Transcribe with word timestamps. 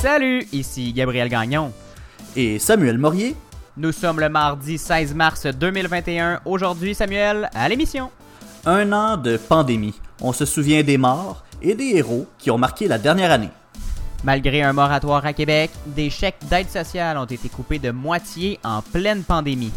Salut, 0.00 0.46
ici 0.52 0.92
Gabriel 0.92 1.28
Gagnon. 1.28 1.72
Et 2.36 2.58
Samuel 2.58 2.98
Morier. 2.98 3.34
Nous 3.78 3.92
sommes 3.92 4.20
le 4.20 4.28
mardi 4.28 4.76
16 4.76 5.14
mars 5.14 5.46
2021. 5.46 6.40
Aujourd'hui, 6.44 6.94
Samuel, 6.94 7.50
à 7.54 7.68
l'émission. 7.68 8.10
Un 8.66 8.92
an 8.92 9.16
de 9.16 9.38
pandémie. 9.38 9.94
On 10.20 10.32
se 10.32 10.44
souvient 10.44 10.82
des 10.82 10.98
morts 10.98 11.44
et 11.62 11.74
des 11.74 11.96
héros 11.96 12.26
qui 12.38 12.50
ont 12.50 12.58
marqué 12.58 12.88
la 12.88 12.98
dernière 12.98 13.32
année. 13.32 13.48
Malgré 14.22 14.62
un 14.62 14.74
moratoire 14.74 15.24
à 15.24 15.32
Québec, 15.32 15.70
des 15.86 16.10
chèques 16.10 16.46
d'aide 16.50 16.68
sociale 16.68 17.16
ont 17.16 17.24
été 17.24 17.48
coupés 17.48 17.78
de 17.78 17.90
moitié 17.90 18.60
en 18.64 18.82
pleine 18.82 19.22
pandémie. 19.22 19.72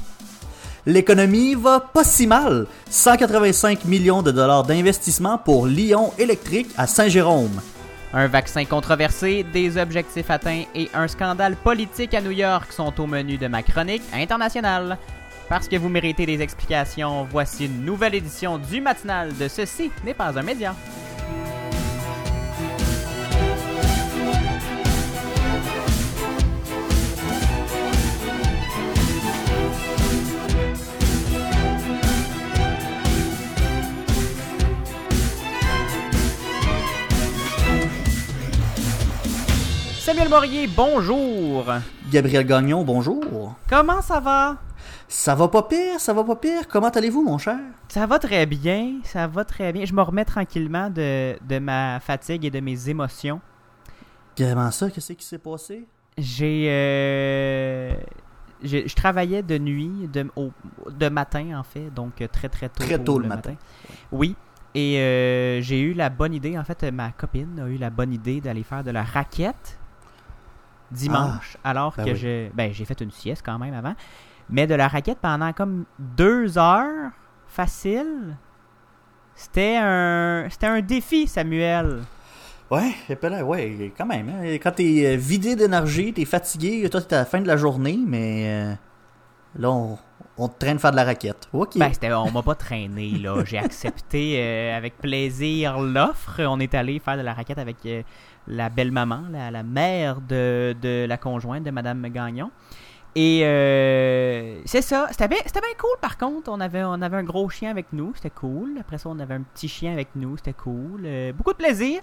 L'économie 0.86 1.56
va 1.56 1.80
pas 1.80 2.04
si 2.04 2.28
mal. 2.28 2.68
185 2.90 3.86
millions 3.86 4.22
de 4.22 4.32
dollars 4.32 4.64
d'investissement 4.64 5.38
pour 5.38 5.66
Lyon 5.66 6.12
électrique 6.18 6.70
à 6.78 6.88
Saint-Jérôme. 6.88 7.62
Un 8.12 8.26
vaccin 8.26 8.66
controversé, 8.66 9.44
des 9.44 9.78
objectifs 9.78 10.32
atteints 10.32 10.64
et 10.74 10.90
un 10.96 11.08
scandale 11.08 11.56
politique 11.56 12.16
à 12.16 12.22
New 12.22 12.32
York 12.32 12.72
sont 12.72 13.00
au 13.00 13.06
menu 13.06 13.38
de 13.38 13.48
ma 13.48 13.62
chronique 13.62 14.02
internationale. 14.12 14.98
Parce 15.48 15.68
que 15.68 15.76
vous 15.76 15.90
méritez 15.90 16.26
des 16.26 16.42
explications, 16.42 17.28
voici 17.30 17.66
une 17.66 17.86
nouvelle 17.86 18.16
édition 18.16 18.58
du 18.58 18.82
matinal 18.82 19.36
de 19.38 19.48
Ceci 19.48 19.92
n'est 20.04 20.16
pas 20.16 20.38
un 20.38 20.42
média. 20.42 20.76
Samuel 40.10 40.30
Morier, 40.30 40.66
bonjour. 40.66 41.66
Gabriel 42.12 42.44
Gagnon, 42.44 42.84
bonjour. 42.84 43.54
Comment 43.70 44.02
ça 44.02 44.20
va? 44.20 44.58
Ça 45.08 45.36
va 45.36 45.48
pas 45.50 45.62
pire, 45.62 46.00
ça 46.00 46.14
va 46.14 46.24
pas 46.24 46.36
pire. 46.36 46.68
Comment 46.68 46.90
allez-vous, 46.90 47.22
mon 47.22 47.38
cher? 47.38 47.60
Ça 47.90 48.08
va 48.08 48.18
très 48.18 48.48
bien, 48.48 49.02
ça 49.04 49.28
va 49.28 49.46
très 49.46 49.72
bien. 49.72 49.86
Je 49.86 49.94
me 49.94 50.02
remets 50.02 50.26
tranquillement 50.26 50.90
de, 50.90 51.38
de 51.48 51.60
ma 51.60 52.00
fatigue 52.00 52.44
et 52.44 52.50
de 52.50 52.60
mes 52.60 52.90
émotions. 52.90 53.40
Comment 54.36 54.72
ça? 54.72 54.90
Qu'est-ce 54.90 55.14
qui 55.14 55.24
s'est 55.24 55.38
passé? 55.38 55.86
J'ai. 56.18 56.66
euh, 56.72 57.94
j'ai- 58.64 58.88
je 58.88 58.96
travaillais 58.96 59.44
de 59.44 59.60
nuit, 59.60 60.10
de, 60.12 60.26
au- 60.36 60.50
de 60.90 61.08
matin 61.10 61.56
en 61.56 61.64
fait, 61.64 61.94
donc 61.94 62.20
euh, 62.22 62.28
très 62.28 62.50
très 62.50 62.70
tôt. 62.70 62.84
Très 62.84 62.98
tôt 62.98 63.20
le 63.20 63.28
matin. 63.28 63.54
Oui. 64.12 64.36
Et 64.74 64.98
euh, 65.00 65.62
j'ai 65.62 65.80
eu 65.80 65.94
la 65.94 66.10
bonne 66.10 66.34
idée, 66.34 66.58
en 66.58 66.64
fait, 66.64 66.82
ma 66.92 67.12
copine 67.12 67.60
a 67.64 67.68
eu 67.70 67.78
la 67.78 67.92
bonne 67.92 68.12
idée 68.12 68.42
d'aller 68.42 68.64
faire 68.64 68.84
de 68.84 68.90
la 68.90 69.04
raquette 69.04 69.76
dimanche, 70.92 71.58
alors 71.64 71.94
ben 71.98 72.06
que 72.06 72.12
oui. 72.12 72.52
ben, 72.54 72.74
j'ai 72.74 72.86
fait 72.86 73.00
une 73.02 73.12
sieste 73.12 73.44
quand 73.46 73.60
même 73.60 73.74
avant, 73.74 73.96
mais 74.50 74.68
de 74.68 74.76
la 74.76 74.88
raquette 74.88 75.20
pendant 75.20 75.54
comme 75.54 75.86
deux 76.00 76.58
heures, 76.58 77.12
facile. 77.48 78.36
C'était 79.36 79.78
un, 79.82 80.48
c'était 80.50 80.68
un 80.68 80.82
défi, 80.82 81.28
Samuel. 81.28 82.02
Ouais, 82.70 82.94
ouais, 83.44 83.94
quand 83.98 84.06
même. 84.06 84.30
hein. 84.30 84.44
Quand 84.62 84.72
t'es 84.72 85.04
euh, 85.06 85.16
vidé 85.18 85.56
d'énergie, 85.56 86.14
t'es 86.14 86.26
fatigué, 86.26 86.88
toi 86.90 87.02
t'es 87.02 87.16
à 87.16 87.20
la 87.20 87.26
fin 87.26 87.42
de 87.42 87.48
la 87.48 87.58
journée, 87.58 87.98
mais 88.06 88.46
euh, 88.48 88.74
là 89.58 89.72
on, 89.72 89.98
on 90.38 90.48
te 90.48 90.60
traîne 90.60 90.78
faire 90.78 90.92
de 90.92 90.96
la 90.98 91.04
raquette. 91.04 91.50
Ok. 91.52 91.78
Ben, 91.78 91.92
on 92.14 92.32
m'a 92.32 92.44
pas 92.44 92.56
traîné, 92.56 93.10
là. 93.12 93.44
J'ai 93.44 93.58
accepté 93.58 94.36
euh, 94.38 94.78
avec 94.78 94.98
plaisir 94.98 95.80
l'offre. 95.80 96.42
On 96.46 96.60
est 96.60 96.74
allé 96.76 97.00
faire 97.00 97.18
de 97.18 97.22
la 97.24 97.34
raquette 97.34 97.58
avec 97.58 97.78
euh, 97.86 98.04
la 98.50 98.70
belle-maman, 98.70 99.24
la, 99.32 99.52
la 99.52 99.64
mère 99.64 100.22
de, 100.22 100.76
de 100.82 101.06
la 101.08 101.18
conjointe 101.18 101.64
de 101.64 101.72
Madame 101.72 102.08
Gagnon. 102.10 102.52
Et 103.16 103.42
euh, 103.44 104.62
c'est 104.66 104.82
ça. 104.82 105.08
C'était 105.10 105.28
bien, 105.28 105.40
c'était 105.46 105.62
bien 105.62 105.74
cool, 105.80 105.98
par 106.00 106.18
contre. 106.18 106.52
On 106.52 106.60
avait, 106.60 106.84
on 106.84 107.02
avait 107.02 107.18
un 107.18 107.24
gros 107.24 107.50
chien 107.50 107.72
avec 107.72 107.88
nous. 107.92 108.14
C'était 108.16 108.30
cool. 108.30 108.78
Après 108.80 108.98
ça, 108.98 109.10
on 109.10 109.20
avait 109.20 109.34
un 109.34 109.42
petit 109.42 109.68
chien 109.68 109.92
avec 109.92 110.10
nous. 110.16 110.38
C'était 110.38 110.54
cool. 110.54 111.02
Euh, 111.06 111.34
beaucoup 111.34 111.52
de 111.52 111.58
plaisir, 111.58 112.02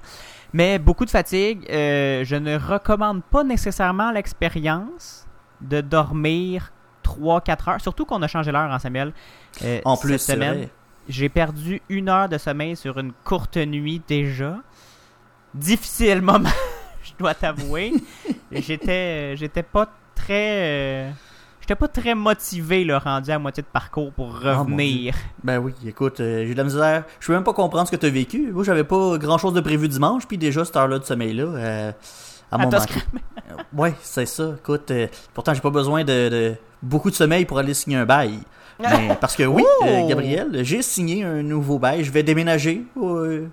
mais 0.52 0.78
beaucoup 0.78 1.04
de 1.04 1.10
fatigue. 1.10 1.64
Euh, 1.70 2.24
je 2.24 2.36
ne 2.36 2.58
recommande 2.58 3.22
pas 3.22 3.44
nécessairement 3.44 4.10
l'expérience 4.10 5.26
de 5.60 5.80
dormir 5.80 6.72
3-4 7.04 7.70
heures. 7.70 7.80
Surtout 7.80 8.04
qu'on 8.04 8.22
a 8.22 8.28
changé 8.28 8.50
l'heure, 8.50 8.70
en 8.70 8.78
Samuel. 8.78 9.12
Euh, 9.64 9.80
en 9.84 9.96
plus, 9.96 10.18
cette 10.18 10.34
semaine, 10.36 10.68
j'ai 11.08 11.28
perdu 11.28 11.80
une 11.88 12.08
heure 12.08 12.28
de 12.28 12.36
sommeil 12.36 12.74
sur 12.74 12.98
une 12.98 13.12
courte 13.24 13.56
nuit 13.56 14.02
déjà. 14.08 14.56
Difficile 15.56 16.20
moment, 16.22 16.48
je 17.02 17.12
dois 17.18 17.34
t'avouer. 17.34 17.92
j'étais, 18.52 19.32
euh, 19.32 19.36
j'étais 19.36 19.62
pas 19.62 19.88
très, 20.14 20.62
euh, 21.06 21.10
j'étais 21.60 21.74
pas 21.74 21.88
très 21.88 22.14
motivé 22.14 22.84
le 22.84 22.96
rendu 22.98 23.30
à 23.30 23.38
moitié 23.38 23.62
de 23.62 23.68
parcours 23.68 24.12
pour 24.12 24.38
Ah, 24.44 24.58
revenir. 24.58 25.14
Ben 25.42 25.58
oui, 25.58 25.72
écoute, 25.86 26.20
euh, 26.20 26.44
j'ai 26.46 26.52
de 26.52 26.58
la 26.58 26.64
misère. 26.64 27.04
Je 27.20 27.26
peux 27.26 27.32
même 27.32 27.44
pas 27.44 27.54
comprendre 27.54 27.86
ce 27.86 27.92
que 27.92 27.96
t'as 27.96 28.10
vécu. 28.10 28.50
Moi, 28.52 28.64
j'avais 28.64 28.84
pas 28.84 29.16
grand 29.18 29.38
chose 29.38 29.54
de 29.54 29.60
prévu 29.60 29.88
dimanche, 29.88 30.26
puis 30.26 30.36
déjà 30.36 30.64
cette 30.64 30.76
heure-là 30.76 30.98
de 30.98 31.04
sommeil-là, 31.04 31.44
euh, 31.44 31.92
à 32.52 32.58
mon 32.58 32.70
Ouais, 33.74 33.94
c'est 34.02 34.26
ça. 34.26 34.54
Écoute, 34.58 34.92
pourtant, 35.32 35.54
j'ai 35.54 35.60
pas 35.60 35.70
besoin 35.70 36.04
de, 36.04 36.28
de 36.28 36.54
beaucoup 36.82 37.10
de 37.10 37.14
sommeil 37.16 37.44
pour 37.46 37.58
aller 37.58 37.72
signer 37.74 37.96
un 37.96 38.04
bail. 38.06 38.38
Mais, 38.78 39.16
parce 39.20 39.34
que 39.36 39.44
oui, 39.44 39.64
Oh! 39.80 39.84
euh, 39.86 40.06
Gabriel, 40.06 40.48
j'ai 40.64 40.82
signé 40.82 41.24
un 41.24 41.42
nouveau 41.42 41.78
bail. 41.78 42.04
Je 42.04 42.10
vais 42.12 42.22
déménager 42.22 42.84
euh, 43.00 43.46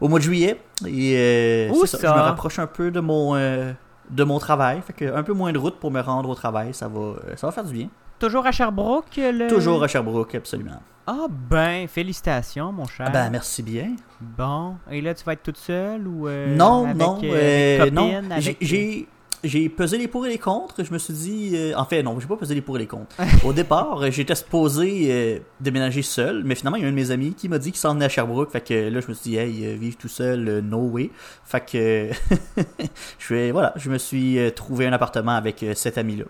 au 0.00 0.08
mois 0.08 0.18
de 0.18 0.24
juillet. 0.24 0.60
Et 0.86 1.14
euh, 1.16 1.70
Où 1.70 1.86
c'est 1.86 1.98
ça? 1.98 2.08
Je 2.08 2.18
me 2.18 2.20
rapproche 2.24 2.58
un 2.58 2.66
peu 2.66 2.90
de 2.90 3.00
mon, 3.00 3.34
euh, 3.36 3.72
de 4.10 4.24
mon 4.24 4.38
travail. 4.38 4.80
Fait 4.86 4.92
que 4.92 5.14
un 5.14 5.22
peu 5.22 5.32
moins 5.32 5.52
de 5.52 5.58
route 5.58 5.78
pour 5.78 5.90
me 5.90 6.00
rendre 6.00 6.28
au 6.28 6.34
travail. 6.34 6.72
Ça 6.74 6.88
va, 6.88 7.00
euh, 7.00 7.14
ça 7.36 7.46
va 7.46 7.52
faire 7.52 7.64
du 7.64 7.72
bien. 7.74 7.88
Toujours 8.18 8.44
à 8.46 8.52
Sherbrooke, 8.52 9.16
le... 9.16 9.48
Toujours 9.48 9.82
à 9.82 9.88
Sherbrooke, 9.88 10.34
absolument. 10.34 10.82
Ah 11.06 11.26
ben, 11.30 11.88
félicitations, 11.88 12.70
mon 12.70 12.84
cher. 12.86 13.06
Ah 13.08 13.10
ben, 13.10 13.30
merci 13.30 13.62
bien. 13.62 13.96
Bon, 14.20 14.76
et 14.90 15.00
là, 15.00 15.14
tu 15.14 15.24
vas 15.24 15.32
être 15.32 15.42
toute 15.42 15.56
seule 15.56 16.06
ou 16.06 16.28
euh, 16.28 16.54
non, 16.54 16.84
avec, 16.84 16.96
non, 16.96 17.18
avec 17.18 17.92
non. 17.94 18.02
copine, 18.10 18.28
J'ai- 18.38 18.50
avec- 18.50 18.56
J'ai 18.60 19.08
j'ai 19.42 19.68
pesé 19.68 19.96
les 19.98 20.08
pour 20.08 20.26
et 20.26 20.28
les 20.28 20.38
contre. 20.38 20.84
Je 20.84 20.92
me 20.92 20.98
suis 20.98 21.14
dit, 21.14 21.50
euh, 21.54 21.74
en 21.76 21.84
fait, 21.84 22.02
non, 22.02 22.18
j'ai 22.20 22.26
pas 22.26 22.36
pesé 22.36 22.54
les 22.54 22.60
pour 22.60 22.76
et 22.76 22.80
les 22.80 22.86
contre. 22.86 23.16
Au 23.44 23.52
départ, 23.52 24.02
euh, 24.02 24.10
j'étais 24.10 24.34
supposé 24.34 25.08
euh, 25.10 25.38
déménager 25.60 26.02
seul, 26.02 26.42
mais 26.44 26.54
finalement, 26.54 26.76
il 26.76 26.82
y 26.82 26.84
a 26.84 26.88
un 26.88 26.90
de 26.90 26.96
mes 26.96 27.10
amis 27.10 27.34
qui 27.34 27.48
m'a 27.48 27.58
dit 27.58 27.72
qu'il 27.72 27.80
s'en 27.80 27.94
venait 27.94 28.04
à 28.04 28.08
Sherbrooke. 28.08 28.50
Fait 28.50 28.60
que 28.60 28.88
là, 28.88 29.00
je 29.00 29.08
me 29.08 29.14
suis 29.14 29.30
dit, 29.30 29.36
hey, 29.36 29.76
vivre 29.76 29.96
tout 29.96 30.08
seul, 30.08 30.60
no 30.60 30.78
way. 30.78 31.10
Fait 31.44 31.60
que 31.64 32.10
je 33.18 33.34
vais, 33.34 33.50
voilà, 33.50 33.72
je 33.76 33.90
me 33.90 33.98
suis 33.98 34.38
trouvé 34.54 34.86
un 34.86 34.92
appartement 34.92 35.36
avec 35.36 35.64
cet 35.74 35.96
ami-là. 35.98 36.24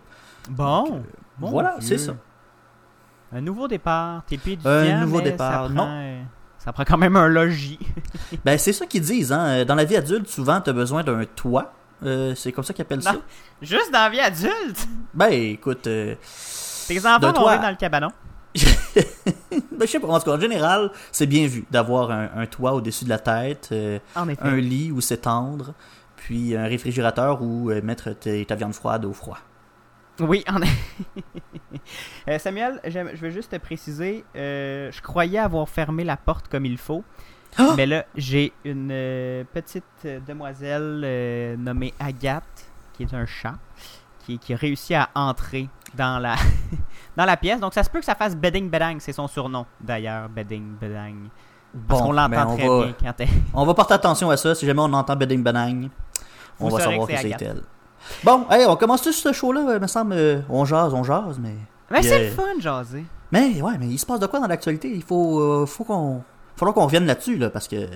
Bon, 0.49 1.03
Donc, 1.41 1.51
voilà, 1.51 1.77
c'est 1.81 1.99
ça. 1.99 2.15
Un 3.33 3.41
nouveau 3.41 3.69
départ. 3.69 4.25
T'es 4.27 4.39
plus 4.39 4.59
Un 4.65 4.83
étudiant, 4.83 5.01
nouveau 5.03 5.19
mais 5.19 5.31
départ, 5.31 5.69
Ça 5.69 5.73
non. 5.73 5.85
prend, 5.85 6.15
ça 6.59 6.73
prend 6.73 6.85
quand 6.85 6.99
même 6.99 7.17
un 7.17 7.29
logis. 7.29 7.79
Ben, 8.45 8.59
c'est 8.59 8.73
ça 8.73 8.87
qu'ils 8.87 9.03
disent, 9.03 9.33
hein. 9.33 9.65
Dans 9.65 9.75
la 9.75 9.85
vie 9.85 9.97
adulte, 9.97 10.29
souvent, 10.29 10.61
t'as 10.61 10.73
besoin 10.73 11.03
d'un 11.03 11.25
toit. 11.25 11.73
Euh, 12.03 12.35
c'est 12.35 12.53
comme 12.53 12.65
ça 12.65 12.73
qu'ils 12.73 12.83
appellent 12.83 13.03
ça. 13.03 13.17
Juste 13.61 13.93
dans 13.93 13.99
la 14.01 14.11
vie 14.11 14.21
adulte. 14.21 14.89
Ben, 15.13 15.33
écoute, 15.33 15.87
euh, 15.87 16.15
Tes 16.87 16.99
enfants 17.01 17.33
vont 17.33 17.33
dans 17.33 17.71
le 17.71 17.77
cabanon. 17.77 18.11
Ben, 19.73 19.87
je 19.87 19.93
sais 19.93 20.01
pas, 20.01 20.09
en 20.09 20.19
tout 20.19 20.25
cas, 20.27 20.37
en 20.37 20.41
général, 20.41 20.91
c'est 21.13 21.27
bien 21.27 21.47
vu 21.47 21.65
d'avoir 21.71 22.11
un, 22.11 22.29
un 22.37 22.47
toit 22.47 22.75
au-dessus 22.75 23.05
de 23.05 23.09
la 23.09 23.19
tête, 23.19 23.71
euh, 23.73 23.99
un 24.15 24.57
lit 24.57 24.91
où 24.91 25.01
s'étendre, 25.01 25.73
puis 26.17 26.55
un 26.55 26.65
réfrigérateur 26.65 27.41
où 27.41 27.71
euh, 27.71 27.81
mettre 27.81 28.11
ta 28.13 28.55
viande 28.57 28.75
froide 28.75 29.05
au 29.07 29.13
froid. 29.15 29.39
Oui, 30.19 30.45
en 30.49 30.59
Samuel, 32.39 32.81
je 32.85 33.17
veux 33.17 33.31
juste 33.31 33.53
te 33.53 33.57
préciser, 33.57 34.25
je 34.35 35.01
croyais 35.01 35.39
avoir 35.39 35.67
fermé 35.69 36.05
la 36.05 36.19
porte 36.19 36.49
comme 36.49 36.67
il 36.67 36.77
faut, 36.77 37.03
Ah! 37.59 37.75
mais 37.77 37.87
là, 37.87 38.05
j'ai 38.17 38.53
une 38.65 38.91
euh, 38.93 39.45
petite 39.53 39.85
euh, 40.05 40.21
demoiselle 40.27 41.03
euh, 41.05 41.57
nommée 41.57 41.93
Agathe, 41.99 42.45
qui 42.93 43.03
est 43.03 43.15
un 43.15 43.27
chat, 43.27 43.55
qui, 44.25 44.39
qui 44.39 44.55
a 44.55 44.57
réussi 44.57 44.95
à 44.95 45.09
entrer 45.15 45.69
dans 45.95 46.19
la, 46.21 46.37
dans 47.17 47.25
la 47.25 47.37
pièce. 47.37 47.61
Donc, 47.61 47.75
ça 47.75 47.83
se 47.83 47.91
peut 47.91 47.99
que 47.99 48.05
ça 48.05 48.15
fasse 48.15 48.37
Bedding 48.37 48.71
Bedang, 48.71 48.97
c'est 49.01 49.13
son 49.13 49.27
surnom, 49.27 49.67
d'ailleurs, 49.81 50.29
Bedding 50.29 50.77
Bedang. 50.81 51.29
Parce 51.89 52.01
Bon, 52.01 52.07
qu'on 52.09 52.15
ben, 52.15 52.29
l'entend 52.31 52.53
on 52.53 52.57
très 52.57 52.69
va, 52.69 52.85
bien 52.85 52.95
quand 53.01 53.15
elle... 53.21 53.29
On 53.55 53.65
va 53.65 53.75
porter 53.75 53.95
attention 53.95 54.29
à 54.31 54.37
ça. 54.37 54.55
Si 54.57 54.67
jamais 54.67 54.81
on 54.81 54.93
entend 54.93 55.15
Bedding 55.15 55.43
Banang, 55.43 55.89
on 56.59 56.69
va 56.69 56.81
savoir 56.81 57.07
que 57.07 57.17
c'est 57.17 57.41
elle. 57.43 57.63
Bon, 58.25 58.47
hey, 58.51 58.67
on 58.67 58.77
commence 58.77 59.03
tout 59.03 59.13
ce 59.13 59.33
show-là, 59.33 59.69
euh, 59.69 59.79
me 59.79 59.87
semble. 59.87 60.15
euh, 60.15 60.41
on 60.49 60.65
jase, 60.65 60.93
on 60.95 61.05
jase, 61.05 61.39
mais. 61.39 61.55
Mais 61.91 62.03
c'est 62.03 62.25
le 62.25 62.31
fun, 62.31 62.43
jaser. 62.59 63.05
Mais 63.31 63.61
ouais, 63.63 63.77
mais 63.79 63.87
il 63.87 63.99
se 63.99 64.07
passe 64.07 64.19
de 64.21 64.27
quoi 64.27 64.41
dans 64.41 64.47
l'actualité? 64.49 64.91
Il 64.93 65.03
faut, 65.03 65.41
euh, 65.41 65.67
faut 65.67 65.85
qu'on. 65.85 66.23
Faudra 66.61 66.75
qu'on 66.75 66.85
revienne 66.85 67.07
là-dessus, 67.07 67.39
là, 67.39 67.49
parce 67.49 67.67
que. 67.69 67.77
euh, 67.77 67.89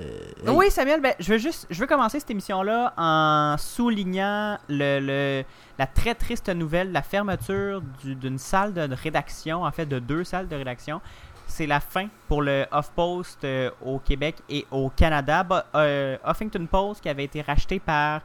Oui, 0.49 0.71
Samuel, 0.71 1.03
ben, 1.03 1.13
je 1.21 1.31
veux 1.33 1.39
juste, 1.39 1.69
commencer 1.87 2.19
cette 2.19 2.31
émission-là 2.31 2.95
en 2.97 3.57
soulignant 3.59 4.57
la 4.71 5.87
très 5.95 6.15
triste 6.15 6.49
nouvelle, 6.49 6.91
la 6.91 7.03
fermeture 7.03 7.83
du- 8.03 8.15
d'une 8.15 8.39
salle 8.39 8.73
de 8.73 8.89
rédaction, 8.95 9.65
en 9.65 9.71
fait 9.71 9.85
de 9.85 9.99
deux 9.99 10.25
salles 10.25 10.49
de 10.49 10.57
rédaction. 10.57 11.03
C'est 11.47 11.67
la 11.67 11.79
fin 11.79 12.09
pour 12.27 12.41
le 12.41 12.65
Off-Post 12.73 13.45
euh, 13.45 13.71
au 13.85 13.99
Québec 13.99 14.37
et 14.49 14.65
au 14.71 14.89
Canada. 14.89 15.43
Bah, 15.45 15.67
euh, 15.75 16.17
Huffington 16.27 16.65
Post 16.65 17.03
qui 17.03 17.11
avait 17.11 17.25
été 17.25 17.43
racheté 17.43 17.79
par 17.81 18.23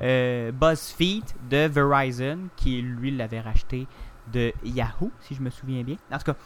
euh, 0.00 0.52
BuzzFeed 0.52 1.24
de 1.50 1.66
Verizon, 1.66 2.38
qui 2.56 2.80
lui 2.80 3.10
l'avait 3.10 3.40
racheté 3.40 3.86
de 4.32 4.54
Yahoo, 4.64 5.10
si 5.20 5.34
je 5.34 5.42
me 5.42 5.50
souviens 5.50 5.82
bien. 5.82 5.96
En 6.10 6.16
tout 6.16 6.32
cas, 6.32 6.36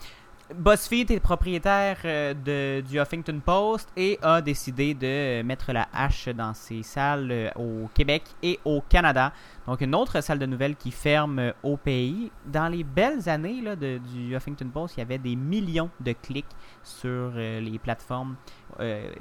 BuzzFeed 0.55 1.11
est 1.11 1.19
propriétaire 1.19 1.99
euh, 2.05 2.33
de, 2.33 2.81
du 2.87 3.01
Huffington 3.01 3.41
Post 3.45 3.89
et 3.97 4.17
a 4.23 4.41
décidé 4.41 4.95
de 4.95 5.43
mettre 5.43 5.73
la 5.73 5.89
hache 5.93 6.29
dans 6.29 6.55
ses 6.55 6.85
salles 6.85 7.33
euh, 7.33 7.51
au 7.57 7.89
Québec 7.93 8.23
et 8.45 8.61
au 8.65 8.81
Canada. 8.81 9.33
Donc 9.67 9.81
une 9.81 9.95
autre 9.97 10.21
salle 10.21 10.39
de 10.39 10.47
nouvelles 10.47 10.77
qui 10.77 10.93
ferme 10.93 11.41
euh, 11.41 11.53
au 11.65 11.77
pays. 11.77 12.31
Dans 12.47 12.69
les 12.69 12.85
belles 12.85 13.29
années 13.29 13.61
du 13.77 14.37
Huffington 14.37 14.69
Post, 14.69 14.97
il 14.97 15.01
y 15.01 15.03
avait 15.03 15.19
des 15.19 15.35
millions 15.35 15.91
de 15.99 16.13
clics 16.13 16.47
sur 16.85 17.33
les 17.35 17.79
plateformes 17.83 18.37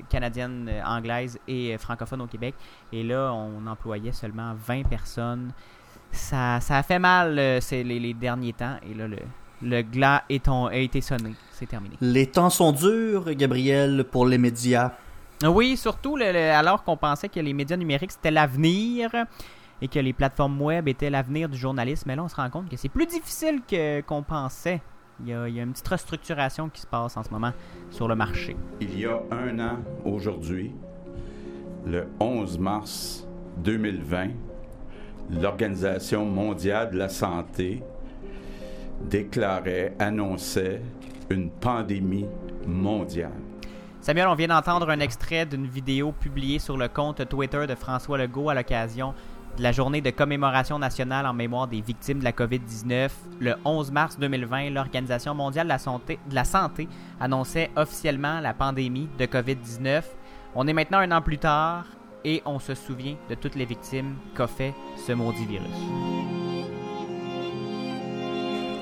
canadiennes, 0.10 0.70
anglaises 0.86 1.40
et 1.48 1.76
francophones 1.80 2.22
au 2.22 2.28
Québec. 2.28 2.54
Et 2.92 3.04
là, 3.04 3.32
on 3.34 3.66
employait 3.66 4.12
seulement 4.12 4.54
20 4.54 4.84
personnes. 4.84 5.52
Ça, 6.12 6.58
a 6.58 6.84
fait 6.84 7.00
mal 7.00 7.36
les, 7.36 7.84
les 7.84 8.14
derniers 8.14 8.54
temps. 8.54 8.78
Et 8.88 8.94
là, 8.94 9.08
le, 9.08 9.18
le 9.62 9.82
glas 9.82 10.24
est 10.30 10.48
a 10.48 10.70
été 10.74 11.02
sonné. 11.02 11.34
C'est 11.52 11.68
terminé. 11.68 11.96
Les 12.02 12.28
temps 12.28 12.50
sont 12.50 12.72
durs, 12.72 13.34
Gabriel, 13.34 14.06
pour 14.10 14.26
les 14.26 14.38
médias. 14.38 14.92
Oui, 15.44 15.78
surtout 15.78 16.18
alors 16.18 16.84
qu'on 16.84 16.98
pensait 16.98 17.30
que 17.30 17.40
les 17.40 17.54
médias 17.54 17.78
numériques 17.78 18.12
c'était 18.12 18.32
l'avenir 18.32 19.12
et 19.82 19.88
que 19.88 20.00
les 20.00 20.14
plateformes 20.14 20.62
web 20.62 20.88
étaient 20.88 21.10
l'avenir 21.10 21.50
du 21.50 21.58
journalisme. 21.58 22.06
Mais 22.08 22.16
là, 22.16 22.24
on 22.24 22.30
se 22.30 22.36
rend 22.36 22.50
compte 22.50 22.70
que 22.70 22.78
c'est 22.78 22.90
plus 22.90 23.06
difficile 23.06 23.62
que, 23.68 24.02
qu'on 24.02 24.24
pensait. 24.24 24.82
Il 25.22 25.30
y, 25.30 25.34
a, 25.34 25.48
il 25.48 25.56
y, 25.56 25.60
a, 25.60 25.64
une 25.64 25.72
petite 25.72 25.88
restructuration 25.88 26.68
qui 26.70 26.82
se 26.82 26.88
passe 26.88 27.16
en 27.16 27.24
ce 27.24 27.30
moment 27.30 27.54
sur 27.90 28.08
le 28.08 28.16
marché. 28.16 28.56
Il 28.82 29.00
y 29.00 29.06
a 29.06 29.22
un 29.32 29.60
an 29.60 29.78
aujourd'hui, 30.04 30.74
le 31.86 32.08
11 32.20 32.60
mars 32.60 33.26
2020, 33.58 34.30
l'Organisation 35.32 36.26
mondiale 36.26 36.92
de 36.92 36.98
la 36.98 37.08
santé 37.08 37.82
déclarait, 39.02 39.96
annonçait 40.00 40.82
une 41.30 41.50
pandémie 41.50 42.28
mondiale. 42.68 43.32
Samuel, 44.02 44.28
on 44.28 44.36
vient 44.36 44.50
d'entendre 44.50 44.90
un 44.90 45.00
extrait 45.00 45.46
d'une 45.46 45.66
vidéo 45.66 46.12
publiée 46.12 46.60
sur 46.60 46.78
le 46.78 46.88
compte 46.88 47.28
Twitter 47.28 47.66
de 47.68 47.74
François 47.74 48.18
Legault 48.18 48.50
à 48.50 48.54
l'occasion 48.54 49.16
de 49.58 49.64
la 49.64 49.72
journée 49.72 50.02
de 50.02 50.10
commémoration 50.10 50.78
nationale 50.78 51.26
en 51.26 51.34
mémoire 51.34 51.68
des 51.68 51.82
victimes 51.82 52.20
de 52.20 52.24
la 52.24 52.32
COVID-19. 52.32 53.10
Le 53.40 53.56
11 53.64 53.92
mars 53.92 54.20
2020, 54.20 54.70
l'Organisation 54.70 55.34
mondiale 55.34 55.68
de 55.68 56.36
la, 56.36 56.44
santé, 56.44 56.88
annonçait 57.20 57.72
officiellement 57.76 58.42
la 58.42 58.54
pandémie 58.54 59.10
de 59.18 59.26
COVID-19. 59.26 60.04
On 60.56 60.68
est 60.68 60.74
maintenant 60.74 61.00
un 61.00 61.12
an 61.12 61.22
plus 61.22 61.38
tard 61.38 61.86
et 62.24 62.42
on 62.46 62.60
se 62.60 62.76
souvient 62.76 63.16
de 63.30 63.36
toutes 63.36 63.56
les 63.56 63.66
victimes 63.66 64.16
qu'a 64.36 64.48
fait 64.48 64.74
ce 65.08 65.14
maudit 65.14 65.46
virus 65.46 66.45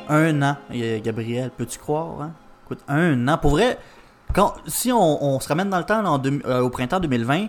un 0.09 0.41
an, 0.41 0.57
Gabriel, 1.03 1.51
peux-tu 1.57 1.79
croire? 1.79 2.21
Hein? 2.21 2.31
Écoute, 2.65 2.79
un 2.87 3.27
an. 3.27 3.37
Pour 3.37 3.51
vrai, 3.51 3.77
quand, 4.33 4.53
si 4.67 4.91
on, 4.91 5.39
se 5.39 5.47
ramène 5.47 5.69
dans 5.69 5.77
le 5.77 5.83
temps, 5.83 6.03
euh, 6.45 6.61
au 6.61 6.69
printemps 6.69 6.99
2020, 6.99 7.47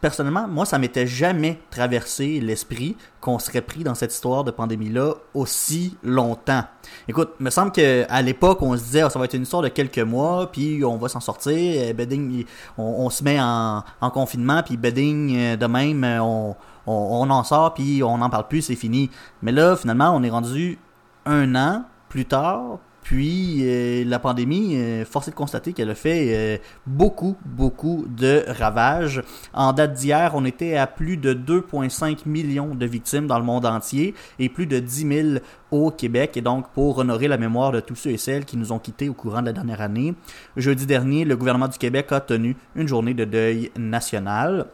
personnellement, 0.00 0.48
moi, 0.48 0.66
ça 0.66 0.78
m'était 0.78 1.06
jamais 1.06 1.60
traversé 1.70 2.40
l'esprit 2.40 2.96
qu'on 3.20 3.38
serait 3.38 3.60
pris 3.60 3.84
dans 3.84 3.94
cette 3.94 4.12
histoire 4.12 4.44
de 4.44 4.50
pandémie-là 4.50 5.14
aussi 5.32 5.96
longtemps. 6.02 6.64
Écoute, 7.08 7.30
me 7.38 7.50
semble 7.50 7.72
qu'à 7.72 8.20
l'époque, 8.22 8.60
on 8.62 8.76
se 8.76 8.82
disait, 8.82 9.04
oh, 9.04 9.08
ça 9.10 9.18
va 9.18 9.26
être 9.26 9.34
une 9.34 9.44
histoire 9.44 9.62
de 9.62 9.68
quelques 9.68 9.98
mois, 9.98 10.50
puis 10.50 10.84
on 10.84 10.96
va 10.96 11.08
s'en 11.08 11.20
sortir. 11.20 11.94
Bedding, 11.94 12.44
on, 12.76 13.08
se 13.10 13.22
met 13.22 13.38
en, 13.40 13.82
confinement, 14.12 14.62
puis 14.62 14.76
bedding, 14.76 15.36
euh, 15.36 15.56
de 15.56 15.66
même, 15.66 16.04
on, 16.20 16.56
on 16.86 17.30
en 17.30 17.44
sort, 17.44 17.74
puis 17.74 18.02
on 18.02 18.18
n'en 18.18 18.28
parle 18.28 18.48
plus, 18.48 18.62
c'est 18.62 18.76
fini. 18.76 19.10
Mais 19.40 19.52
là, 19.52 19.76
finalement, 19.76 20.10
on 20.14 20.22
est 20.22 20.30
rendu 20.30 20.78
un 21.26 21.54
an 21.54 21.84
plus 22.14 22.26
tard, 22.26 22.78
puis 23.02 23.62
euh, 23.62 24.04
la 24.04 24.20
pandémie, 24.20 24.76
euh, 24.76 25.04
force 25.04 25.26
est 25.26 25.32
de 25.32 25.36
constater 25.36 25.72
qu'elle 25.72 25.90
a 25.90 25.96
fait 25.96 26.28
euh, 26.28 26.58
beaucoup, 26.86 27.36
beaucoup 27.44 28.06
de 28.08 28.44
ravages. 28.46 29.20
En 29.52 29.72
date 29.72 29.94
d'hier, 29.94 30.30
on 30.36 30.44
était 30.44 30.76
à 30.76 30.86
plus 30.86 31.16
de 31.16 31.34
2,5 31.34 32.18
millions 32.26 32.76
de 32.76 32.86
victimes 32.86 33.26
dans 33.26 33.40
le 33.40 33.44
monde 33.44 33.66
entier 33.66 34.14
et 34.38 34.48
plus 34.48 34.66
de 34.66 34.78
10 34.78 35.08
000 35.32 35.44
au 35.72 35.90
Québec. 35.90 36.36
Et 36.36 36.40
donc, 36.40 36.68
pour 36.68 36.98
honorer 36.98 37.26
la 37.26 37.36
mémoire 37.36 37.72
de 37.72 37.80
tous 37.80 37.96
ceux 37.96 38.10
et 38.10 38.16
celles 38.16 38.44
qui 38.44 38.56
nous 38.56 38.70
ont 38.70 38.78
quittés 38.78 39.08
au 39.08 39.14
courant 39.14 39.40
de 39.40 39.46
la 39.46 39.52
dernière 39.52 39.80
année, 39.80 40.14
jeudi 40.56 40.86
dernier, 40.86 41.24
le 41.24 41.36
gouvernement 41.36 41.66
du 41.66 41.78
Québec 41.78 42.12
a 42.12 42.20
tenu 42.20 42.56
une 42.76 42.86
journée 42.86 43.14
de 43.14 43.24
deuil 43.24 43.72
national. 43.76 44.66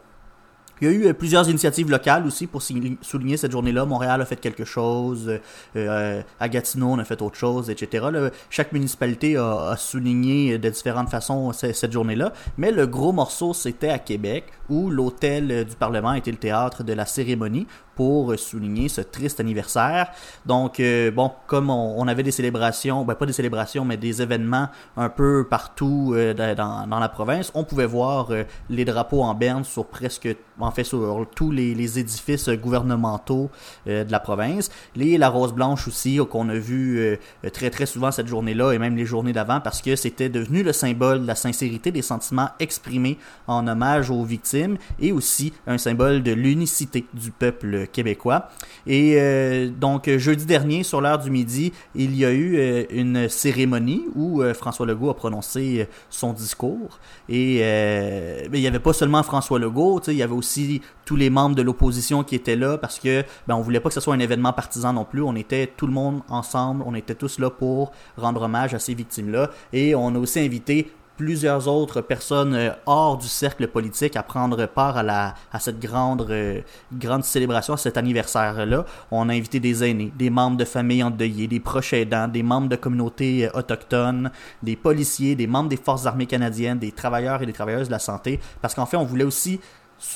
Il 0.81 0.87
y 0.87 0.89
a 0.89 0.93
eu 0.93 1.05
euh, 1.05 1.13
plusieurs 1.13 1.47
initiatives 1.47 1.91
locales 1.91 2.25
aussi 2.25 2.47
pour 2.47 2.63
souligner 2.63 3.37
cette 3.37 3.51
journée-là. 3.51 3.85
Montréal 3.85 4.19
a 4.19 4.25
fait 4.25 4.37
quelque 4.37 4.65
chose, 4.65 5.29
euh, 5.29 5.37
euh, 5.75 6.21
à 6.39 6.49
Gatineau 6.49 6.87
on 6.87 6.97
a 6.97 7.05
fait 7.05 7.21
autre 7.21 7.37
chose, 7.37 7.69
etc. 7.69 8.07
chaque 8.49 8.71
municipalité 8.71 9.37
a, 9.37 9.75
souligné 9.77 10.57
de 10.57 10.69
différentes 10.69 11.09
façons 11.09 11.51
cette 11.53 11.91
journée-là. 11.91 12.33
Mais 12.57 12.71
le 12.71 12.87
gros 12.87 13.11
morceau, 13.11 13.53
c'était 13.53 13.89
à 13.89 13.99
Québec, 13.99 14.45
l'hôtel 14.71 15.65
du 15.65 15.75
Parlement 15.75 16.13
était 16.13 16.31
le 16.31 16.37
théâtre 16.37 16.83
de 16.83 16.93
la 16.93 17.05
cérémonie 17.05 17.67
pour 17.95 18.33
souligner 18.39 18.89
ce 18.89 19.01
triste 19.01 19.39
anniversaire. 19.39 20.07
Donc, 20.45 20.79
euh, 20.79 21.11
bon, 21.11 21.31
comme 21.47 21.69
on, 21.69 22.07
avait 22.07 22.23
des 22.23 22.31
célébrations, 22.31 23.03
ben 23.05 23.15
pas 23.15 23.25
des 23.25 23.33
célébrations, 23.33 23.85
mais 23.85 23.97
des 23.97 24.21
événements 24.21 24.69
un 24.97 25.09
peu 25.09 25.45
partout 25.47 26.13
euh, 26.15 26.33
dans, 26.33 26.99
la 26.99 27.09
province, 27.09 27.51
on 27.53 27.63
pouvait 27.63 27.85
voir 27.85 28.31
euh, 28.31 28.43
les 28.69 28.85
drapeaux 28.85 29.21
en 29.21 29.33
berne 29.33 29.63
sur 29.63 29.85
presque, 29.85 30.35
en 30.59 30.71
fait, 30.71 30.83
sur 30.83 31.27
tous 31.35 31.51
les, 31.51 31.75
les 31.75 31.99
édifices 31.99 32.49
gouvernementaux 32.49 33.49
de 33.85 34.11
la 34.11 34.19
province. 34.19 34.71
Les, 34.95 35.17
la 35.17 35.29
Rose 35.29 35.53
Blanche 35.53 35.87
aussi, 35.87 36.19
qu'on 36.29 36.49
a 36.49 36.55
vu 36.55 37.19
très 37.53 37.69
très 37.69 37.85
souvent 37.85 38.11
cette 38.11 38.27
journée-là 38.27 38.73
et 38.73 38.79
même 38.79 38.95
les 38.95 39.05
journées 39.05 39.33
d'avant 39.33 39.59
parce 39.59 39.81
que 39.81 39.95
c'était 39.95 40.29
devenu 40.29 40.63
le 40.63 40.73
symbole 40.73 41.21
de 41.21 41.27
la 41.27 41.35
sincérité 41.35 41.91
des 41.91 42.01
sentiments 42.01 42.49
exprimés 42.59 43.17
en 43.47 43.67
hommage 43.67 44.11
aux 44.11 44.23
victimes 44.23 44.60
et 44.99 45.11
aussi 45.11 45.53
un 45.67 45.77
symbole 45.77 46.23
de 46.23 46.31
l'unicité 46.31 47.05
du 47.13 47.31
peuple 47.31 47.87
québécois. 47.87 48.49
Et 48.87 49.15
euh, 49.17 49.69
donc, 49.69 50.09
jeudi 50.17 50.45
dernier, 50.45 50.83
sur 50.83 51.01
l'heure 51.01 51.19
du 51.19 51.29
midi, 51.29 51.73
il 51.95 52.15
y 52.15 52.25
a 52.25 52.31
eu 52.31 52.57
euh, 52.57 52.83
une 52.89 53.29
cérémonie 53.29 54.05
où 54.15 54.41
euh, 54.41 54.53
François 54.53 54.85
Legault 54.85 55.09
a 55.09 55.15
prononcé 55.15 55.87
son 56.09 56.33
discours. 56.33 56.99
Et 57.29 57.57
il 57.57 58.59
n'y 58.59 58.67
avait 58.67 58.79
pas 58.79 58.93
seulement 58.93 59.23
François 59.23 59.59
Legault, 59.59 60.01
il 60.07 60.15
y 60.15 60.23
avait 60.23 60.33
aussi 60.33 60.81
tous 61.05 61.15
les 61.15 61.29
membres 61.29 61.55
de 61.55 61.61
l'opposition 61.61 62.23
qui 62.23 62.35
étaient 62.35 62.55
là 62.55 62.77
parce 62.77 62.99
que 62.99 63.23
ben, 63.47 63.55
on 63.55 63.61
voulait 63.61 63.79
pas 63.79 63.89
que 63.89 63.95
ce 63.95 63.99
soit 63.99 64.13
un 64.13 64.19
événement 64.19 64.53
partisan 64.53 64.93
non 64.93 65.05
plus. 65.05 65.21
On 65.21 65.35
était 65.35 65.67
tout 65.67 65.87
le 65.87 65.93
monde 65.93 66.21
ensemble, 66.29 66.83
on 66.85 66.95
était 66.95 67.15
tous 67.15 67.39
là 67.39 67.49
pour 67.49 67.91
rendre 68.17 68.43
hommage 68.43 68.73
à 68.73 68.79
ces 68.79 68.93
victimes-là. 68.93 69.49
Et 69.73 69.95
on 69.95 70.15
a 70.15 70.17
aussi 70.17 70.39
invité 70.39 70.91
plusieurs 71.21 71.67
autres 71.67 72.01
personnes 72.01 72.55
euh, 72.55 72.71
hors 72.87 73.15
du 73.15 73.27
cercle 73.27 73.67
politique 73.67 74.15
à 74.15 74.23
prendre 74.23 74.65
part 74.65 74.97
à, 74.97 75.03
la, 75.03 75.35
à 75.53 75.59
cette 75.59 75.79
grande, 75.79 76.25
euh, 76.31 76.61
grande 76.91 77.23
célébration, 77.23 77.75
à 77.75 77.77
cet 77.77 77.95
anniversaire-là. 77.95 78.85
On 79.11 79.29
a 79.29 79.33
invité 79.33 79.59
des 79.59 79.83
aînés, 79.83 80.11
des 80.17 80.31
membres 80.31 80.57
de 80.57 80.65
familles 80.65 81.03
endeuillées, 81.03 81.47
des 81.47 81.59
proches 81.59 81.93
aidants, 81.93 82.27
des 82.27 82.41
membres 82.41 82.69
de 82.69 82.75
communautés 82.75 83.45
euh, 83.45 83.51
autochtones, 83.53 84.31
des 84.63 84.75
policiers, 84.75 85.35
des 85.35 85.45
membres 85.45 85.69
des 85.69 85.77
forces 85.77 86.07
armées 86.07 86.25
canadiennes, 86.25 86.79
des 86.79 86.91
travailleurs 86.91 87.43
et 87.43 87.45
des 87.45 87.53
travailleuses 87.53 87.87
de 87.87 87.91
la 87.91 87.99
santé, 87.99 88.39
parce 88.59 88.73
qu'en 88.73 88.87
fait, 88.87 88.97
on 88.97 89.05
voulait 89.05 89.23
aussi, 89.23 89.59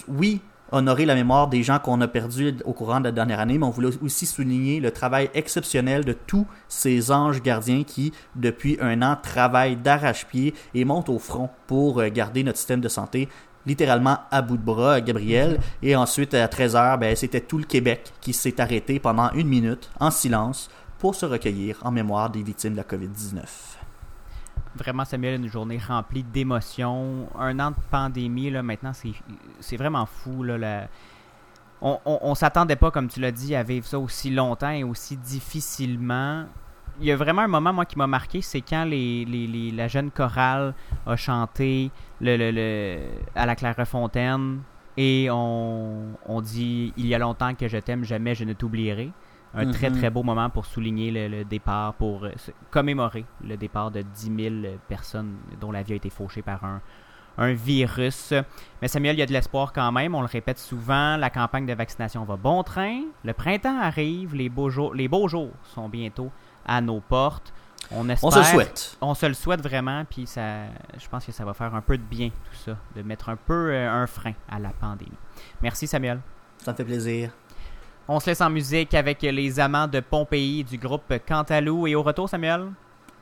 oui, 0.07 0.41
honorer 0.71 1.05
la 1.05 1.15
mémoire 1.15 1.47
des 1.47 1.63
gens 1.63 1.79
qu'on 1.79 2.01
a 2.01 2.07
perdus 2.07 2.55
au 2.65 2.73
courant 2.73 2.99
de 2.99 3.05
la 3.05 3.11
dernière 3.11 3.39
année, 3.39 3.57
mais 3.57 3.65
on 3.65 3.71
voulait 3.71 3.97
aussi 4.01 4.25
souligner 4.25 4.79
le 4.79 4.91
travail 4.91 5.29
exceptionnel 5.33 6.05
de 6.05 6.13
tous 6.13 6.45
ces 6.67 7.11
anges 7.11 7.41
gardiens 7.41 7.83
qui, 7.83 8.13
depuis 8.35 8.77
un 8.81 9.01
an, 9.01 9.17
travaillent 9.21 9.77
d'arrache-pied 9.77 10.53
et 10.73 10.85
montent 10.85 11.09
au 11.09 11.19
front 11.19 11.49
pour 11.67 11.99
euh, 11.99 12.09
garder 12.09 12.43
notre 12.43 12.57
système 12.57 12.81
de 12.81 12.89
santé 12.89 13.29
littéralement 13.65 14.19
à 14.31 14.41
bout 14.41 14.57
de 14.57 14.63
bras, 14.63 15.01
Gabriel. 15.01 15.59
Et 15.81 15.95
ensuite, 15.95 16.33
à 16.33 16.45
13h, 16.47 16.99
ben, 16.99 17.15
c'était 17.15 17.41
tout 17.41 17.57
le 17.57 17.63
Québec 17.63 18.13
qui 18.21 18.33
s'est 18.33 18.61
arrêté 18.61 18.99
pendant 18.99 19.31
une 19.31 19.47
minute, 19.47 19.89
en 19.99 20.11
silence, 20.11 20.69
pour 20.99 21.15
se 21.15 21.25
recueillir 21.25 21.79
en 21.81 21.91
mémoire 21.91 22.29
des 22.29 22.43
victimes 22.43 22.73
de 22.73 22.77
la 22.77 22.83
COVID-19 22.83 23.74
vraiment, 24.77 25.05
Samuel, 25.05 25.35
une 25.35 25.49
journée 25.49 25.79
remplie 25.79 26.23
d'émotions. 26.23 27.27
Un 27.37 27.59
an 27.59 27.71
de 27.71 27.75
pandémie, 27.89 28.49
là, 28.49 28.63
maintenant, 28.63 28.91
c'est 29.59 29.77
vraiment 29.77 30.05
fou. 30.05 30.43
Là, 30.43 30.87
On, 31.81 31.99
on, 32.05 32.35
s'attendait 32.35 32.75
pas, 32.75 32.91
comme 32.91 33.07
tu 33.07 33.19
l'as 33.19 33.31
dit, 33.31 33.55
à 33.55 33.63
vivre 33.63 33.85
ça 33.85 33.99
aussi 33.99 34.29
longtemps 34.31 34.71
et 34.71 34.83
aussi 34.83 35.17
difficilement. 35.17 36.45
Il 36.99 37.07
y 37.07 37.11
a 37.11 37.17
vraiment 37.17 37.41
un 37.41 37.47
moment, 37.47 37.73
moi, 37.73 37.85
qui 37.85 37.97
m'a 37.97 38.07
marqué, 38.07 38.41
c'est 38.41 38.61
quand 38.61 38.85
les, 38.85 39.25
les, 39.25 39.71
la 39.71 39.87
jeune 39.87 40.11
chorale 40.11 40.73
a 41.05 41.15
chanté 41.17 41.91
le, 42.21 42.37
le, 42.37 42.99
à 43.35 43.45
la 43.45 43.55
Clairefontaine 43.55 44.61
et 44.95 45.27
on, 45.29 46.05
on 46.25 46.41
dit 46.41 46.93
«Il 46.97 47.05
y 47.07 47.13
a 47.13 47.19
longtemps 47.19 47.53
que 47.53 47.67
je 47.67 47.77
t'aime, 47.77 48.05
jamais 48.05 48.33
je 48.33 48.45
ne 48.45 48.53
t'oublierai» 48.53 49.11
un 49.55 49.71
très 49.71 49.89
très 49.89 50.09
mhm. 50.09 50.13
beau 50.13 50.23
moment 50.23 50.49
pour 50.49 50.65
souligner 50.65 51.29
le, 51.29 51.43
départ, 51.45 51.93
pour 51.93 52.25
euh, 52.25 52.31
commémorer 52.71 53.25
le 53.43 53.57
départ 53.57 53.91
de 53.91 54.01
10 54.01 54.61
000 54.63 54.75
personnes 54.87 55.35
dont 55.59 55.71
la 55.71 55.81
vie 55.81 55.93
a 55.93 55.95
été 55.95 56.09
fauchée 56.09 56.41
par 56.41 56.63
un, 56.63 56.81
un 57.37 57.53
virus. 57.53 58.33
Mais 58.81 58.87
Samuel, 58.87 59.15
il 59.15 59.19
y 59.19 59.21
a 59.21 59.25
de 59.25 59.33
l'espoir 59.33 59.73
quand 59.73 59.91
même, 59.91 60.15
on 60.15 60.21
le 60.21 60.27
répète 60.27 60.59
souvent, 60.59 61.17
la 61.17 61.29
campagne 61.29 61.65
de 61.65 61.73
vaccination 61.73 62.23
va 62.23 62.35
bon 62.35 62.63
train, 62.63 63.01
le 63.23 63.33
printemps 63.33 63.79
arrive, 63.79 64.35
les 64.35 64.49
beaux 64.49 64.69
jours, 64.69 64.93
les 64.93 65.07
beaux 65.07 65.27
jours 65.27 65.51
sont 65.63 65.89
bientôt 65.89 66.31
à 66.65 66.81
nos 66.81 66.99
portes. 66.99 67.53
On, 67.91 68.09
espère, 68.09 68.27
On 68.27 68.31
se 68.31 68.39
le 68.39 68.45
souhaite. 68.45 68.97
On 68.99 69.13
se 69.13 69.25
le 69.27 69.33
souhaite 69.35 69.61
vraiment, 69.61 70.03
puis 70.09 70.25
ça, 70.25 70.63
je 70.97 71.07
pense 71.07 71.23
que 71.23 71.31
ça 71.31 71.45
va 71.45 71.53
faire 71.53 71.75
un 71.75 71.81
peu 71.81 71.97
de 71.97 72.03
bien 72.03 72.29
tout 72.29 72.55
ça, 72.65 72.77
de 72.95 73.03
mettre 73.03 73.29
un 73.29 73.35
peu 73.35 73.71
euh, 73.71 73.91
un 73.91 74.07
frein 74.07 74.33
à 74.49 74.57
la 74.57 74.69
pandémie. 74.69 75.11
Merci 75.61 75.85
Samuel. 75.85 76.19
Ça 76.57 76.71
me 76.71 76.77
fait 76.77 76.83
plaisir. 76.83 77.29
On 78.07 78.19
se 78.19 78.27
laisse 78.27 78.41
en 78.41 78.51
musique 78.51 78.93
avec 78.93 79.23
les 79.23 79.59
amants 79.59 79.87
de 79.87 79.99
Pompéi 79.99 80.63
du 80.63 80.77
groupe 80.77 81.11
Cantalou. 81.27 81.87
Et 81.87 81.95
au 81.95 82.03
retour, 82.03 82.29
Samuel? 82.29 82.67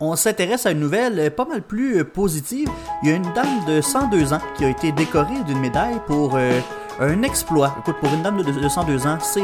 On 0.01 0.17
s'intéresse 0.17 0.65
à 0.65 0.71
une 0.71 0.81
nouvelle 0.81 1.17
euh, 1.19 1.29
pas 1.29 1.45
mal 1.45 1.61
plus 1.61 1.99
euh, 1.99 2.03
positive. 2.03 2.67
Il 3.01 3.09
y 3.09 3.11
a 3.13 3.15
une 3.15 3.31
dame 3.33 3.63
de 3.65 3.79
102 3.79 4.33
ans 4.33 4.41
qui 4.57 4.65
a 4.65 4.69
été 4.69 4.91
décorée 4.91 5.41
d'une 5.47 5.59
médaille 5.59 6.01
pour 6.05 6.35
euh, 6.35 6.59
un 6.99 7.21
exploit. 7.23 7.73
Écoute, 7.79 7.95
pour 8.01 8.13
une 8.13 8.23
dame 8.23 8.43
de, 8.43 8.51
de 8.51 8.67
102 8.67 9.07
ans, 9.07 9.17
c'est, 9.21 9.41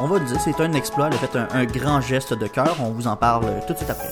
on 0.00 0.08
va 0.08 0.18
le 0.18 0.24
dire, 0.24 0.40
c'est 0.40 0.60
un 0.60 0.72
exploit. 0.72 1.06
Elle 1.06 1.14
a 1.14 1.18
fait 1.18 1.36
un, 1.36 1.46
un 1.52 1.64
grand 1.64 2.00
geste 2.00 2.34
de 2.34 2.46
cœur. 2.48 2.76
On 2.80 2.90
vous 2.90 3.06
en 3.06 3.14
parle 3.14 3.44
tout 3.68 3.74
de 3.74 3.78
suite 3.78 3.90
après. 3.90 4.10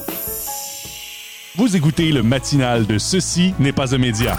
Vous 1.57 1.75
écoutez 1.75 2.13
le 2.13 2.23
matinal 2.23 2.85
de 2.87 2.97
Ceci 2.97 3.53
n'est 3.59 3.73
pas 3.73 3.93
un 3.93 3.97
média. 3.97 4.37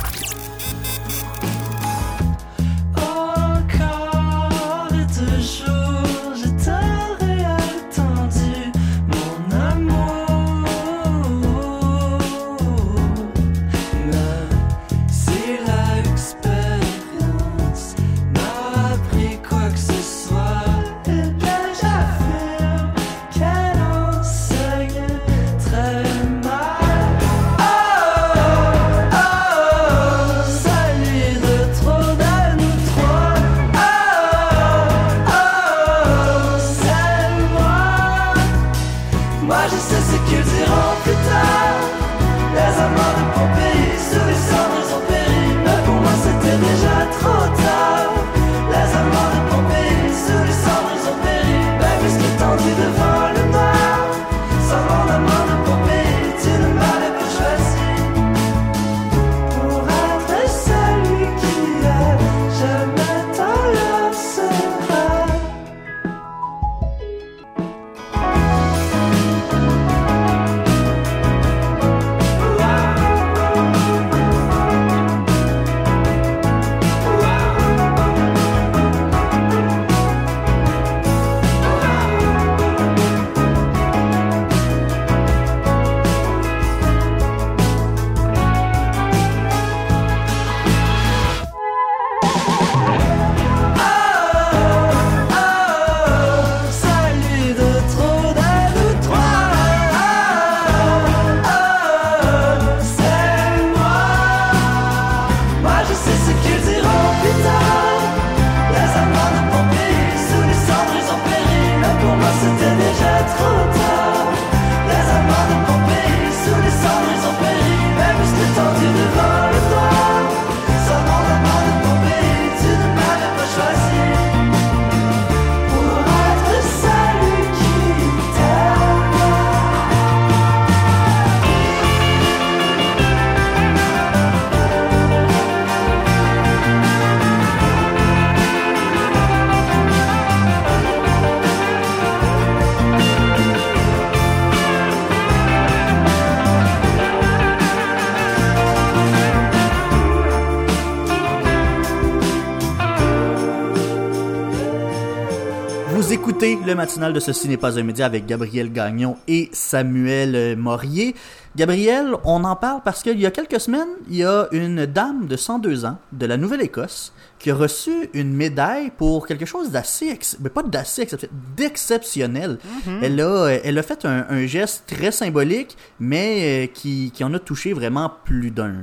Le 156.73 156.77
matinal 156.77 157.13
de 157.13 157.21
Ceci 157.21 157.49
n'est 157.49 157.57
pas 157.57 157.79
un 157.79 157.83
média 157.83 158.07
avec 158.07 158.27
Gabriel 158.27 158.73
Gagnon 158.73 159.17
et 159.29 159.51
Samuel 159.53 160.35
euh, 160.35 160.57
Morier. 160.57 161.15
Gabriel, 161.55 162.15
on 162.25 162.45
en 162.45 162.57
parle 162.57 162.81
parce 162.83 163.03
qu'il 163.03 163.21
y 163.21 163.27
a 163.27 163.31
quelques 163.31 163.61
semaines, 163.61 163.89
il 164.09 164.17
y 164.17 164.25
a 164.25 164.49
une 164.53 164.87
dame 164.87 165.27
de 165.27 165.37
102 165.37 165.85
ans 165.85 165.99
de 166.13 166.25
la 166.27 166.39
Nouvelle-Écosse 166.39 167.13
qui 167.39 167.51
a 167.51 167.55
reçu 167.55 167.91
une 168.15 168.33
médaille 168.33 168.91
pour 168.97 169.27
quelque 169.27 169.45
chose 169.45 169.71
d'assez, 169.71 170.07
ex- 170.09 170.39
mais 170.41 170.49
pas 170.49 170.63
d'assez 170.63 171.03
exceptionnel, 171.03 171.37
d'exceptionnel. 171.57 172.59
Elle 173.03 173.21
a, 173.21 173.25
euh, 173.27 173.59
elle 173.65 173.79
a 173.79 173.83
fait 173.83 174.05
un, 174.07 174.25
un 174.31 174.47
geste 174.47 174.85
très 174.87 175.11
symbolique, 175.13 175.77
mais 176.01 176.65
euh, 176.65 176.67
qui, 176.73 177.11
qui 177.13 177.23
en 177.25 177.35
a 177.35 177.39
touché 177.39 177.73
vraiment 177.75 178.11
plus 178.25 178.51
d'un. 178.51 178.75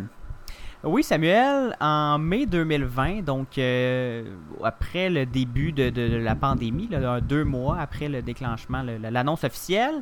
Oui, 0.82 1.04
Samuel, 1.04 1.76
en 1.82 2.18
mai 2.18 2.46
2020, 2.46 3.22
donc 3.26 3.58
euh, 3.58 4.24
après 4.64 5.10
le 5.10 5.26
début 5.26 5.74
de, 5.74 5.92
la 6.24 6.36
pandémie, 6.36 6.90
deux 7.28 7.44
mois 7.44 7.78
après 7.80 8.08
le 8.08 8.22
déclenchement, 8.22 8.82
le- 8.82 8.98
le- 8.98 9.10
l'annonce 9.10 9.44
officielle, 9.44 10.02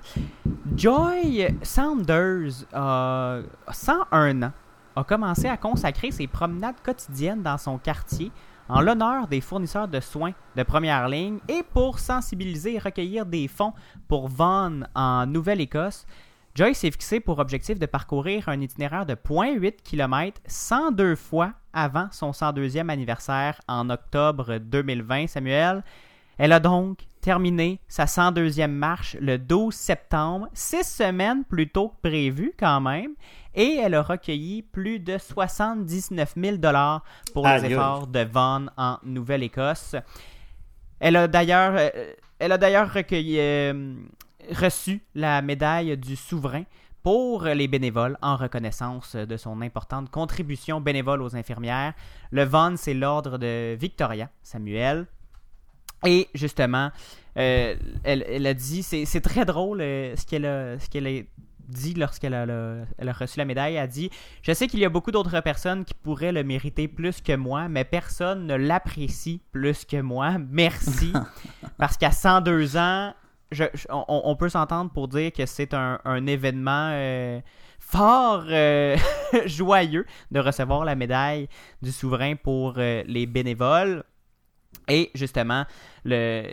Joy 0.76 1.48
Saunders, 1.64 2.52
a 2.74 3.40
101 3.72 4.44
ans, 4.44 4.52
a 4.96 5.04
commencé 5.04 5.48
à 5.48 5.58
consacrer 5.58 6.12
ses 6.12 6.28
promenades 6.28 6.76
quotidiennes 6.84 7.42
dans 7.42 7.58
son 7.58 7.80
quartier 7.80 8.32
en 8.70 8.82
l'honneur 8.82 9.28
des 9.28 9.42
fournisseurs 9.42 9.88
de 9.88 10.00
soins 10.00 10.34
de 10.56 10.62
première 10.62 11.08
ligne 11.08 11.40
et 11.48 11.64
pour 11.74 11.98
sensibiliser 11.98 12.76
et 12.76 12.80
recueillir 12.80 13.26
des 13.26 13.48
fonds 13.48 13.74
pour 14.08 14.28
Vaughan 14.28 14.82
en 14.94 15.26
Nouvelle-Écosse. 15.26 16.06
Joy 16.58 16.74
s'est 16.74 16.90
fixé 16.90 17.20
pour 17.20 17.38
objectif 17.38 17.78
de 17.78 17.86
parcourir 17.86 18.50
un 18.50 18.60
itinéraire 18.62 19.06
de 19.06 19.14
0.8 19.14 19.76
km 19.84 20.42
102 20.48 21.16
fois 21.16 21.54
avant 21.72 22.08
son 22.12 22.32
102e 22.32 22.90
anniversaire 22.90 23.62
en 23.68 23.92
octobre 23.92 24.58
2020. 24.58 25.28
Samuel, 25.28 25.84
elle 26.40 26.52
a 26.52 26.60
donc 26.60 27.02
terminé 27.22 27.80
sa 27.88 28.06
102e 28.06 28.72
marche 28.72 29.16
le 29.22 29.38
12 29.38 29.72
septembre, 29.72 30.50
six 30.54 30.84
semaines 30.84 31.46
plus 31.46 31.70
tôt 31.70 31.90
que 31.90 32.10
prévu 32.10 32.54
quand 32.58 32.82
même, 32.82 33.12
et 33.54 33.76
elle 33.76 33.94
a 33.94 34.02
recueilli 34.02 34.64
plus 34.64 35.00
de 35.00 35.20
79 35.20 36.34
000 36.36 36.58
dollars 36.58 37.04
pour 37.36 37.48
les 37.48 37.66
efforts 37.66 38.08
de 38.08 38.22
Vaughan 38.22 38.66
en 38.78 38.98
Nouvelle-Écosse. 39.04 39.96
Elle 41.00 41.18
a 41.18 41.28
d'ailleurs, 41.28 41.76
euh, 41.78 42.14
elle 42.40 42.52
a 42.52 42.58
d'ailleurs 42.58 42.92
recueilli, 42.92 43.40
euh, 43.40 43.94
reçu 44.52 45.02
la 45.16 45.42
médaille 45.42 45.98
du 45.98 46.16
souverain 46.16 46.64
pour 47.04 47.44
les 47.46 47.68
bénévoles 47.68 48.18
en 48.22 48.36
reconnaissance 48.36 49.16
de 49.16 49.38
son 49.38 49.62
importante 49.62 50.10
contribution 50.10 50.82
bénévole 50.82 51.22
aux 51.22 51.36
infirmières. 51.36 51.94
Le 52.32 52.44
Vaughan, 52.44 52.76
c'est 52.76 52.94
l'ordre 52.94 53.38
de 53.38 53.76
Victoria 53.80 54.30
Samuel. 54.44 55.08
Et 56.06 56.28
justement, 56.34 56.92
euh, 57.38 57.76
elle, 58.04 58.26
elle 58.28 58.46
a 58.46 58.54
dit, 58.54 58.84
c'est 58.84 59.22
très 59.22 59.46
drôle 59.46 59.82
euh, 59.82 60.16
ce 60.16 60.26
qu'elle 60.26 60.46
a, 60.46 60.80
ce 60.80 60.90
qu'elle 60.90 61.08
a 61.08 61.22
dit 61.68 61.94
lorsqu'elle 61.94 62.34
a, 62.34 62.44
a 62.44 63.12
reçu 63.14 63.40
la 63.40 63.46
médaille, 63.46 63.76
elle 63.76 63.84
a 63.84 63.88
dit 63.88 64.10
Je 64.42 64.52
sais 64.54 64.68
qu'il 64.68 64.80
y 64.80 64.86
a 64.86 64.90
beaucoup 64.90 65.12
d'autres 65.12 65.40
personnes 65.42 65.86
qui 65.86 65.94
pourraient 65.94 66.32
le 66.32 66.44
mériter 66.44 66.88
plus 66.88 67.22
que 67.22 67.36
moi, 67.36 67.68
mais 67.68 67.84
personne 67.84 68.48
ne 68.48 68.56
l'apprécie 68.56 69.42
plus 69.52 69.86
que 69.86 70.02
moi. 70.02 70.38
Merci. 70.50 71.14
Parce 71.78 71.98
qu'à 71.98 72.12
102 72.12 72.78
ans, 72.78 73.14
on, 73.90 74.36
peut 74.36 74.50
s'entendre 74.50 74.92
pour 74.92 75.08
dire 75.08 75.32
que 75.32 75.46
c'est 75.46 75.74
un, 75.74 76.28
événement 76.28 76.90
euh, 76.92 77.42
fort 77.80 78.46
euh, 78.50 78.98
joyeux 79.46 80.06
de 80.32 80.40
recevoir 80.40 80.86
la 80.86 80.96
médaille 80.96 81.48
du 81.82 81.92
souverain 81.92 82.36
pour 82.36 82.76
euh, 82.78 83.04
les 83.08 83.26
bénévoles. 83.26 84.04
Et 84.90 85.12
justement, 85.16 85.66
le, 86.06 86.48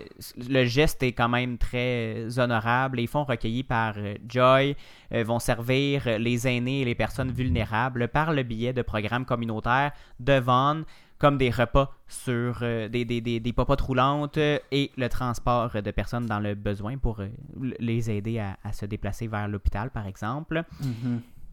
geste 0.65 1.03
est 1.05 1.13
quand 1.13 1.29
même 1.29 1.57
très 1.57 2.39
honorable. 2.39 2.97
Les 2.97 3.07
fonds 3.07 3.23
recueillis 3.23 3.63
par 3.63 3.95
Joy 4.27 4.77
vont 5.13 5.39
servir 5.39 6.19
les 6.19 6.49
aînés 6.49 6.81
et 6.81 6.85
les 6.85 6.97
personnes 6.97 7.31
vulnérables 7.31 8.09
par 8.09 8.33
le 8.33 8.43
biais 8.43 8.73
de 8.73 8.83
programmes 8.83 9.25
communautaires 9.25 9.93
de 10.19 10.41
comme 11.19 11.39
des 11.39 11.51
repas 11.51 11.91
sur 12.09 12.59
euh, 12.63 12.89
des, 12.89 13.05
des, 13.05 13.21
des, 13.21 13.41
des 13.41 13.53
popotes 13.53 13.81
roulantes 13.81 14.37
et 14.39 14.91
le 14.97 15.09
transport 15.09 15.71
de 15.71 15.91
personnes 15.91 16.27
dans 16.27 16.41
le 16.41 16.55
besoin 16.55 16.99
pour 16.99 17.21
euh, 17.21 17.29
les 17.79 18.11
aider 18.11 18.39
à, 18.39 18.57
à 18.65 18.73
se 18.73 18.87
déplacer 18.87 19.27
vers 19.27 19.49
l'hôpital, 19.49 19.91
par 19.91 20.07
exemple. 20.07 20.65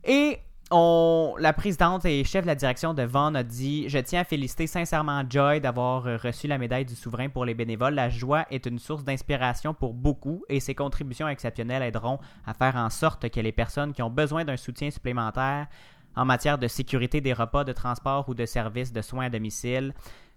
Et 0.04 0.40
on, 0.74 1.36
la 1.38 1.52
présidente 1.52 2.06
et 2.06 2.24
chef 2.24 2.44
de 2.44 2.48
la 2.48 2.56
direction 2.56 2.94
de 2.94 3.04
Vaughan 3.04 3.36
a 3.36 3.44
dit 3.44 3.90
Je 3.90 4.00
tiens 4.00 4.22
à 4.22 4.24
féliciter 4.24 4.68
sincèrement 4.68 5.24
Joy 5.30 5.60
d'avoir 5.60 6.08
euh, 6.08 6.18
reçu 6.18 6.48
la 6.48 6.58
médaille 6.58 6.86
du 6.86 6.96
souverain 6.96 7.28
pour 7.28 7.44
les 7.44 7.54
bénévoles. 7.54 7.94
La 7.94 8.10
joie 8.10 8.46
est 8.50 8.66
une 8.66 8.80
source 8.80 9.04
d'inspiration 9.04 9.74
pour 9.74 9.94
beaucoup 9.94 10.44
et 10.48 10.60
ses 10.62 10.74
contributions 10.74 11.28
exceptionnelles 11.28 11.84
aideront 11.84 12.20
à 12.46 12.54
faire 12.54 12.78
en 12.78 12.90
sorte 12.90 13.30
que 13.30 13.40
les 13.42 13.52
personnes 13.52 13.92
qui 13.92 14.02
ont 14.02 14.10
besoin 14.10 14.46
d'un 14.46 14.58
soutien 14.58 14.90
supplémentaire 14.90 15.68
en 16.16 16.26
matière 16.26 16.58
de 16.58 16.68
sécurité 16.68 17.22
des 17.22 17.34
repas, 17.34 17.64
de 17.64 17.72
transport 17.74 18.28
ou 18.30 18.34
de 18.34 18.46
services 18.46 18.92
de 18.94 19.02
soins 19.02 19.26
à 19.26 19.30
domicile 19.30 19.94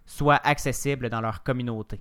soient 0.06 0.40
accessibles 0.44 1.08
dans 1.10 1.20
leur 1.20 1.42
communauté. 1.42 1.98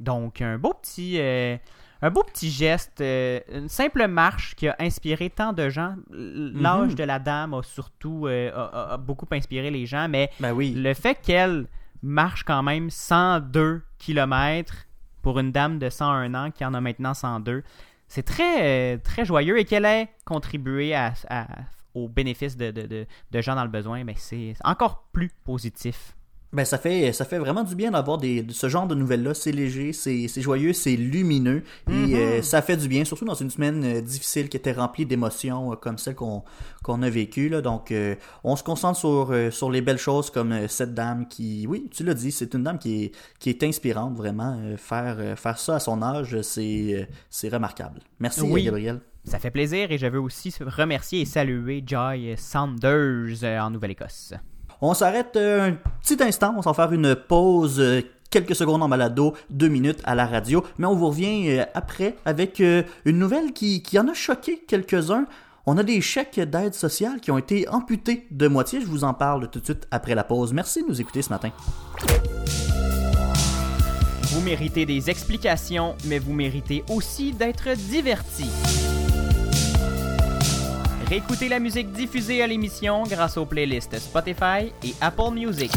Donc, 0.00 0.40
un 0.42 0.58
beau 0.58 0.74
petit, 0.74 1.16
euh, 1.18 1.56
un 2.02 2.10
beau 2.10 2.22
petit 2.22 2.50
geste, 2.50 3.00
euh, 3.00 3.40
une 3.52 3.68
simple 3.68 4.06
marche 4.06 4.54
qui 4.54 4.68
a 4.68 4.76
inspiré 4.78 5.30
tant 5.30 5.52
de 5.52 5.68
gens. 5.68 5.96
L'âge 6.10 6.90
Mhm. 6.90 6.94
de 6.94 7.04
la 7.04 7.18
dame 7.18 7.54
a 7.54 7.62
surtout 7.62 8.26
euh, 8.26 8.52
a- 8.54 8.66
a- 8.90 8.92
a 8.94 8.96
beaucoup 8.96 9.26
inspiré 9.32 9.70
les 9.70 9.86
gens, 9.86 10.08
mais 10.08 10.30
Ben 10.38 10.52
oui. 10.52 10.72
le 10.74 10.94
fait 10.94 11.16
qu'elle 11.20 11.66
marche 12.02 12.44
quand 12.44 12.62
même 12.62 12.90
102 12.90 13.82
km 13.98 14.86
pour 15.22 15.40
une 15.40 15.50
dame 15.50 15.80
de 15.80 15.90
101 15.90 16.32
ans 16.34 16.50
qui 16.52 16.64
en 16.64 16.74
a 16.74 16.80
maintenant 16.80 17.14
102, 17.14 17.64
c'est 18.06 18.22
très, 18.22 18.98
très 18.98 19.24
joyeux 19.24 19.58
et 19.58 19.64
qu'elle 19.64 19.84
ait 19.84 20.08
contribué 20.24 20.94
à, 20.94 21.12
à- 21.28 21.46
au 21.94 22.08
bénéfice 22.08 22.56
de, 22.56 22.70
de- 22.70 22.86
de- 22.86 23.06
de 23.30 23.40
gens 23.40 23.54
dans 23.54 23.64
le 23.64 23.70
besoin, 23.70 24.04
mais 24.04 24.14
c'est 24.16 24.54
encore 24.64 25.04
plus 25.12 25.30
positif. 25.44 26.14
Ben 26.50 26.64
ça 26.64 26.78
fait 26.78 27.12
ça 27.12 27.26
fait 27.26 27.38
vraiment 27.38 27.62
du 27.62 27.74
bien 27.74 27.90
d'avoir 27.90 28.16
des 28.16 28.42
de 28.42 28.54
ce 28.54 28.70
genre 28.70 28.86
de 28.86 28.94
nouvelles 28.94 29.22
là. 29.22 29.34
C'est 29.34 29.52
léger, 29.52 29.92
c'est 29.92 30.28
c'est 30.28 30.40
joyeux, 30.40 30.72
c'est 30.72 30.96
lumineux 30.96 31.62
et 31.90 31.92
Mhm. 31.92 32.14
euh, 32.14 32.40
ça 32.42 32.62
fait 32.62 32.78
du 32.78 32.88
bien, 32.88 33.04
surtout 33.04 33.26
dans 33.26 33.34
une 33.34 33.50
semaine 33.50 33.84
euh, 33.84 34.00
difficile 34.00 34.48
qui 34.48 34.56
était 34.56 34.72
remplie 34.72 35.04
d'émotions 35.04 35.72
euh, 35.72 35.76
comme 35.76 35.98
celle 35.98 36.14
qu'on 36.14 36.44
qu'on 36.82 37.02
a 37.02 37.10
vécue 37.10 37.50
là. 37.50 37.60
Donc 37.60 37.92
euh, 37.92 38.14
on 38.44 38.56
se 38.56 38.62
concentre 38.62 38.98
sur 38.98 39.30
sur 39.50 39.70
les 39.70 39.82
belles 39.82 39.98
choses 39.98 40.30
comme 40.30 40.66
cette 40.68 40.94
dame 40.94 41.28
qui, 41.28 41.66
oui, 41.68 41.86
tu 41.90 42.02
l'as 42.02 42.14
dit, 42.14 42.32
c'est 42.32 42.54
une 42.54 42.62
dame 42.62 42.78
qui 42.78 43.04
est 43.04 43.12
qui 43.40 43.50
est 43.50 43.62
inspirante 43.62 44.16
vraiment. 44.16 44.58
Faire 44.78 45.38
faire 45.38 45.58
ça 45.58 45.74
à 45.74 45.80
son 45.80 46.00
âge, 46.00 46.40
c'est 46.40 47.06
c'est 47.28 47.50
remarquable. 47.50 48.00
Merci 48.20 48.40
Oui. 48.40 48.64
Gabriel. 48.64 49.00
Ça 49.24 49.38
fait 49.38 49.50
plaisir 49.50 49.90
et 49.92 49.98
je 49.98 50.06
veux 50.06 50.20
aussi 50.20 50.54
remercier 50.60 51.20
et 51.20 51.24
saluer 51.24 51.82
Joy 51.86 52.34
Sanders 52.36 53.42
euh, 53.42 53.60
en 53.60 53.70
Nouvelle-Écosse. 53.70 54.34
On 54.80 54.94
s'arrête 54.94 55.36
euh, 55.36 55.70
un 55.70 55.76
petit 56.02 56.22
instant, 56.22 56.54
on 56.56 56.62
s'en 56.62 56.72
faire 56.72 56.92
une 56.92 57.14
pause, 57.14 57.80
euh, 57.80 58.00
quelques 58.30 58.54
secondes 58.54 58.82
en 58.82 58.88
balado, 58.88 59.34
deux 59.50 59.68
minutes 59.68 60.00
à 60.04 60.14
la 60.14 60.26
radio, 60.26 60.64
mais 60.78 60.86
on 60.86 60.94
vous 60.94 61.08
revient 61.08 61.64
après 61.74 62.16
avec 62.24 62.60
une 62.60 63.18
nouvelle 63.18 63.52
qui, 63.52 63.82
qui 63.82 63.98
en 63.98 64.08
a 64.08 64.14
choqué 64.14 64.64
quelques-uns. 64.66 65.26
On 65.66 65.76
a 65.76 65.82
des 65.82 66.00
chèques 66.00 66.40
d'aide 66.40 66.74
sociale 66.74 67.20
qui 67.20 67.30
ont 67.30 67.38
été 67.38 67.68
amputés 67.68 68.26
de 68.30 68.48
moitié. 68.48 68.80
Je 68.80 68.86
vous 68.86 69.04
en 69.04 69.12
parle 69.12 69.50
tout 69.50 69.60
de 69.60 69.64
suite 69.64 69.86
après 69.90 70.14
la 70.14 70.24
pause. 70.24 70.54
Merci 70.54 70.82
de 70.82 70.88
nous 70.88 71.00
écouter 71.00 71.20
ce 71.20 71.30
matin. 71.30 71.50
Vous 74.30 74.40
méritez 74.42 74.86
des 74.86 75.10
explications, 75.10 75.96
mais 76.06 76.18
vous 76.18 76.32
méritez 76.32 76.84
aussi 76.88 77.32
d'être 77.32 77.74
divertis. 77.76 78.50
Réécoutez 81.08 81.48
la 81.48 81.58
musique 81.58 81.90
diffusée 81.92 82.42
à 82.42 82.46
l'émission 82.46 83.02
grâce 83.04 83.38
aux 83.38 83.46
playlists 83.46 83.98
Spotify 83.98 84.74
et 84.84 84.94
Apple 85.00 85.30
Music. 85.32 85.72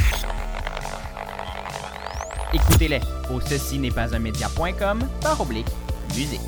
Écoutez-les 2.53 2.99
au 3.33 3.39
ceci 3.39 3.79
n'est 3.79 3.91
pas 3.91 4.13
un 4.13 4.19
média.com 4.19 4.99
par 5.21 5.39
oblique 5.39 5.69
musique. 6.17 6.41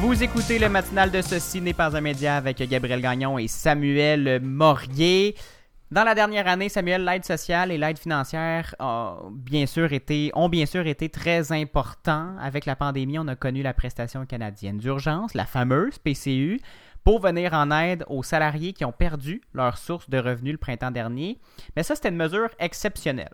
Vous 0.00 0.22
écoutez 0.22 0.58
le 0.58 0.68
matinal 0.68 1.10
de 1.10 1.22
Ceci 1.22 1.62
n'est 1.62 1.72
pas 1.72 1.96
un 1.96 2.00
média 2.02 2.36
avec 2.36 2.58
Gabriel 2.68 3.00
Gagnon 3.00 3.38
et 3.38 3.48
Samuel 3.48 4.40
Morier. 4.42 5.36
Dans 5.90 6.04
la 6.04 6.14
dernière 6.14 6.46
année, 6.46 6.68
Samuel, 6.68 7.02
l'aide 7.02 7.24
sociale 7.24 7.72
et 7.72 7.78
l'aide 7.78 7.98
financière 7.98 8.74
ont 8.78 9.30
bien 9.32 9.64
sûr 9.64 9.90
été, 9.94 10.30
ont 10.34 10.50
bien 10.50 10.66
sûr 10.66 10.86
été 10.86 11.08
très 11.08 11.50
importants. 11.50 12.36
Avec 12.38 12.66
la 12.66 12.76
pandémie, 12.76 13.18
on 13.18 13.26
a 13.26 13.36
connu 13.36 13.62
la 13.62 13.72
prestation 13.72 14.26
canadienne 14.26 14.76
d'urgence, 14.76 15.32
la 15.32 15.46
fameuse 15.46 15.98
PCU, 15.98 16.60
pour 17.04 17.20
venir 17.20 17.54
en 17.54 17.70
aide 17.70 18.04
aux 18.08 18.22
salariés 18.22 18.74
qui 18.74 18.84
ont 18.84 18.92
perdu 18.92 19.40
leur 19.54 19.78
source 19.78 20.10
de 20.10 20.18
revenus 20.18 20.52
le 20.52 20.58
printemps 20.58 20.90
dernier. 20.90 21.40
Mais 21.74 21.82
ça, 21.82 21.94
c'était 21.94 22.10
une 22.10 22.16
mesure 22.16 22.50
exceptionnelle. 22.58 23.32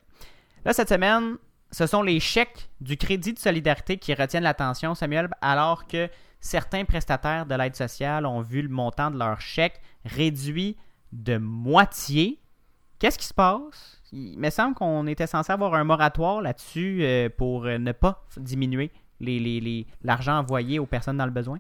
Là, 0.64 0.72
cette 0.72 0.90
semaine, 0.90 1.38
ce 1.72 1.88
sont 1.88 2.02
les 2.02 2.20
chèques 2.20 2.70
du 2.80 2.96
crédit 2.96 3.32
de 3.32 3.40
solidarité 3.40 3.96
qui 3.96 4.14
retiennent 4.14 4.44
l'attention, 4.44 4.94
Samuel, 4.94 5.28
alors 5.40 5.88
que 5.88 6.08
certains 6.40 6.84
prestataires 6.84 7.46
de 7.46 7.54
l'aide 7.56 7.74
sociale 7.74 8.26
ont 8.26 8.42
vu 8.42 8.62
le 8.62 8.68
montant 8.68 9.10
de 9.10 9.18
leur 9.18 9.40
chèque 9.40 9.80
réduit 10.04 10.76
de 11.10 11.36
moitié. 11.36 12.38
Qu'est-ce 13.04 13.18
qui 13.18 13.26
se 13.26 13.34
passe? 13.34 14.00
Il 14.14 14.38
me 14.38 14.48
semble 14.48 14.74
qu'on 14.74 15.06
était 15.06 15.26
censé 15.26 15.52
avoir 15.52 15.74
un 15.74 15.84
moratoire 15.84 16.40
là-dessus 16.40 17.00
euh, 17.02 17.28
pour 17.28 17.66
euh, 17.66 17.76
ne 17.76 17.92
pas 17.92 18.24
diminuer 18.38 18.90
les- 19.20 19.38
les- 19.38 19.60
les- 19.60 19.86
l'argent 20.02 20.38
envoyé 20.38 20.78
aux 20.78 20.86
personnes 20.86 21.18
dans 21.18 21.26
le 21.26 21.30
besoin. 21.30 21.58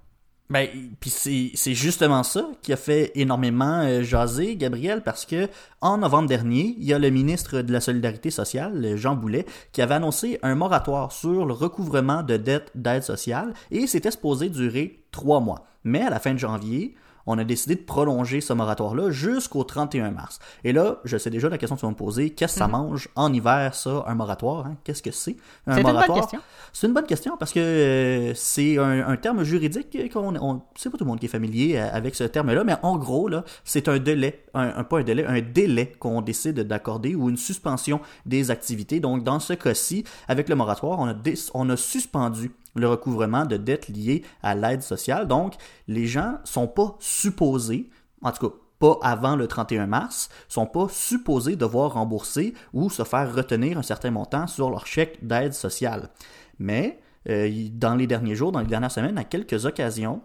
Ben, 0.48 0.66
puis 1.00 1.10
c'est 1.10 1.50
c'est 1.52 1.74
justement 1.74 2.22
ça 2.22 2.46
qui 2.62 2.72
a 2.72 2.78
fait 2.78 3.12
énormément 3.14 3.80
euh, 3.82 4.02
jaser 4.02 4.56
Gabriel 4.56 5.02
parce 5.02 5.26
que 5.26 5.50
en 5.82 5.98
novembre 5.98 6.28
dernier, 6.30 6.76
il 6.78 6.84
y 6.84 6.94
a 6.94 6.98
le 6.98 7.10
ministre 7.10 7.60
de 7.60 7.72
la 7.74 7.82
Solidarité 7.82 8.30
sociale, 8.30 8.96
Jean 8.96 9.14
Boulet, 9.14 9.44
qui 9.72 9.82
avait 9.82 9.96
annoncé 9.96 10.38
un 10.42 10.54
moratoire 10.54 11.12
sur 11.12 11.44
le 11.44 11.52
recouvrement 11.52 12.22
de 12.22 12.38
dettes 12.38 12.70
d'aide 12.74 13.02
sociale 13.02 13.52
et 13.70 13.86
c'était 13.86 14.10
supposé 14.10 14.48
durer 14.48 15.04
trois 15.10 15.40
mois. 15.40 15.66
Mais 15.82 16.00
à 16.00 16.08
la 16.08 16.20
fin 16.20 16.32
de 16.32 16.38
janvier, 16.38 16.94
on 17.26 17.38
a 17.38 17.44
décidé 17.44 17.74
de 17.74 17.82
prolonger 17.82 18.40
ce 18.40 18.52
moratoire-là 18.52 19.10
jusqu'au 19.10 19.64
31 19.64 20.10
mars. 20.10 20.38
Et 20.64 20.72
là, 20.72 20.98
je 21.04 21.16
sais 21.16 21.30
déjà 21.30 21.48
la 21.48 21.58
question 21.58 21.76
que 21.76 21.80
tu 21.80 21.86
vas 21.86 21.90
me 21.92 21.96
poser. 21.96 22.30
Qu'est-ce 22.30 22.54
que 22.54 22.58
ça 22.58 22.68
mange 22.68 23.08
en 23.16 23.32
hiver, 23.32 23.74
ça, 23.74 24.04
un 24.06 24.14
moratoire? 24.14 24.66
hein? 24.66 24.76
Qu'est-ce 24.84 25.02
que 25.02 25.10
c'est? 25.10 25.36
Un 25.66 25.74
C'est 25.74 25.80
une 25.80 25.82
bonne 25.84 25.92
moratoire? 25.94 26.20
question. 26.20 26.40
C'est 26.72 26.86
une 26.88 26.92
bonne 26.92 27.06
question 27.06 27.36
parce 27.38 27.52
que 27.52 27.60
euh, 27.60 28.32
c'est 28.34 28.78
un, 28.78 29.06
un 29.08 29.16
terme 29.16 29.44
juridique 29.44 29.96
qu'on 30.12 30.34
on, 30.36 30.62
c'est 30.76 30.90
pas 30.90 30.98
tout 30.98 31.04
le 31.04 31.08
monde 31.08 31.20
qui 31.20 31.26
est 31.26 31.28
familier 31.28 31.76
euh, 31.76 31.88
avec 31.92 32.14
ce 32.14 32.24
terme-là, 32.24 32.64
mais 32.64 32.74
en 32.82 32.96
gros 32.98 33.28
là, 33.28 33.44
c'est 33.64 33.88
un 33.88 33.98
délai, 33.98 34.44
un, 34.54 34.78
un- 34.78 34.84
pas 34.84 34.98
un 34.98 35.02
délai, 35.04 35.24
un 35.24 35.40
délai 35.40 35.92
qu'on 35.98 36.20
décide 36.20 36.60
d'accorder 36.60 37.14
ou 37.14 37.28
une 37.30 37.36
suspension 37.36 38.00
des 38.26 38.50
activités. 38.50 39.00
Donc 39.00 39.22
dans 39.22 39.38
ce 39.40 39.52
cas-ci, 39.52 40.04
avec 40.28 40.48
le 40.48 40.56
moratoire, 40.56 40.98
on 40.98 41.08
a, 41.08 41.14
on 41.54 41.70
a 41.70 41.76
suspendu 41.76 42.50
le 42.74 42.88
recouvrement 42.88 43.46
de 43.46 43.56
dettes 43.56 43.88
liées 43.88 44.22
à 44.42 44.54
l'aide 44.54 44.82
sociale. 44.82 45.26
Donc 45.26 45.54
les 45.88 46.06
gens 46.06 46.38
sont 46.44 46.68
pas 46.68 46.96
supposés, 46.98 47.90
en 48.22 48.32
tout 48.32 48.48
cas 48.48 48.56
pas 48.78 48.98
avant 49.02 49.36
le 49.36 49.46
31 49.46 49.86
mars, 49.86 50.28
sont 50.48 50.66
pas 50.66 50.88
supposés 50.90 51.56
devoir 51.56 51.94
rembourser 51.94 52.54
ou 52.72 52.90
se 52.90 53.04
faire 53.04 53.34
retenir 53.34 53.78
un 53.78 53.82
certain 53.82 54.10
montant 54.10 54.46
sur 54.46 54.68
leur 54.68 54.86
chèque 54.86 55.24
d'aide 55.24 55.54
sociale. 55.54 56.10
Mais 56.58 57.00
euh, 57.28 57.68
dans 57.72 57.94
les 57.94 58.06
derniers 58.06 58.34
jours, 58.34 58.52
dans 58.52 58.60
les 58.60 58.66
dernières 58.66 58.90
semaines, 58.90 59.16
à 59.16 59.24
quelques 59.24 59.64
occasions, 59.64 60.20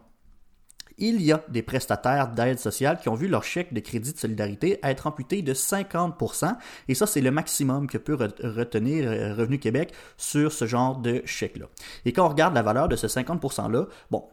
il 0.99 1.21
y 1.21 1.31
a 1.31 1.43
des 1.49 1.61
prestataires 1.61 2.29
d'aide 2.29 2.59
sociale 2.59 2.99
qui 3.01 3.09
ont 3.09 3.15
vu 3.15 3.27
leur 3.27 3.43
chèque 3.43 3.73
de 3.73 3.79
crédit 3.79 4.13
de 4.13 4.17
solidarité 4.17 4.79
être 4.83 5.07
amputé 5.07 5.41
de 5.41 5.53
50%, 5.53 6.55
et 6.87 6.95
ça, 6.95 7.07
c'est 7.07 7.21
le 7.21 7.31
maximum 7.31 7.87
que 7.87 7.97
peut 7.97 8.15
re- 8.15 8.45
retenir 8.47 9.09
euh, 9.09 9.33
Revenu 9.35 9.59
Québec 9.59 9.93
sur 10.17 10.51
ce 10.51 10.65
genre 10.65 10.97
de 10.97 11.21
chèque-là. 11.25 11.65
Et 12.05 12.13
quand 12.13 12.25
on 12.25 12.29
regarde 12.29 12.53
la 12.53 12.61
valeur 12.61 12.87
de 12.87 12.95
ce 12.95 13.07
50%-là, 13.07 13.87
bon, 14.11 14.23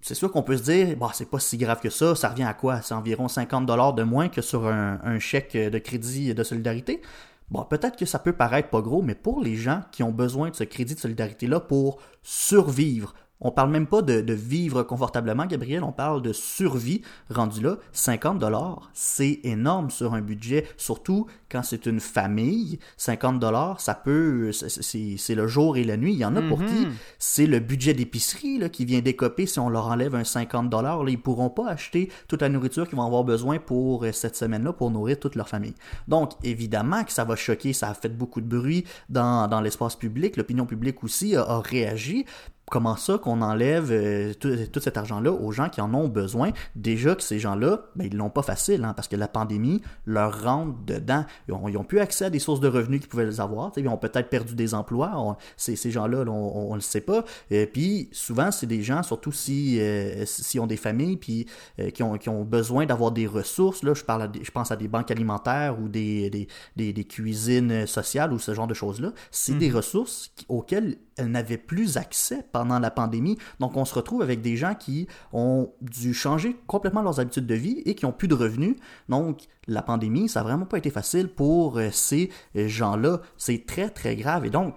c'est 0.00 0.14
sûr 0.14 0.30
qu'on 0.32 0.42
peut 0.42 0.56
se 0.56 0.62
dire, 0.62 0.96
bah, 0.96 1.10
c'est 1.12 1.28
pas 1.28 1.38
si 1.38 1.58
grave 1.58 1.80
que 1.80 1.90
ça, 1.90 2.14
ça 2.14 2.30
revient 2.30 2.44
à 2.44 2.54
quoi? 2.54 2.80
C'est 2.82 2.94
environ 2.94 3.28
50 3.28 3.66
dollars 3.66 3.92
de 3.92 4.02
moins 4.02 4.28
que 4.28 4.40
sur 4.40 4.66
un, 4.66 4.98
un 5.02 5.18
chèque 5.18 5.56
de 5.56 5.78
crédit 5.78 6.34
de 6.34 6.42
solidarité. 6.42 7.02
Bon, 7.50 7.64
peut-être 7.64 7.96
que 7.98 8.06
ça 8.06 8.18
peut 8.18 8.32
paraître 8.32 8.70
pas 8.70 8.80
gros, 8.80 9.02
mais 9.02 9.14
pour 9.14 9.42
les 9.42 9.56
gens 9.56 9.82
qui 9.90 10.02
ont 10.02 10.12
besoin 10.12 10.50
de 10.50 10.54
ce 10.54 10.64
crédit 10.64 10.94
de 10.94 11.00
solidarité-là 11.00 11.60
pour 11.60 12.00
survivre 12.22 13.12
On 13.40 13.50
parle 13.50 13.70
même 13.70 13.86
pas 13.86 14.02
de, 14.02 14.20
de 14.20 14.32
vivre 14.34 14.82
confortablement, 14.82 15.46
Gabriel, 15.46 15.82
on 15.82 15.92
parle 15.92 16.20
de 16.22 16.32
survie. 16.32 17.02
Rendu 17.30 17.62
là, 17.62 17.76
50 17.92 18.38
dollars, 18.38 18.90
c'est 18.92 19.40
énorme 19.44 19.90
sur 19.90 20.14
un 20.14 20.20
budget, 20.20 20.66
surtout 20.76 21.26
quand 21.50 21.62
c'est 21.62 21.86
une 21.86 22.00
famille. 22.00 22.78
50 22.98 23.38
dollars, 23.40 23.80
ça 23.80 23.94
peut, 23.94 24.52
c'est- 24.52 25.34
le 25.34 25.46
jour 25.46 25.76
et 25.76 25.84
la 25.84 25.96
nuit. 25.96 26.12
Il 26.12 26.18
y 26.18 26.24
en 26.24 26.36
a 26.36 26.42
pour 26.42 26.58
qui 26.66 26.86
c'est 27.18 27.46
le 27.46 27.60
budget 27.60 27.94
d'épicerie 27.94 28.58
là, 28.58 28.68
qui 28.68 28.84
vient 28.84 29.00
décoper 29.00 29.46
si 29.46 29.58
on 29.58 29.68
leur 29.68 29.86
enlève 29.86 30.14
un 30.14 30.24
50 30.24 30.68
dollars. 30.68 31.08
Ils 31.08 31.20
pourront 31.20 31.50
pas 31.50 31.68
acheter 31.68 32.10
toute 32.28 32.42
la 32.42 32.48
nourriture 32.48 32.88
qu'ils 32.88 32.96
vont 32.96 33.06
avoir 33.06 33.24
besoin 33.24 33.58
pour 33.58 34.04
euh, 34.04 34.12
cette 34.12 34.36
semaine-là 34.36 34.72
pour 34.72 34.90
nourrir 34.90 35.18
toute 35.18 35.34
leur 35.34 35.48
famille. 35.48 35.74
Donc, 36.08 36.32
évidemment 36.42 37.04
que 37.04 37.12
ça 37.12 37.24
va 37.24 37.36
choquer, 37.36 37.72
ça 37.72 37.88
a 37.88 37.94
fait 37.94 38.08
beaucoup 38.10 38.40
de 38.40 38.46
bruit 38.46 38.84
dans, 39.08 39.48
dans 39.48 39.60
l'espace 39.60 39.96
public. 39.96 40.36
L'opinion 40.36 40.66
publique 40.66 41.02
aussi 41.04 41.34
a, 41.36 41.42
a 41.42 41.60
réagi. 41.60 42.26
Comment 42.70 42.96
ça 42.96 43.18
qu'on 43.18 43.42
enlève 43.42 43.88
euh, 43.90 44.32
tout, 44.32 44.54
tout 44.72 44.80
cet 44.80 44.96
argent-là 44.96 45.32
aux 45.32 45.50
gens 45.50 45.68
qui 45.68 45.80
en 45.80 45.92
ont 45.92 46.06
besoin? 46.08 46.52
Déjà 46.76 47.14
que 47.16 47.22
ces 47.22 47.38
gens-là, 47.40 47.82
ben, 47.96 48.06
ils 48.10 48.16
l'ont 48.16 48.30
pas 48.30 48.42
facile, 48.42 48.84
hein, 48.84 48.92
parce 48.94 49.08
que 49.08 49.16
la 49.16 49.28
pandémie 49.28 49.82
leur 50.06 50.44
rentre 50.44 50.74
dedans. 50.86 51.24
Ils 51.48 51.54
ont, 51.54 51.68
ils 51.68 51.76
ont 51.76 51.82
plus 51.84 51.98
accès 51.98 52.26
à 52.26 52.30
des 52.30 52.38
sources 52.38 52.60
de 52.60 52.68
revenus 52.68 53.00
qu'ils 53.00 53.08
pouvaient 53.08 53.26
les 53.26 53.40
avoir. 53.40 53.72
Ils 53.76 53.88
ont 53.88 53.96
peut-être 53.96 54.28
perdu 54.30 54.54
des 54.54 54.72
emplois. 54.72 55.10
On- 55.16 55.36
ces, 55.56 55.74
ces 55.74 55.90
gens-là, 55.90 56.22
là, 56.24 56.30
on, 56.30 56.70
on 56.70 56.74
le 56.76 56.80
sait 56.80 57.00
pas. 57.00 57.24
Et 57.50 57.66
puis, 57.66 58.08
souvent, 58.12 58.52
c'est 58.52 58.66
des 58.66 58.82
gens, 58.82 59.02
surtout 59.02 59.32
si, 59.32 59.80
euh, 59.80 60.24
si 60.24 60.60
ont 60.60 60.68
des 60.68 60.76
familles, 60.76 61.16
puis 61.16 61.46
euh, 61.80 61.90
qui, 61.90 62.04
ont, 62.04 62.16
qui 62.18 62.28
ont 62.28 62.44
besoin 62.44 62.86
d'avoir 62.86 63.10
des 63.10 63.26
ressources. 63.26 63.82
Là, 63.82 63.94
je, 63.94 64.04
parle 64.04 64.22
à 64.22 64.28
des- 64.28 64.44
je 64.44 64.50
pense 64.52 64.70
à 64.70 64.76
des 64.76 64.86
banques 64.86 65.10
alimentaires 65.10 65.76
ou 65.80 65.88
des, 65.88 66.30
des, 66.30 66.46
des, 66.76 66.92
des 66.92 67.04
cuisines 67.04 67.84
sociales 67.88 68.32
ou 68.32 68.38
ce 68.38 68.54
genre 68.54 68.68
de 68.68 68.74
choses-là. 68.74 69.12
C'est 69.32 69.54
des 69.58 69.70
ressources 69.72 70.30
qui- 70.36 70.46
auxquelles 70.48 70.90
elles 70.90 70.98
n'avaient 71.28 71.56
plus 71.58 71.96
accès 71.96 72.44
pendant 72.52 72.78
la 72.78 72.90
pandémie. 72.90 73.38
Donc, 73.58 73.76
on 73.76 73.84
se 73.84 73.94
retrouve 73.94 74.22
avec 74.22 74.40
des 74.42 74.56
gens 74.56 74.74
qui 74.74 75.06
ont 75.32 75.72
dû 75.80 76.14
changer 76.14 76.56
complètement 76.66 77.02
leurs 77.02 77.20
habitudes 77.20 77.46
de 77.46 77.54
vie 77.54 77.82
et 77.86 77.94
qui 77.94 78.04
ont 78.06 78.12
plus 78.12 78.28
de 78.28 78.34
revenus. 78.34 78.76
Donc, 79.08 79.40
la 79.66 79.82
pandémie, 79.82 80.28
ça 80.28 80.40
n'a 80.40 80.44
vraiment 80.44 80.66
pas 80.66 80.78
été 80.78 80.90
facile 80.90 81.28
pour 81.28 81.78
euh, 81.78 81.88
ces 81.92 82.30
euh, 82.56 82.68
gens-là. 82.68 83.20
C'est 83.36 83.66
très, 83.66 83.88
très 83.90 84.16
grave. 84.16 84.46
Et 84.46 84.50
donc, 84.50 84.76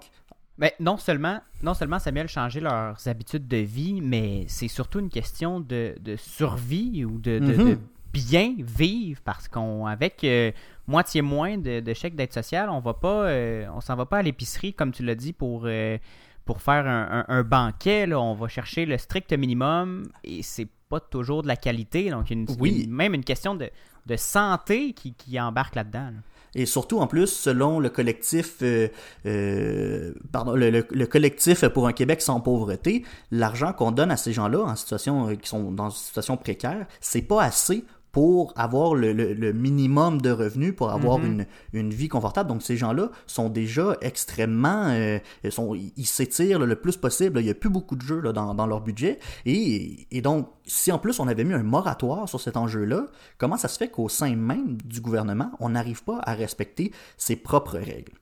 Ben, 0.60 0.70
non 0.80 0.98
seulement, 0.98 1.40
non 1.64 1.74
seulement 1.74 1.98
Samuel 2.00 2.28
changer 2.28 2.60
leurs 2.60 3.08
habitudes 3.08 3.48
de 3.48 3.58
vie, 3.58 4.02
mais 4.02 4.46
c'est 4.48 4.68
surtout 4.68 5.00
une 5.00 5.10
question 5.10 5.60
de, 5.60 5.96
de 6.00 6.16
survie 6.16 7.04
ou 7.06 7.18
de, 7.18 7.40
de- 7.40 7.54
Mhm. 7.56 7.70
de 7.72 7.78
bien 8.14 8.54
vivre 8.60 9.20
parce 9.26 9.48
qu'on 9.48 9.88
avec 9.88 10.24
euh, 10.24 10.52
moitié 10.86 11.24
moins 11.24 11.58
de, 11.58 11.80
de 11.80 11.94
chèques 11.96 12.16
d'aide 12.16 12.32
sociale, 12.32 12.70
on 12.70 12.80
va 12.80 12.94
pas, 12.94 13.24
euh, 13.26 13.66
on 13.76 13.82
s'en 13.82 13.96
va 13.96 14.06
pas 14.06 14.20
à 14.20 14.22
l'épicerie 14.22 14.76
comme 14.76 14.92
tu 14.92 15.04
l'as 15.04 15.16
dit 15.16 15.34
pour 15.34 15.64
euh, 15.66 15.98
pour 16.46 16.62
faire 16.62 16.86
un, 16.88 17.26
un- 17.28 17.36
un 17.40 17.44
banquet. 17.44 18.06
Là, 18.08 18.20
on 18.20 18.34
va 18.34 18.48
chercher 18.48 18.86
le 18.86 18.98
strict 18.98 19.32
minimum 19.34 20.04
et 20.24 20.44
c'est 20.44 20.68
pas 20.90 21.00
toujours 21.00 21.42
de 21.44 21.48
la 21.48 21.56
qualité. 21.56 22.10
Donc 22.10 22.30
il 22.30 22.38
y 22.38 22.40
a 22.40 22.42
une, 22.44 22.58
Oui. 22.60 22.84
une- 22.84 22.92
même 22.92 23.14
une 23.14 23.24
question 23.24 23.56
de, 23.56 23.70
de 24.06 24.16
santé 24.16 24.94
qui, 24.94 25.14
qui 25.14 25.40
embarque 25.40 25.76
là-dedans. 25.76 26.06
là. 26.12 26.20
Et 26.56 26.68
surtout, 26.68 27.00
en 27.00 27.08
plus, 27.08 27.26
selon 27.28 27.80
le 27.80 27.90
collectif, 27.90 28.58
euh, 28.62 28.88
euh, 29.26 30.14
pardon, 30.32 30.54
le, 30.54 30.70
le- 30.70 30.86
le 30.92 31.08
collectif 31.08 31.66
pour 31.70 31.88
un 31.88 31.94
Québec 31.94 32.22
sans 32.22 32.40
pauvreté, 32.42 33.04
l'argent 33.32 33.74
qu'on 33.74 33.92
donne 33.92 34.12
à 34.12 34.18
ces 34.18 34.34
gens-là 34.34 34.60
en 34.60 34.76
situation, 34.76 35.30
euh, 35.30 35.36
qui 35.36 35.50
sont 35.50 35.72
dans 35.72 35.90
une 35.90 35.96
situation 35.96 36.38
précaire, 36.38 36.86
c'est 37.02 37.24
pas 37.24 37.42
assez 37.44 37.86
pour 38.14 38.54
avoir 38.56 38.94
le, 38.94 39.12
le- 39.12 39.34
le 39.34 39.54
minimum 39.54 40.22
de 40.22 40.30
revenus, 40.30 40.76
pour 40.76 40.92
avoir 40.92 41.18
une, 41.26 41.48
une 41.74 41.90
vie 41.90 42.10
confortable. 42.10 42.48
Donc, 42.48 42.62
ces 42.62 42.78
gens-là 42.78 43.10
sont 43.26 43.50
déjà 43.50 43.98
extrêmement... 44.02 44.86
euh, 44.90 45.18
ils 45.44 45.52
sont, 45.52 45.74
ils 45.74 45.92
ils 45.98 46.06
s'étirent 46.06 46.60
le 46.60 46.76
plus 46.76 46.96
possible. 46.96 47.40
Il 47.40 47.46
n'y 47.46 47.50
a 47.50 47.56
plus 47.56 47.72
beaucoup 47.72 47.96
de 47.96 48.04
jeux 48.04 48.22
là, 48.22 48.32
dans, 48.32 48.54
dans 48.54 48.68
leur 48.68 48.82
budget. 48.82 49.18
Et, 49.48 50.08
et 50.16 50.22
donc, 50.22 50.48
si 50.66 50.92
en 50.92 51.00
plus 51.00 51.20
on 51.20 51.28
avait 51.28 51.44
mis 51.44 51.56
un 51.56 51.64
moratoire 51.64 52.30
sur 52.30 52.40
cet 52.40 52.56
enjeu-là, 52.56 53.08
comment 53.40 53.58
ça 53.58 53.68
se 53.68 53.80
fait 53.80 53.90
qu'au 53.90 54.10
sein 54.10 54.36
même 54.36 54.78
du 54.86 55.02
gouvernement, 55.02 55.52
on 55.60 55.70
n'arrive 55.70 56.04
pas 56.04 56.20
à 56.22 56.36
respecter 56.36 56.94
ses 57.18 57.36
propres 57.36 57.80
règles? 57.80 58.14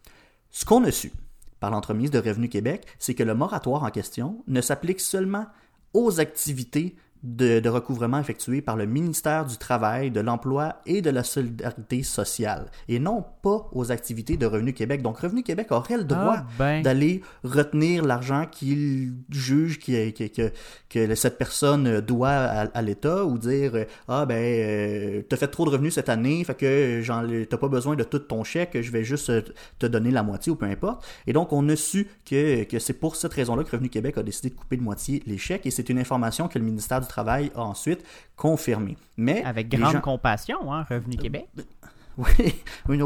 Ce 0.52 0.64
qu'on 0.64 0.86
a 0.86 0.92
su 0.92 1.12
par 1.60 1.70
l'entremise 1.70 2.12
de 2.12 2.20
Revenu 2.20 2.48
Québec, 2.48 2.86
c'est 2.98 3.14
que 3.14 3.24
le 3.24 3.36
moratoire 3.36 3.84
en 3.84 3.90
question 3.90 4.42
ne 4.48 4.62
s'applique 4.62 5.02
seulement 5.02 5.48
aux 5.94 6.22
activités 6.22 6.96
de, 7.24 7.60
de 7.60 7.70
recouvrement 7.70 8.20
effectuées 8.20 8.62
par 8.62 8.76
le 8.76 8.86
ministère 8.86 9.46
du 9.46 9.58
Travail, 9.58 10.12
de 10.12 10.20
l'Emploi 10.22 10.78
et 10.86 11.02
de 11.02 11.10
la 11.10 11.24
Solidarité 11.24 12.04
sociale, 12.04 12.66
et 12.88 13.00
non 13.00 13.24
pas 13.44 13.70
aux 13.72 13.92
activités 13.92 14.38
de 14.38 14.46
Revenu 14.46 14.74
Québec. 14.74 15.02
Donc 15.02 15.20
Revenu 15.20 15.44
Québec 15.44 15.68
aurait 15.72 15.98
le 15.98 16.04
droit 16.04 16.38
Ah, 16.40 16.46
ben. 16.58 16.82
d'aller 16.82 17.22
retenir 17.44 18.04
l'argent 18.06 18.46
qu'il 18.50 19.14
juge 19.30 19.80
que, 19.80 20.10
que, 20.12 20.24
que, 20.28 20.52
que 20.90 21.16
cette 21.16 21.38
personne 21.38 22.00
doit 22.02 22.30
à, 22.30 22.60
à 22.74 22.82
l'État 22.82 23.26
ou 23.26 23.38
dire 23.38 23.86
ah 24.08 24.26
ben 24.26 24.36
euh, 24.42 25.22
t'as 25.28 25.38
fait 25.38 25.48
trop 25.48 25.66
de 25.66 25.70
revenus 25.70 25.94
cette 25.96 26.10
année 26.10 26.44
fait 26.44 26.56
que 26.56 27.44
t'as 27.46 27.58
pas 27.58 27.68
besoin 27.68 27.96
de 27.96 28.04
tout 28.04 28.20
ton 28.20 28.44
chèque 28.44 28.80
je 28.82 28.92
vais 28.92 29.04
juste 29.04 29.30
euh, 29.30 29.42
te 29.80 29.86
donner 29.86 30.12
la 30.12 30.24
moitié 30.24 30.52
ou 30.52 30.56
peu 30.56 30.66
importe 30.66 31.06
et 31.28 31.34
donc 31.34 31.54
on 31.54 31.68
a 31.70 31.76
su 31.76 32.08
que, 32.26 32.64
que 32.64 32.80
c'est 32.80 32.94
pour 32.94 33.16
cette 33.16 33.34
raison-là 33.34 33.64
que 33.64 33.72
Revenu 33.72 33.90
Québec 33.90 34.18
a 34.18 34.24
décidé 34.24 34.50
de 34.50 34.56
couper 34.56 34.78
de 34.78 34.82
moitié 34.84 35.22
les 35.26 35.38
chèques 35.38 35.66
et 35.66 35.72
c'est 35.72 35.90
une 35.90 36.00
information 36.00 36.48
que 36.48 36.58
le 36.60 36.66
ministère 36.66 37.02
du 37.02 37.08
Travail 37.12 37.52
a 37.56 37.62
ensuite 37.62 38.04
confirmée 38.36 38.98
mais 39.18 39.44
Avec 39.44 39.70
grande 39.70 39.92
gens- 39.94 40.02
compassion, 40.02 40.74
hein, 40.74 40.86
Revenu 40.90 41.16
Québec. 41.18 41.48
oui, 42.18 42.28
oui, 42.90 42.98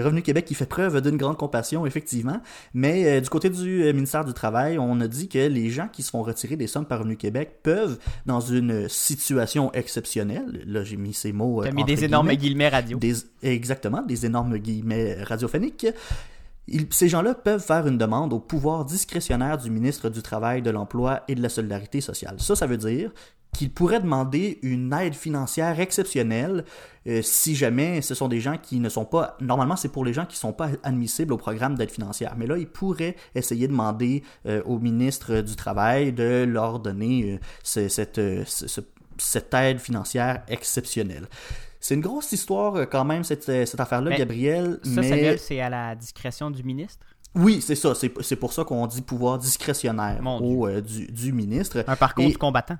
Revenu 0.00 0.22
Québec 0.22 0.44
qui 0.44 0.54
fait 0.54 0.66
preuve 0.66 1.00
d'une 1.00 1.16
grande 1.16 1.36
compassion, 1.38 1.86
effectivement. 1.86 2.40
Mais 2.74 3.06
euh, 3.06 3.20
du 3.20 3.28
côté 3.30 3.48
du 3.48 3.82
euh, 3.84 3.92
ministère 3.92 4.24
du 4.24 4.32
Travail, 4.34 4.78
on 4.78 5.00
a 5.00 5.08
dit 5.08 5.28
que 5.28 5.38
les 5.38 5.70
gens 5.70 5.88
qui 5.90 6.02
se 6.02 6.10
font 6.10 6.22
retirer 6.22 6.56
des 6.56 6.66
sommes 6.66 6.84
par 6.86 6.98
Revenu 6.98 7.16
Québec 7.16 7.60
peuvent, 7.62 7.98
dans 8.26 8.40
une 8.40 8.88
situation 8.88 9.72
exceptionnelle, 9.72 10.62
là 10.66 10.84
j'ai 10.84 10.96
mis 10.96 11.14
ces 11.14 11.32
mots. 11.32 11.62
euh, 11.62 11.66
T'as 11.66 11.72
mis 11.72 11.84
des 11.84 12.04
énormes 12.04 12.26
guillemets, 12.28 12.40
guillemets 12.42 12.68
radio. 12.68 12.98
des, 12.98 13.14
exactement, 13.42 14.02
des 14.02 14.26
énormes 14.26 14.58
guillemets 14.58 15.22
radiophoniques. 15.22 15.86
Ils- 16.68 16.86
ces 16.90 17.08
gens-là 17.08 17.34
peuvent 17.34 17.64
faire 17.64 17.86
une 17.86 17.98
demande 17.98 18.32
au 18.32 18.38
pouvoir 18.38 18.84
discrétionnaire 18.84 19.58
du 19.58 19.70
ministre 19.70 20.10
du 20.10 20.22
Travail, 20.22 20.62
de 20.62 20.70
l'Emploi 20.70 21.22
et 21.26 21.34
de 21.34 21.42
la 21.42 21.48
Solidarité 21.48 22.00
sociale. 22.00 22.36
Ça, 22.38 22.54
ça 22.54 22.66
veut 22.66 22.76
dire 22.76 23.12
qu'ils 23.56 23.70
pourraient 23.70 24.00
demander 24.00 24.58
une 24.62 24.92
aide 24.94 25.14
financière 25.14 25.78
exceptionnelle 25.78 26.64
euh, 27.06 27.20
si 27.22 27.54
jamais 27.54 28.00
ce 28.00 28.14
sont 28.14 28.28
des 28.28 28.40
gens 28.40 28.56
qui 28.56 28.80
ne 28.80 28.88
sont 28.88 29.04
pas... 29.04 29.36
Normalement, 29.40 29.76
c'est 29.76 29.90
pour 29.90 30.04
les 30.04 30.14
gens 30.14 30.24
qui 30.24 30.36
ne 30.36 30.40
sont 30.40 30.52
pas 30.54 30.70
admissibles 30.82 31.32
au 31.32 31.36
programme 31.36 31.74
d'aide 31.74 31.90
financière. 31.90 32.34
Mais 32.36 32.46
là, 32.46 32.56
ils 32.56 32.66
pourraient 32.66 33.14
essayer 33.34 33.66
de 33.66 33.72
demander 33.72 34.22
euh, 34.46 34.62
au 34.64 34.78
ministre 34.78 35.40
du 35.42 35.54
Travail 35.54 36.12
de 36.12 36.44
leur 36.48 36.78
donner 36.78 37.32
euh, 37.34 37.38
ce- 37.62 37.88
cette, 37.88 38.16
ce- 38.16 38.66
ce- 38.68 38.80
cette 39.18 39.52
aide 39.52 39.78
financière 39.80 40.42
exceptionnelle. 40.48 41.26
C'est 41.78 41.94
une 41.94 42.00
grosse 42.00 42.32
histoire 42.32 42.88
quand 42.88 43.04
même, 43.04 43.24
cette, 43.24 43.44
cette 43.44 43.80
affaire-là, 43.80 44.16
Gabriel. 44.16 44.78
Ça, 44.82 44.90
mais... 45.02 45.08
Samuel, 45.08 45.38
c'est 45.38 45.60
à 45.60 45.68
la 45.68 45.94
discrétion 45.94 46.50
du 46.50 46.62
ministre? 46.62 47.04
Oui, 47.34 47.60
c'est 47.60 47.74
ça. 47.74 47.92
C'est 47.94 48.36
pour 48.36 48.52
ça 48.52 48.64
qu'on 48.64 48.86
dit 48.86 49.02
pouvoir 49.02 49.36
discrétionnaire 49.38 50.20
au, 50.40 50.66
euh, 50.68 50.80
du, 50.80 51.06
du 51.06 51.32
ministre. 51.32 51.84
Un 51.86 51.96
parcours 51.96 52.24
Et- 52.24 52.28
du 52.30 52.38
combattant. 52.38 52.76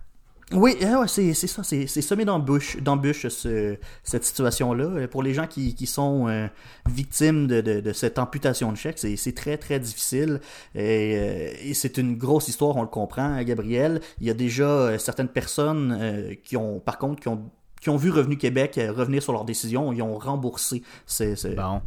Oui, 0.52 0.76
ouais, 0.80 1.08
c'est 1.08 1.34
ça. 1.34 1.62
C'est 1.62 1.86
semé 1.86 2.24
d'embûches, 2.24 3.28
ce- 3.28 3.76
cette 4.02 4.24
situation-là. 4.24 4.84
Euh, 4.84 5.08
Pour 5.08 5.22
les 5.22 5.34
gens 5.34 5.46
qui, 5.46 5.74
sont 5.86 6.28
euh, 6.28 6.46
victimes 6.88 7.46
de, 7.46 7.92
cette 7.92 8.18
amputation 8.18 8.70
de 8.72 8.76
chèque, 8.76 8.98
c'est 8.98 9.34
très, 9.34 9.56
très 9.56 9.80
difficile. 9.80 10.40
Et, 10.74 11.16
euh, 11.16 11.52
et 11.62 11.74
c'est 11.74 11.96
une 11.98 12.16
grosse 12.16 12.48
histoire, 12.48 12.76
on 12.76 12.82
le 12.82 12.88
comprend, 12.88 13.22
hein, 13.22 13.42
Gabriel. 13.44 14.00
Il 14.20 14.26
y 14.26 14.30
a 14.30 14.34
déjà 14.34 14.98
certaines 14.98 15.28
personnes 15.28 16.36
qui 16.44 16.56
ont, 16.56 16.80
par 16.80 16.98
contre, 16.98 17.20
qui 17.20 17.28
ont 17.28 17.50
qui 17.80 17.90
ont 17.90 17.96
vu 17.96 18.10
Revenu 18.10 18.36
Québec 18.36 18.78
revenir 18.96 19.24
sur 19.24 19.32
leur 19.32 19.44
décision, 19.44 19.92
ils 19.92 20.02
ont 20.02 20.16
remboursé 20.16 20.84
ce, 21.04 21.34
ce- 21.34 21.48
Bon. 21.48 21.82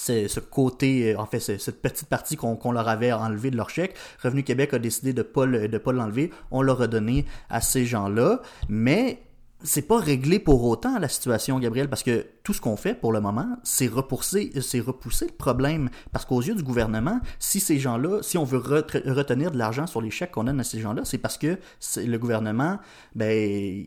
C'est 0.00 0.28
ce 0.28 0.40
côté, 0.40 1.12
euh, 1.12 1.20
en 1.20 1.26
fait, 1.26 1.40
cette 1.40 1.82
petite 1.82 2.08
partie 2.08 2.36
qu'on 2.36 2.72
leur 2.72 2.88
avait 2.88 3.12
enlevé 3.12 3.50
de 3.50 3.56
leur 3.56 3.68
chèque. 3.68 3.94
Revenu 4.22 4.42
Québec 4.42 4.72
a 4.72 4.78
décidé 4.78 5.12
de 5.12 5.22
pas 5.22 5.46
pas 5.84 5.92
l'enlever. 5.92 6.30
On 6.50 6.62
l'a 6.62 6.72
redonné 6.72 7.26
à 7.50 7.60
ces 7.60 7.84
gens-là, 7.84 8.40
mais 8.68 9.22
c'est 9.62 9.82
pas 9.82 9.98
réglé 9.98 10.38
pour 10.38 10.64
autant 10.64 10.98
la 10.98 11.08
situation, 11.08 11.58
Gabriel, 11.58 11.88
parce 11.88 12.02
que 12.02 12.26
tout 12.44 12.54
ce 12.54 12.62
qu'on 12.62 12.76
fait 12.76 12.94
pour 12.94 13.12
le 13.12 13.20
moment, 13.20 13.58
c'est 13.62 13.88
repousser, 13.88 14.52
c'est 14.62 14.80
repousser 14.80 15.26
le 15.26 15.32
problème. 15.32 15.90
Parce 16.12 16.24
qu'aux 16.24 16.40
yeux 16.40 16.54
du 16.54 16.62
gouvernement, 16.62 17.20
si 17.38 17.60
ces 17.60 17.78
gens-là, 17.78 18.22
si 18.22 18.38
on 18.38 18.44
veut 18.44 18.58
retenir 18.58 19.50
de 19.50 19.58
l'argent 19.58 19.86
sur 19.86 20.00
les 20.00 20.10
chèques 20.10 20.30
qu'on 20.30 20.44
donne 20.44 20.60
à 20.60 20.64
ces 20.64 20.80
gens-là, 20.80 21.02
c'est 21.04 21.18
parce 21.18 21.36
que 21.36 21.58
le 21.96 22.16
gouvernement, 22.16 22.78
ben, 23.14 23.86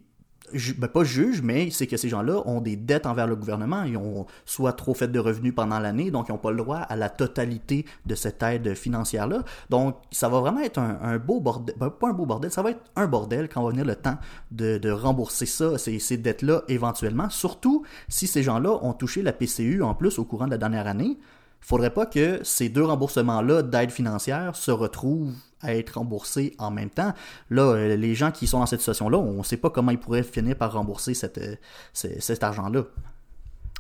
ben, 0.78 0.88
pas 0.88 1.04
juge, 1.04 1.42
mais 1.42 1.70
c'est 1.72 1.88
que 1.88 1.98
ces 1.98 2.10
gens-là 2.10 2.42
ont 2.46 2.62
des 2.62 2.76
dettes 2.76 3.06
envers 3.06 3.28
le 3.28 3.36
gouvernement. 3.36 3.84
Ils 3.84 3.98
ont 3.98 4.26
soit 4.46 4.74
trop 4.74 4.94
fait 4.94 5.08
de 5.08 5.20
revenus 5.20 5.54
pendant 5.56 5.80
l'année, 5.80 6.12
donc 6.12 6.30
ils 6.30 6.32
n'ont 6.32 6.38
pas 6.38 6.52
le 6.52 6.58
droit 6.58 6.78
à 6.78 6.96
la 6.96 7.10
totalité 7.10 7.86
de 8.06 8.16
cette 8.16 8.42
aide 8.44 8.74
financière-là. 8.76 9.44
Donc, 9.70 9.96
ça 10.12 10.30
va 10.30 10.40
vraiment 10.40 10.62
être 10.62 10.80
un, 10.80 11.18
beau 11.18 11.40
bordel. 11.40 11.76
ben, 11.78 11.90
pas 11.90 12.10
un 12.10 12.14
beau 12.14 12.26
bordel, 12.26 12.52
ça 12.52 12.62
va 12.62 12.72
être 12.72 12.82
un 12.96 13.08
bordel 13.08 13.50
quand 13.50 13.64
va 13.64 13.70
venir 13.70 13.86
le 13.86 13.96
temps 13.96 14.18
de, 14.52 14.78
de 14.78 14.92
rembourser 14.92 15.46
ça, 15.46 15.78
ces, 15.78 16.00
ces 16.00 16.18
dettes-là, 16.18 16.64
éventuellement. 16.68 17.30
Surtout 17.30 17.84
si 18.08 18.28
ces 18.28 18.44
gens-là 18.44 18.80
ont 18.82 18.94
touché 18.94 19.22
la 19.22 19.34
PCU 19.34 19.82
en 19.82 19.96
plus 19.96 20.20
au 20.20 20.26
courant 20.26 20.46
de 20.46 20.52
la 20.52 20.58
dernière 20.58 20.88
année. 20.88 21.18
Faudrait 21.64 21.94
pas 21.94 22.06
que 22.06 22.40
ces 22.44 22.70
deux 22.70 22.84
remboursements-là 22.84 23.62
d'aide 23.64 23.92
financière 23.92 24.56
se 24.56 24.72
retrouvent 24.72 25.34
à 25.62 25.74
être 25.76 25.92
remboursés 25.98 26.56
en 26.60 26.72
même 26.72 26.90
temps. 26.90 27.14
Là, 27.50 27.62
euh, 27.64 27.96
les 27.96 28.16
gens 28.16 28.32
qui 28.32 28.48
sont 28.48 28.60
dans 28.60 28.66
cette 28.66 28.82
situation-là, 28.82 29.18
on 29.18 29.38
ne 29.38 29.44
sait 29.44 29.58
pas 29.58 29.70
comment 29.70 29.92
ils 29.92 29.98
pourraient 30.00 30.24
finir 30.24 30.58
par 30.58 30.74
rembourser 30.74 31.14
cette, 31.14 31.38
euh, 31.38 31.56
ce- 31.94 32.20
cet 32.20 32.44
argent-là. 32.44 32.84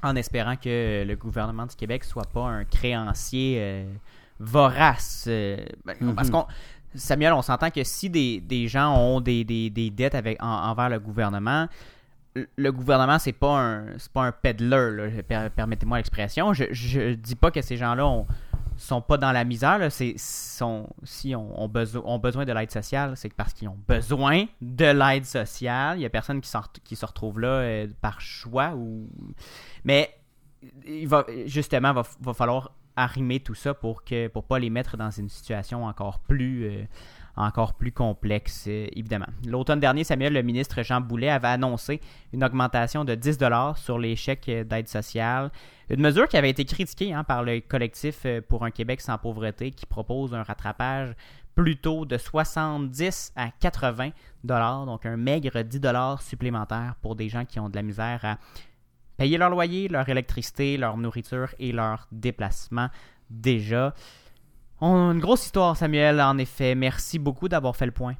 En 0.01 0.15
espérant 0.15 0.55
que 0.55 1.03
le 1.05 1.15
gouvernement 1.15 1.65
du 1.65 1.75
Québec 1.75 2.03
soit 2.03 2.25
pas 2.33 2.43
un 2.45 2.63
créancier 2.65 3.57
euh, 3.59 3.85
vorace. 4.39 5.25
euh, 5.27 5.57
ben, 5.85 5.95
Mhm. 5.99 6.15
Parce 6.15 6.29
qu'on. 6.29 6.45
Samuel, 6.95 7.33
on 7.33 7.41
s'entend 7.41 7.71
que 7.71 7.83
si 7.83 8.07
des, 8.09 8.39
des 8.39 8.67
gens 8.67 8.95
ont 8.95 9.19
des, 9.19 9.43
des- 9.43 9.71
des 9.71 9.89
dettes 9.89 10.13
avec, 10.13 10.41
en- 10.43 10.45
envers 10.69 10.89
le 10.89 10.99
gouvernement, 10.99 11.67
le 12.35 12.71
gouvernement, 12.71 13.19
c'est 13.19 13.31
pas 13.33 13.59
un 13.59 13.97
c'est 13.97 14.11
pas 14.11 14.23
un 14.23 14.31
peddler, 14.31 15.23
permettez-moi 15.55 15.97
l'expression. 15.97 16.53
Je, 16.53 16.65
je 16.71 17.13
dis 17.13 17.35
pas 17.35 17.51
que 17.51 17.61
ces 17.61 17.77
gens-là 17.77 18.05
ont- 18.07 18.25
sont 18.75 19.01
pas 19.01 19.17
dans 19.17 19.31
la 19.31 19.43
misère. 19.43 19.77
Là, 19.77 19.89
sont, 20.17 20.89
si 21.03 21.35
on, 21.35 21.61
ont, 21.61 21.67
beso- 21.67 22.01
ont 22.05 22.17
besoin 22.17 22.43
de 22.43 22.51
l'aide 22.51 22.71
sociale, 22.71 23.15
c'est 23.15 23.31
parce 23.31 23.53
qu'ils 23.53 23.67
ont 23.69 23.77
besoin 23.87 24.45
de 24.61 24.85
l'aide 24.85 25.25
sociale. 25.25 25.99
Il 25.99 26.01
y 26.01 26.05
a 26.05 26.09
personne 26.09 26.41
qui, 26.41 26.51
qui 26.83 26.95
se 26.95 27.05
retrouve 27.05 27.39
là 27.39 27.47
euh, 27.47 27.87
par 28.01 28.19
choix. 28.19 28.73
ou 28.75 29.07
Mais 29.83 30.09
il 30.87 31.07
va, 31.07 31.25
justement, 31.45 31.93
va, 31.93 32.01
va 32.21 32.33
falloir 32.33 32.71
arrimer 32.95 33.39
tout 33.39 33.55
ça 33.55 33.73
pour 33.73 34.03
que 34.03 34.27
pour 34.27 34.43
pas 34.45 34.57
les 34.59 34.69
mettre 34.71 34.97
dans 34.97 35.11
une 35.11 35.29
situation 35.29 35.85
encore 35.85 36.19
plus 36.19 36.65
euh, 36.65 36.83
encore 37.35 37.73
plus 37.73 37.91
complexe, 37.91 38.65
euh, 38.67 38.87
évidemment. 38.93 39.27
L'automne 39.47 39.79
dernier, 39.79 40.03
Samuel, 40.03 40.33
le 40.33 40.41
ministre 40.41 40.83
Jean 40.83 41.01
Boulet, 41.01 41.29
avait 41.29 41.47
annoncé 41.47 41.99
une 42.31 42.43
augmentation 42.43 43.05
de 43.05 43.15
10 43.15 43.39
sur 43.75 43.97
les 43.97 44.15
chèques 44.15 44.49
d'aide 44.49 44.87
sociale. 44.87 45.51
Une 45.89 46.01
mesure 46.01 46.27
qui 46.27 46.37
avait 46.37 46.49
été 46.49 46.65
critiquée 46.65 47.13
hein, 47.13 47.23
par 47.23 47.43
le 47.43 47.59
collectif 47.59 48.21
euh, 48.25 48.41
pour 48.41 48.63
un 48.63 48.71
Québec 48.71 49.01
sans 49.01 49.17
pauvreté 49.17 49.71
qui 49.71 49.85
propose 49.85 50.33
un 50.33 50.43
rattrapage 50.43 51.13
plutôt 51.55 52.05
de 52.05 52.17
70 52.17 53.33
à 53.35 53.49
80 53.51 54.09
dollars, 54.43 54.85
donc 54.85 55.05
un 55.05 55.17
maigre 55.17 55.61
10 55.61 55.79
dollars 55.79 56.21
supplémentaires 56.21 56.95
pour 57.01 57.15
des 57.15 57.29
gens 57.29 57.45
qui 57.45 57.59
ont 57.59 57.69
de 57.69 57.75
la 57.75 57.83
misère 57.83 58.19
à 58.23 58.37
payer 59.17 59.37
leur 59.37 59.49
loyer, 59.49 59.87
leur 59.87 60.09
électricité, 60.09 60.77
leur 60.77 60.97
nourriture 60.97 61.53
et 61.59 61.71
leur 61.71 62.07
déplacement 62.11 62.89
déjà. 63.29 63.93
On 64.85 65.13
une 65.13 65.21
grosse 65.21 65.45
histoire, 65.45 65.77
Samuel, 65.77 66.19
en 66.19 66.37
effet. 66.37 66.75
Merci 66.75 67.17
beaucoup 67.17 67.47
d'avoir 67.47 67.73
fait 67.73 67.85
le 67.85 67.93
point. 67.93 68.15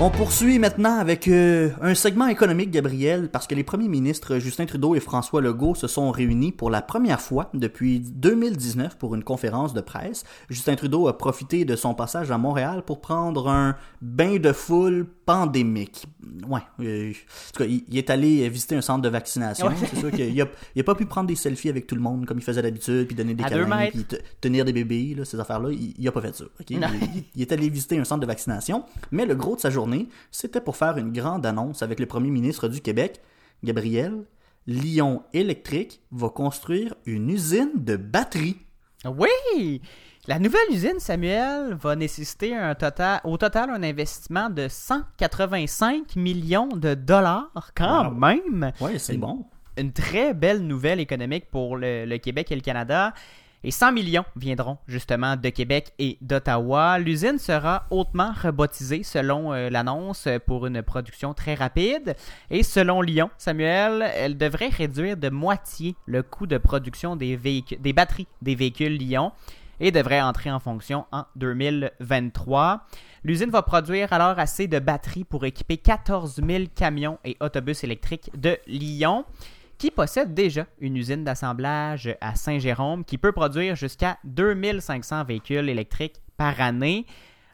On 0.00 0.10
poursuit 0.10 0.58
maintenant 0.58 0.98
avec 0.98 1.28
euh, 1.28 1.70
un 1.80 1.94
segment 1.94 2.26
économique, 2.26 2.72
Gabriel, 2.72 3.28
parce 3.30 3.46
que 3.46 3.54
les 3.54 3.62
premiers 3.62 3.86
ministres 3.88 4.38
Justin 4.40 4.66
Trudeau 4.66 4.96
et 4.96 5.00
François 5.00 5.40
Legault 5.40 5.76
se 5.76 5.86
sont 5.86 6.10
réunis 6.10 6.50
pour 6.50 6.68
la 6.68 6.82
première 6.82 7.20
fois 7.20 7.48
depuis 7.54 8.00
2019 8.00 8.98
pour 8.98 9.14
une 9.14 9.22
conférence 9.22 9.72
de 9.72 9.80
presse. 9.80 10.24
Justin 10.50 10.74
Trudeau 10.74 11.06
a 11.06 11.16
profité 11.16 11.64
de 11.64 11.76
son 11.76 11.94
passage 11.94 12.32
à 12.32 12.38
Montréal 12.38 12.82
pour 12.84 13.00
prendre 13.00 13.48
un 13.48 13.76
bain 14.02 14.36
de 14.38 14.52
foule 14.52 15.06
pandémique. 15.26 16.06
Ouais, 16.48 16.60
euh, 16.80 17.10
en 17.10 17.52
tout 17.52 17.62
cas, 17.62 17.64
il, 17.64 17.84
il 17.88 17.96
est 17.96 18.10
allé 18.10 18.46
visiter 18.48 18.74
un 18.74 18.82
centre 18.82 19.00
de 19.00 19.08
vaccination. 19.08 19.68
Ouais. 19.68 19.74
C'est 19.88 19.96
sûr 19.96 20.10
qu'il 20.10 20.42
a, 20.42 20.46
il 20.74 20.80
a 20.80 20.84
pas 20.84 20.94
pu 20.96 21.06
prendre 21.06 21.28
des 21.28 21.36
selfies 21.36 21.68
avec 21.70 21.86
tout 21.86 21.94
le 21.94 22.00
monde 22.00 22.26
comme 22.26 22.38
il 22.38 22.44
faisait 22.44 22.60
d'habitude, 22.62 23.06
puis 23.06 23.14
donner 23.16 23.34
des 23.34 23.44
câlins, 23.60 23.68
puis 23.90 24.04
te- 24.04 24.16
tenir 24.40 24.64
des 24.64 24.72
bébés, 24.72 25.14
là, 25.16 25.24
ces 25.24 25.38
affaires-là. 25.38 25.70
Il, 25.70 25.94
il 25.96 26.08
a 26.08 26.12
pas 26.12 26.20
fait 26.20 26.34
ça. 26.34 26.44
il- 26.68 27.24
il 27.36 27.42
est 27.42 27.52
allé 27.52 27.70
visiter 27.70 27.96
un 27.96 28.04
centre 28.04 28.20
de 28.20 28.26
vaccination, 28.26 28.84
mais 29.12 29.24
le 29.24 29.34
gros 29.36 29.54
de 29.54 29.60
sa 29.60 29.70
journée, 29.70 29.83
c'était 30.30 30.60
pour 30.60 30.76
faire 30.76 30.96
une 30.98 31.12
grande 31.12 31.44
annonce 31.46 31.82
avec 31.82 32.00
le 32.00 32.06
premier 32.06 32.30
ministre 32.30 32.68
du 32.68 32.80
Québec, 32.80 33.20
Gabriel. 33.62 34.24
Lyon 34.66 35.22
Électrique 35.34 36.00
va 36.10 36.30
construire 36.30 36.94
une 37.04 37.28
usine 37.30 37.72
de 37.76 37.96
batteries. 37.96 38.56
Oui! 39.04 39.82
La 40.26 40.38
nouvelle 40.38 40.70
usine, 40.70 40.98
Samuel, 41.00 41.74
va 41.74 41.94
nécessiter 41.96 42.54
un 42.56 42.74
total, 42.74 43.20
au 43.24 43.36
total 43.36 43.68
un 43.68 43.82
investissement 43.82 44.48
de 44.48 44.68
185 44.68 46.16
millions 46.16 46.68
de 46.68 46.94
dollars, 46.94 47.50
quand 47.74 48.08
Wow. 48.08 48.14
même. 48.14 48.72
Ouais, 48.80 48.98
c'est 48.98 49.16
bon. 49.18 49.44
Une 49.76 49.92
très 49.92 50.32
belle 50.34 50.60
nouvelle 50.66 51.00
économique 51.00 51.50
pour 51.50 51.76
le, 51.76 52.04
le 52.06 52.18
Québec 52.18 52.50
et 52.52 52.54
le 52.54 52.60
Canada. 52.62 53.12
Et 53.66 53.70
100 53.70 53.92
millions 53.92 54.26
viendront 54.36 54.76
justement 54.86 55.36
de 55.36 55.48
Québec 55.48 55.94
et 55.98 56.18
d'Ottawa. 56.20 56.98
L'usine 56.98 57.38
sera 57.38 57.86
hautement 57.88 58.30
rebaptisée 58.30 59.02
selon 59.02 59.54
euh, 59.54 59.70
l'annonce 59.70 60.28
pour 60.46 60.66
une 60.66 60.82
production 60.82 61.32
très 61.32 61.54
rapide. 61.54 62.14
Et 62.50 62.62
selon 62.62 63.00
Lyon, 63.00 63.30
Samuel, 63.38 64.04
elle 64.16 64.36
devrait 64.36 64.68
réduire 64.68 65.16
de 65.16 65.30
moitié 65.30 65.96
le 66.04 66.22
coût 66.22 66.46
de 66.46 66.58
production 66.58 67.16
des, 67.16 67.38
des 67.38 67.92
batteries 67.94 68.28
des 68.42 68.54
véhicules 68.54 68.98
Lyon 68.98 69.32
et 69.80 69.90
devrait 69.90 70.20
entrer 70.20 70.50
en 70.50 70.60
fonction 70.60 71.06
en 71.10 71.24
2023. 71.36 72.84
L'usine 73.24 73.50
va 73.50 73.62
produire 73.62 74.12
alors 74.12 74.38
assez 74.38 74.68
de 74.68 74.78
batteries 74.78 75.24
pour 75.24 75.46
équiper 75.46 75.78
14 75.78 76.42
000 76.46 76.64
camions 76.74 77.18
et 77.24 77.38
autobus 77.40 77.82
électriques 77.82 78.30
de 78.36 78.58
Lyon 78.66 79.24
qui 79.78 79.90
possède 79.90 80.34
déjà 80.34 80.66
une 80.80 80.96
usine 80.96 81.24
d'assemblage 81.24 82.16
à 82.20 82.34
Saint-Jérôme 82.34 83.04
qui 83.04 83.18
peut 83.18 83.32
produire 83.32 83.76
jusqu'à 83.76 84.18
2500 84.24 85.24
véhicules 85.24 85.68
électriques 85.68 86.20
par 86.36 86.60
année. 86.60 87.06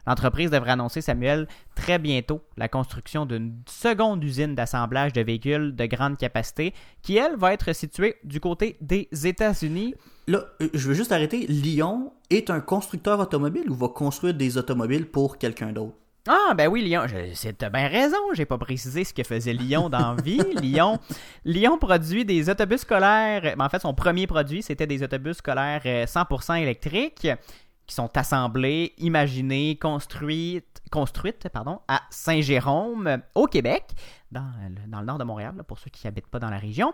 L'entreprise 0.07 0.49
devrait 0.49 0.71
annoncer, 0.71 1.01
Samuel, 1.01 1.47
très 1.75 1.99
bientôt 1.99 2.41
la 2.57 2.67
construction 2.67 3.25
d'une 3.25 3.61
seconde 3.67 4.23
usine 4.23 4.55
d'assemblage 4.55 5.13
de 5.13 5.21
véhicules 5.21 5.75
de 5.75 5.85
grande 5.85 6.17
capacité 6.17 6.73
qui, 7.01 7.17
elle, 7.17 7.35
va 7.35 7.53
être 7.53 7.73
située 7.73 8.15
du 8.23 8.39
côté 8.39 8.77
des 8.81 9.07
États-Unis. 9.11 9.93
Là, 10.27 10.45
euh, 10.61 10.69
je 10.73 10.87
veux 10.87 10.93
juste 10.93 11.11
arrêter. 11.11 11.45
Lyon 11.47 12.13
est 12.29 12.49
un 12.49 12.61
constructeur 12.61 13.19
automobile 13.19 13.69
ou 13.69 13.75
va 13.75 13.89
construire 13.89 14.33
des 14.33 14.57
automobiles 14.57 15.05
pour 15.05 15.37
quelqu'un 15.37 15.71
d'autre? 15.71 15.95
Ah, 16.27 16.53
ben 16.55 16.67
oui, 16.67 16.83
Lyon, 16.83 17.05
c'est 17.33 17.65
bien 17.71 17.87
raison, 17.87 18.17
j'ai 18.33 18.45
pas 18.45 18.59
précisé 18.59 19.03
ce 19.03 19.13
que 19.13 19.23
faisait 19.23 19.53
Lyon 19.53 19.89
dans 19.89 20.13
la 20.13 20.21
vie. 20.21 20.39
Lyon, 20.61 20.99
Lyon 21.45 21.79
produit 21.79 22.25
des 22.25 22.47
autobus 22.47 22.81
scolaires, 22.81 23.55
ben, 23.57 23.65
en 23.65 23.69
fait, 23.69 23.81
son 23.81 23.95
premier 23.95 24.27
produit, 24.27 24.61
c'était 24.61 24.85
des 24.85 25.01
autobus 25.01 25.37
scolaires 25.37 25.81
euh, 25.85 26.05
100% 26.05 26.61
électriques 26.61 27.27
qui 27.87 27.95
sont 27.95 28.15
assemblés, 28.15 28.93
imaginés, 28.99 29.79
pardon, 31.51 31.79
à 31.87 32.01
Saint-Jérôme, 32.11 33.07
euh, 33.07 33.17
au 33.33 33.47
Québec, 33.47 33.83
dans 34.31 34.45
le, 34.61 34.91
dans 34.91 34.99
le 34.99 35.05
nord 35.05 35.17
de 35.17 35.23
Montréal, 35.23 35.55
là, 35.57 35.63
pour 35.63 35.79
ceux 35.79 35.89
qui 35.89 36.07
habitent 36.07 36.27
pas 36.27 36.39
dans 36.39 36.51
la 36.51 36.59
région. 36.59 36.93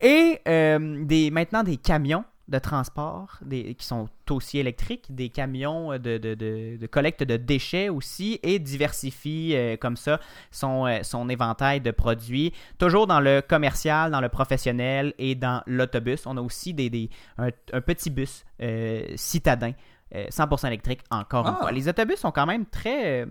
Et 0.00 0.40
euh, 0.48 1.04
des, 1.04 1.30
maintenant 1.30 1.62
des 1.62 1.76
camions 1.76 2.24
de 2.46 2.58
transport 2.58 3.38
des, 3.42 3.74
qui 3.74 3.86
sont 3.86 4.06
aussi 4.30 4.58
électriques, 4.58 5.06
des 5.14 5.30
camions 5.30 5.92
de, 5.92 6.18
de, 6.18 6.34
de- 6.34 6.76
de 6.78 6.86
collecte 6.86 7.22
de 7.22 7.36
déchets 7.38 7.88
aussi, 7.88 8.38
et 8.42 8.58
diversifient 8.58 9.54
euh, 9.56 9.76
comme 9.78 9.96
ça 9.96 10.20
son, 10.50 10.86
euh, 10.86 10.98
son 11.02 11.28
éventail 11.30 11.80
de 11.80 11.90
produits, 11.90 12.52
toujours 12.78 13.06
dans 13.06 13.20
le 13.20 13.40
commercial, 13.40 14.10
dans 14.10 14.20
le 14.20 14.28
professionnel 14.28 15.14
et 15.18 15.34
dans 15.34 15.62
l'autobus. 15.66 16.26
On 16.26 16.36
a 16.36 16.40
aussi 16.42 16.74
des, 16.74 16.90
des- 16.90 17.08
un, 17.38 17.48
un 17.72 17.80
petit 17.80 18.10
bus 18.10 18.44
euh, 18.60 19.06
citadin, 19.16 19.72
euh, 20.14 20.26
100% 20.28 20.66
électrique 20.66 21.00
encore 21.10 21.46
une 21.46 21.54
Ah. 21.56 21.60
fois. 21.62 21.72
Les 21.72 21.88
autobus 21.88 22.18
sont 22.18 22.30
quand 22.30 22.46
même 22.46 22.66
très... 22.66 23.22
euh, 23.22 23.26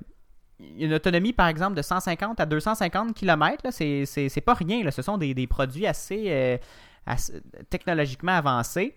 une 0.80 0.94
autonomie, 0.94 1.34
par 1.34 1.48
exemple, 1.50 1.76
de 1.76 1.82
150 1.82 2.40
à 2.40 2.46
250 2.46 3.14
km, 3.14 3.66
c'est, 3.72 4.42
pas 4.46 4.54
rien. 4.54 4.84
Là. 4.84 4.92
Ce 4.92 5.02
sont 5.02 5.18
des, 5.18 5.34
des 5.34 5.46
produits 5.48 5.86
assez, 5.86 6.26
euh, 6.30 6.58
assez 7.06 7.42
technologiquement 7.70 8.32
avancés. 8.34 8.96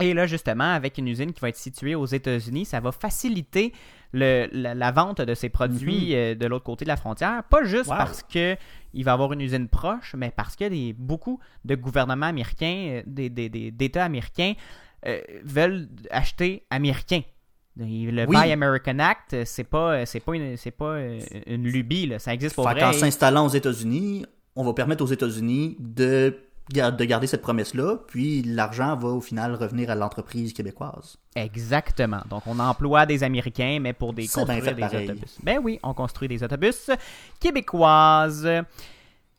Et 0.00 0.12
là, 0.12 0.26
justement, 0.26 0.64
avec 0.74 0.98
une 0.98 1.06
usine 1.06 1.32
qui 1.32 1.40
va 1.40 1.48
être 1.48 1.56
située 1.56 1.94
aux 1.94 2.06
États-Unis, 2.06 2.64
ça 2.64 2.80
va 2.80 2.90
faciliter 2.90 3.72
le- 4.12 4.48
la, 4.52 4.74
la 4.74 4.90
vente 4.90 5.20
de 5.20 5.34
ces 5.34 5.48
produits 5.48 6.14
euh, 6.16 6.34
de 6.34 6.46
l'autre 6.46 6.64
côté 6.64 6.84
de 6.84 6.88
la 6.88 6.96
frontière. 6.96 7.44
Pas 7.44 7.62
juste 7.64 7.88
Wow. 7.90 7.96
parce 7.98 8.22
que 8.24 8.56
il 8.92 9.04
va 9.04 9.12
y 9.12 9.14
avoir 9.14 9.32
une 9.32 9.40
usine 9.40 9.68
proche, 9.68 10.14
mais 10.16 10.32
parce 10.36 10.56
que 10.56 10.68
des, 10.68 10.92
beaucoup 10.92 11.38
de 11.64 11.74
gouvernements 11.76 12.26
américains, 12.26 12.86
euh, 12.88 13.02
des, 13.06 13.28
des- 13.30 13.48
d'États 13.70 14.04
américains 14.04 14.54
euh, 15.06 15.20
veulent 15.44 15.88
acheter 16.10 16.64
américain. 16.70 17.20
Le 17.76 18.24
Oui. 18.26 18.36
Buy 18.36 18.52
American 18.52 18.98
Act, 19.00 19.44
c'est 19.44 19.64
pas, 19.64 20.06
c'est 20.06 20.20
pas, 20.20 20.34
une, 20.36 20.56
c'est 20.56 20.70
pas 20.70 20.96
une 21.46 21.64
lubie, 21.64 22.06
là. 22.06 22.18
ça 22.20 22.32
existe 22.32 22.54
pour 22.54 22.66
Fait 22.68 22.74
vrai. 22.74 22.80
qu'en 22.80 22.92
s'installant 22.92 23.46
aux 23.46 23.50
États-Unis, 23.50 24.24
on 24.56 24.64
va 24.64 24.72
permettre 24.74 25.02
aux 25.02 25.08
États-Unis 25.08 25.76
de, 25.80 26.36
de 26.70 27.04
garder 27.04 27.26
cette 27.26 27.42
promesse-là, 27.42 27.98
puis 28.06 28.42
l'argent 28.42 28.96
va 28.96 29.08
au 29.08 29.20
final 29.20 29.54
revenir 29.54 29.90
à 29.90 29.94
l'entreprise 29.94 30.52
québécoise. 30.52 31.16
Exactement. 31.36 32.22
Donc, 32.30 32.44
on 32.46 32.58
emploie 32.58 33.04
des 33.06 33.22
Américains, 33.22 33.78
mais 33.80 33.92
pour 33.92 34.14
des 34.14 34.26
construire 34.26 34.74
des 34.74 34.80
pareil. 34.80 35.10
autobus. 35.10 35.38
Ben 35.42 35.60
oui, 35.62 35.78
on 35.82 35.92
construit 35.92 36.28
des 36.28 36.42
autobus 36.42 36.90
québécoises. 37.38 38.48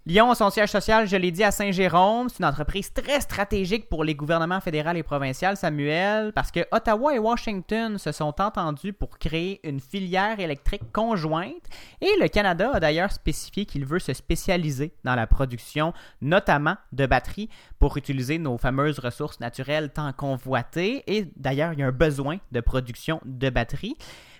Lyon 0.07 0.29
a 0.29 0.35
son 0.35 0.51
siège 0.51 0.69
social, 0.69 1.07
je 1.07 1.17
l'ai 1.17 1.31
dit, 1.31 1.43
à 1.43 1.49
Saint-Jérôme. 1.49 2.29
C'est 2.29 2.37
une 2.37 2.45
entreprise 2.45 2.93
très 2.93 3.21
stratégique 3.21 3.89
pour 3.89 4.03
les 4.03 4.13
gouvernements 4.13 4.61
fédéral 4.61 4.97
et 4.97 5.01
provincial, 5.01 5.57
Samuel, 5.57 6.31
parce 6.31 6.51
que 6.51 6.59
Ottawa 6.71 7.15
et 7.15 7.17
Washington 7.17 7.97
se 7.97 8.11
sont 8.11 8.39
entendus 8.39 8.93
pour 8.93 9.17
créer 9.17 9.67
une 9.67 9.79
filière 9.79 10.39
électrique 10.39 10.91
conjointe. 10.93 11.63
Et 12.01 12.11
le 12.21 12.27
Canada 12.27 12.69
a 12.75 12.79
d'ailleurs 12.79 13.11
spécifié 13.11 13.65
qu'il 13.65 13.83
veut 13.87 13.97
se 13.97 14.13
spécialiser 14.13 14.93
dans 15.03 15.15
la 15.15 15.25
production, 15.25 15.91
notamment 16.21 16.75
de 16.91 17.07
batteries, 17.07 17.49
pour 17.79 17.97
utiliser 17.97 18.37
nos 18.37 18.59
fameuses 18.59 18.99
ressources 18.99 19.39
naturelles 19.39 19.89
tant 19.91 20.13
convoitées. 20.13 21.03
Et 21.07 21.31
d'ailleurs, 21.35 21.73
il 21.73 21.79
y 21.79 21.83
a 21.83 21.87
un 21.87 21.91
besoin 21.91 22.37
de 22.51 22.61
production 22.61 23.21
de 23.25 23.49
batteries. 23.49 23.95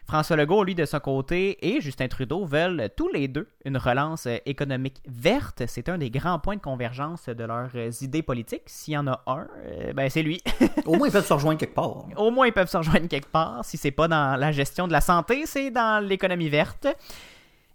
François 0.08 0.36
Legault, 0.36 0.64
lui, 0.64 0.76
de 0.76 0.86
son 0.86 1.00
côté, 1.00 1.58
et 1.68 1.82
Justin 1.82 2.08
Trudeau 2.08 2.46
veulent 2.46 2.90
tous 2.96 3.10
les 3.12 3.28
deux 3.28 3.50
une 3.66 3.78
relance 3.78 4.28
euh, 4.28 4.38
économique 4.46 5.02
verte. 5.08 5.64
C'est 5.68 5.90
un 5.90 5.98
des 5.98 6.12
grands 6.12 6.38
points 6.38 6.58
de 6.58 6.62
convergence 6.62 7.28
de 7.28 7.44
leurs 7.44 7.72
euh, 7.76 7.90
idées 8.02 8.22
politiques. 8.22 8.64
S'il 8.68 8.94
y 8.94 8.98
en 8.98 9.08
a 9.08 9.24
un, 9.26 9.48
euh, 9.66 9.94
ben 9.94 10.08
c'est 10.10 10.22
lui. 10.22 10.42
Au 10.86 10.96
moins, 10.96 11.08
ils 11.08 11.12
peuvent 11.12 11.26
se 11.26 11.34
rejoindre 11.34 11.58
quelque 11.58 11.74
part. 11.74 12.06
Au 12.18 12.30
moins, 12.30 12.46
ils 12.46 12.54
peuvent 12.54 12.70
se 12.70 12.78
rejoindre 12.78 13.08
quelque 13.08 13.30
part. 13.30 13.66
Si 13.66 13.78
c'est 13.78 13.90
pas 13.92 14.08
dans 14.08 14.36
la 14.36 14.52
gestion 14.52 14.88
de 14.88 14.92
la 14.92 15.02
santé, 15.02 15.48
c'est 15.48 15.72
dans 15.72 16.04
l'économie 16.06 16.50
verte. 16.50 16.88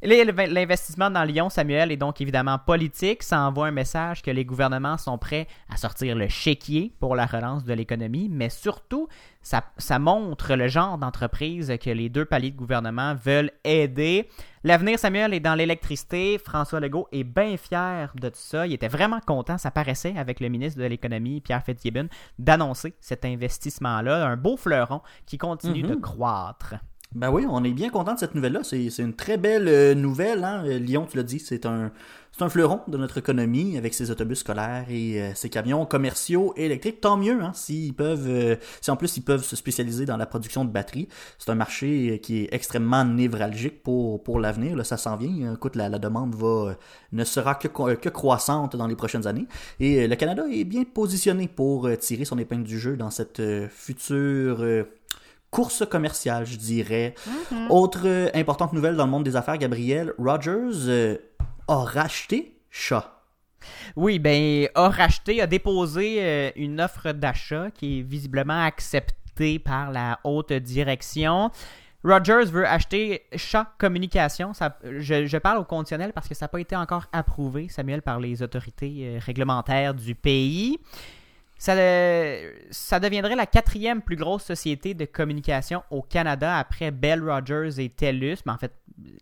L'investissement 0.02 1.10
dans 1.10 1.24
Lyon, 1.24 1.50
Samuel, 1.50 1.92
est 1.92 1.98
donc 1.98 2.22
évidemment 2.22 2.58
politique. 2.58 3.22
Ça 3.22 3.40
envoie 3.42 3.66
un 3.66 3.70
message 3.70 4.22
que 4.22 4.30
les 4.30 4.46
gouvernements 4.46 4.96
sont 4.96 5.18
prêts 5.18 5.46
à 5.68 5.76
sortir 5.76 6.16
le 6.16 6.26
chéquier 6.26 6.94
pour 7.00 7.14
la 7.14 7.26
relance 7.26 7.64
de 7.64 7.74
l'économie, 7.74 8.30
mais 8.30 8.48
surtout, 8.48 9.08
ça, 9.42 9.62
ça 9.76 9.98
montre 9.98 10.54
le 10.54 10.68
genre 10.68 10.96
d'entreprise 10.96 11.74
que 11.82 11.90
les 11.90 12.08
deux 12.08 12.24
paliers 12.24 12.50
de 12.50 12.56
gouvernement 12.56 13.14
veulent 13.14 13.50
aider. 13.62 14.26
L'avenir, 14.64 14.98
Samuel, 14.98 15.34
est 15.34 15.40
dans 15.40 15.54
l'électricité. 15.54 16.38
François 16.38 16.80
Legault 16.80 17.08
est 17.12 17.24
bien 17.24 17.58
fier 17.58 18.10
de 18.14 18.30
tout 18.30 18.36
ça. 18.36 18.66
Il 18.66 18.72
était 18.72 18.88
vraiment 18.88 19.20
content, 19.20 19.58
ça 19.58 19.70
paraissait, 19.70 20.14
avec 20.16 20.40
le 20.40 20.48
ministre 20.48 20.80
de 20.80 20.86
l'Économie, 20.86 21.42
Pierre 21.42 21.62
Fitzgibbon, 21.62 22.08
d'annoncer 22.38 22.94
cet 23.00 23.26
investissement-là. 23.26 24.26
Un 24.26 24.38
beau 24.38 24.56
fleuron 24.56 25.02
qui 25.26 25.36
continue 25.36 25.82
de 25.82 25.94
croître. 25.94 26.76
Ben 27.12 27.28
oui, 27.32 27.44
on 27.48 27.64
est 27.64 27.72
bien 27.72 27.90
content 27.90 28.14
de 28.14 28.20
cette 28.20 28.36
nouvelle-là. 28.36 28.60
C'est 28.62 28.88
c'est 28.88 29.02
une 29.02 29.14
très 29.14 29.36
belle 29.36 29.66
euh, 29.66 29.94
nouvelle. 29.96 30.44
Hein? 30.44 30.62
Euh, 30.64 30.78
Lyon, 30.78 31.08
tu 31.10 31.16
l'as 31.16 31.24
dit, 31.24 31.40
c'est 31.40 31.66
un, 31.66 31.90
c'est 32.30 32.44
un 32.44 32.48
fleuron 32.48 32.82
de 32.86 32.96
notre 32.96 33.18
économie 33.18 33.76
avec 33.76 33.94
ses 33.94 34.12
autobus 34.12 34.38
scolaires 34.38 34.86
et 34.88 35.20
euh, 35.20 35.34
ses 35.34 35.50
camions 35.50 35.84
commerciaux 35.86 36.54
électriques. 36.56 37.00
Tant 37.00 37.16
mieux, 37.16 37.42
hein, 37.42 37.50
s'ils 37.52 37.94
peuvent, 37.94 38.56
si 38.80 38.92
en 38.92 38.96
plus 38.96 39.16
ils 39.16 39.22
peuvent 39.22 39.42
se 39.42 39.56
spécialiser 39.56 40.04
dans 40.06 40.16
la 40.16 40.26
production 40.26 40.64
de 40.64 40.70
batteries. 40.70 41.08
C'est 41.38 41.50
un 41.50 41.56
marché 41.56 42.20
qui 42.22 42.44
est 42.44 42.54
extrêmement 42.54 43.04
névralgique 43.04 43.82
pour, 43.82 44.22
pour 44.22 44.38
l'avenir. 44.38 44.76
Là, 44.76 44.84
ça 44.84 44.96
s'en 44.96 45.16
vient. 45.16 45.54
Écoute, 45.54 45.74
la, 45.74 45.88
la 45.88 45.98
demande 45.98 46.36
va, 46.36 46.76
ne 47.10 47.24
sera 47.24 47.56
que, 47.56 47.66
que 47.66 48.08
croissante 48.08 48.76
dans 48.76 48.86
les 48.86 48.94
prochaines 48.94 49.26
années. 49.26 49.48
Et 49.80 50.06
le 50.06 50.14
Canada 50.14 50.44
est 50.48 50.62
bien 50.62 50.84
positionné 50.84 51.48
pour 51.48 51.88
tirer 51.98 52.24
son 52.24 52.38
épingle 52.38 52.62
du 52.62 52.78
jeu 52.78 52.96
dans 52.96 53.10
cette 53.10 53.42
future 53.68 54.64
course 55.50 55.84
commerciale, 55.86 56.46
je 56.46 56.56
dirais. 56.56 57.14
Autre 57.68 58.02
euh, 58.06 58.28
importante 58.34 58.72
nouvelle 58.72 58.96
dans 58.96 59.04
le 59.04 59.10
monde 59.10 59.24
des 59.24 59.36
affaires, 59.36 59.58
Gabriel, 59.58 60.12
Rogers 60.18 60.88
euh, 60.88 61.16
a 61.68 61.84
racheté 61.84 62.60
Shaw. 62.70 63.02
Oui, 63.96 64.18
ben, 64.18 64.68
a 64.74 64.88
racheté, 64.88 65.42
a 65.42 65.46
déposé 65.46 66.18
euh, 66.20 66.50
une 66.56 66.80
offre 66.80 67.12
d'achat 67.12 67.70
qui 67.70 67.98
est 67.98 68.02
visiblement 68.02 68.62
acceptée 68.64 69.58
par 69.58 69.90
la 69.90 70.18
haute 70.24 70.52
direction. 70.52 71.50
Rogers 72.02 72.46
veut 72.46 72.66
acheter 72.66 73.22
Shaw 73.36 73.64
Communication. 73.76 74.54
Ça, 74.54 74.78
je, 74.84 75.26
je 75.26 75.36
parle 75.36 75.58
au 75.58 75.64
conditionnel 75.64 76.14
parce 76.14 76.28
que 76.28 76.34
ça 76.34 76.46
n'a 76.46 76.48
pas 76.48 76.60
été 76.60 76.74
encore 76.74 77.04
approuvé, 77.12 77.68
Samuel, 77.68 78.00
par 78.00 78.20
les 78.20 78.42
autorités 78.42 79.18
réglementaires 79.18 79.92
du 79.92 80.14
pays. 80.14 80.78
Ça, 81.60 81.74
euh, 81.74 82.52
ça 82.70 83.00
deviendrait 83.00 83.36
la 83.36 83.44
quatrième 83.44 84.00
plus 84.00 84.16
grosse 84.16 84.44
société 84.44 84.94
de 84.94 85.04
communication 85.04 85.82
au 85.90 86.00
Canada 86.00 86.56
après 86.56 86.90
Bell 86.90 87.22
Rogers 87.22 87.78
et 87.78 87.90
TELUS. 87.90 88.38
Mais 88.46 88.52
en 88.52 88.56
fait, 88.56 88.72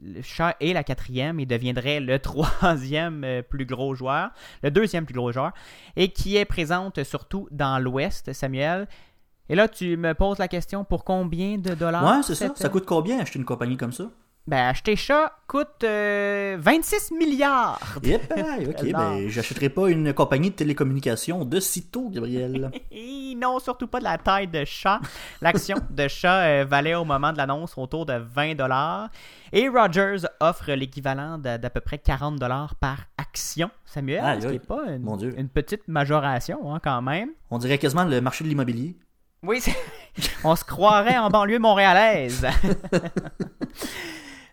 le 0.00 0.22
Shaw 0.22 0.52
est 0.60 0.72
la 0.72 0.84
quatrième 0.84 1.40
et 1.40 1.46
deviendrait 1.46 1.98
le 1.98 2.16
troisième 2.20 3.24
euh, 3.24 3.42
plus 3.42 3.66
gros 3.66 3.96
joueur, 3.96 4.30
le 4.62 4.70
deuxième 4.70 5.04
plus 5.04 5.16
gros 5.16 5.32
joueur, 5.32 5.50
et 5.96 6.12
qui 6.12 6.36
est 6.36 6.44
présente 6.44 7.02
surtout 7.02 7.48
dans 7.50 7.80
l'Ouest, 7.80 8.32
Samuel. 8.32 8.86
Et 9.48 9.56
là, 9.56 9.66
tu 9.66 9.96
me 9.96 10.14
poses 10.14 10.38
la 10.38 10.46
question 10.46 10.84
pour 10.84 11.04
combien 11.04 11.58
de 11.58 11.74
dollars 11.74 12.04
ouais, 12.04 12.22
c'est 12.22 12.36
ça. 12.36 12.52
Ça 12.54 12.68
coûte 12.68 12.86
combien 12.86 13.18
acheter 13.18 13.40
une 13.40 13.44
compagnie 13.46 13.76
comme 13.76 13.92
ça? 13.92 14.04
Ben, 14.48 14.68
acheter 14.68 14.96
Shaw 14.96 15.26
coûte 15.46 15.84
euh, 15.84 16.56
26 16.58 17.10
milliards. 17.12 17.98
Yep, 18.02 18.32
ok, 18.66 18.92
ben 18.92 19.28
j'achèterai 19.28 19.68
pas 19.68 19.90
une 19.90 20.14
compagnie 20.14 20.48
de 20.48 20.54
télécommunications 20.54 21.44
de 21.44 21.60
sitôt, 21.60 22.08
Gabriel. 22.08 22.70
Non, 23.36 23.60
surtout 23.60 23.86
pas 23.86 24.00
de 24.00 24.04
la 24.04 24.18
taille 24.18 24.48
de 24.48 24.64
chat. 24.64 25.00
L'action 25.42 25.76
de 25.90 26.08
chat 26.08 26.40
euh, 26.40 26.64
valait 26.68 26.96
au 26.96 27.04
moment 27.04 27.30
de 27.30 27.36
l'annonce 27.36 27.76
autour 27.76 28.04
de 28.04 28.14
20 28.14 28.56
dollars. 28.56 29.10
Et 29.52 29.68
Rogers 29.68 30.26
offre 30.40 30.72
l'équivalent 30.72 31.38
d'à 31.38 31.70
peu 31.70 31.80
près 31.80 31.98
40 31.98 32.36
dollars 32.36 32.74
par 32.74 33.04
action, 33.16 33.70
Samuel. 33.84 34.24
Aïe, 34.24 34.42
ce 34.42 34.46
qui 34.46 34.52
n'est 34.54 34.58
pas 34.58 34.86
une, 34.88 35.02
Mon 35.02 35.16
Dieu. 35.16 35.34
une 35.36 35.50
petite 35.50 35.86
majoration 35.86 36.74
hein, 36.74 36.80
quand 36.82 37.00
même. 37.00 37.28
On 37.50 37.58
dirait 37.58 37.78
quasiment 37.78 38.04
le 38.04 38.20
marché 38.20 38.42
de 38.42 38.48
l'immobilier. 38.48 38.96
Oui, 39.44 39.62
on 40.44 40.56
se 40.56 40.64
croirait 40.64 41.18
en 41.18 41.30
banlieue 41.30 41.60
montréalaise. 41.60 42.44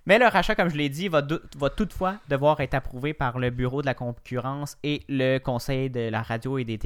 Mais 0.07 0.19
le 0.19 0.27
rachat, 0.27 0.53
comme 0.53 0.69
je 0.69 0.75
l'ai 0.75 0.89
dit, 0.89 1.07
va, 1.07 1.23
toutefois 1.23 2.17
devoir 2.29 2.59
être 2.59 2.75
approuvé 2.75 3.15
par 3.15 3.39
le 3.39 3.49
Bureau 3.49 3.81
de 3.81 3.87
la 3.87 3.95
concurrence 3.95 4.77
et 4.83 5.01
le 5.09 5.39
Conseil 5.39 5.89
de 5.89 6.09
la 6.09 6.21
radio 6.21 6.59
et 6.59 6.63
des 6.63 6.79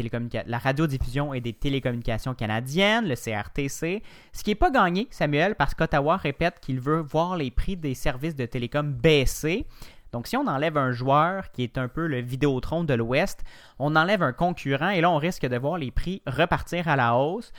la 0.46 0.58
radiodiffusion 0.58 1.34
et 1.34 1.42
des 1.42 1.52
télécommunications 1.52 2.34
canadiennes, 2.34 3.10
le 3.10 3.16
CRTC. 3.16 4.02
Ce 4.32 4.44
qui 4.44 4.52
n'est 4.52 4.56
pas 4.56 4.72
gagné, 4.72 5.08
Samuel, 5.12 5.56
parce 5.56 5.74
qu'Ottawa 5.74 6.16
répète 6.16 6.62
qu'il 6.62 6.80
veut 6.80 7.02
voir 7.02 7.36
les 7.36 7.52
prix 7.52 7.76
des 7.76 7.94
services 7.94 8.36
de 8.36 8.46
télécom 8.46 8.94
baisser. 8.94 9.66
Donc, 10.12 10.28
si 10.28 10.38
on 10.38 10.48
enlève 10.48 10.78
un 10.78 10.92
joueur 10.92 11.52
qui 11.52 11.64
est 11.64 11.78
un 11.78 11.88
peu 11.88 12.08
le 12.08 12.20
Vidéotron 12.20 12.84
de 12.84 12.94
l'Ouest, 12.94 13.44
on 13.78 13.96
enlève 13.96 14.24
un 14.24 14.34
concurrent 14.34 14.90
et 14.90 15.02
là, 15.02 15.12
on 15.12 15.18
risque 15.18 15.46
de 15.46 15.58
voir 15.58 15.78
les 15.78 15.92
prix 15.92 16.22
repartir 16.26 16.88
à 16.88 16.96
la 16.96 17.16
hausse. 17.16 17.52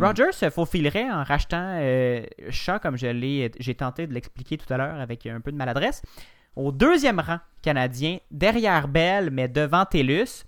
Rogers 0.00 0.32
se 0.32 0.50
faufilerait 0.50 1.10
en 1.10 1.22
rachetant 1.22 1.78
euh, 1.80 2.24
Shaw, 2.50 2.78
comme 2.80 2.96
je 2.96 3.06
l'ai, 3.06 3.50
j'ai 3.58 3.74
tenté 3.74 4.06
de 4.06 4.12
l'expliquer 4.12 4.58
tout 4.58 4.72
à 4.72 4.76
l'heure 4.76 5.00
avec 5.00 5.26
un 5.26 5.40
peu 5.40 5.52
de 5.52 5.56
maladresse, 5.56 6.02
au 6.54 6.72
deuxième 6.72 7.20
rang 7.20 7.38
canadien, 7.62 8.18
derrière 8.30 8.88
Bell, 8.88 9.30
mais 9.30 9.48
devant 9.48 9.84
TELUS. 9.84 10.44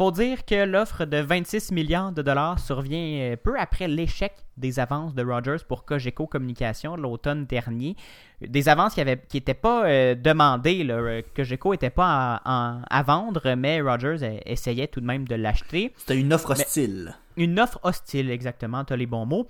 Faut 0.00 0.10
dire 0.12 0.46
que 0.46 0.64
l'offre 0.64 1.04
de 1.04 1.18
26 1.18 1.72
milliards 1.72 2.10
de 2.12 2.22
dollars 2.22 2.58
survient 2.58 3.32
euh, 3.32 3.36
peu 3.36 3.60
après 3.60 3.86
l'échec 3.86 4.32
des 4.56 4.80
avances 4.80 5.14
de 5.14 5.22
Rogers 5.22 5.62
pour 5.68 5.84
Cogeco 5.84 6.26
Communication 6.26 6.96
l'automne 6.96 7.44
dernier. 7.44 7.96
Des 8.40 8.70
avances 8.70 8.94
qui 8.94 9.04
n'étaient 9.04 9.52
pas 9.52 9.84
euh, 9.84 10.14
demandées. 10.14 10.84
Là. 10.84 10.94
Euh, 10.94 11.20
Cogeco 11.36 11.72
n'était 11.72 11.90
pas 11.90 12.36
à 12.46 13.02
vendre, 13.02 13.54
mais 13.56 13.82
Rogers 13.82 14.40
essayait 14.46 14.86
tout 14.86 15.02
de 15.02 15.04
même 15.06 15.28
de 15.28 15.34
l'acheter. 15.34 15.92
C'était 15.98 16.18
une 16.18 16.32
offre 16.32 16.52
hostile. 16.52 17.14
Une 17.36 17.60
offre 17.60 17.78
hostile, 17.82 18.30
exactement, 18.30 18.86
tu 18.86 18.94
as 18.94 18.96
les 18.96 19.04
bons 19.04 19.26
mots. 19.26 19.48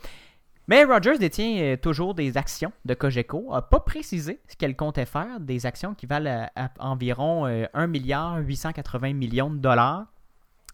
Mais 0.67 0.83
Rogers 0.83 1.19
détient 1.21 1.77
toujours 1.77 2.17
des 2.17 2.37
actions 2.37 2.73
de 2.85 2.95
Cogeco, 2.95 3.51
n'a 3.53 3.63
pas 3.63 3.79
précisé 3.79 4.41
ce 4.49 4.57
qu'elle 4.57 4.75
comptait 4.75 5.07
faire, 5.07 5.39
des 5.39 5.65
actions 5.65 5.95
qui 5.95 6.07
valent 6.07 6.49
à- 6.57 6.65
à 6.65 6.71
environ 6.81 7.47
euh, 7.47 7.67
1 7.73 7.87
milliard 7.87 8.39
880 8.39 9.13
millions 9.15 9.51
de 9.51 9.59
dollars. 9.59 10.07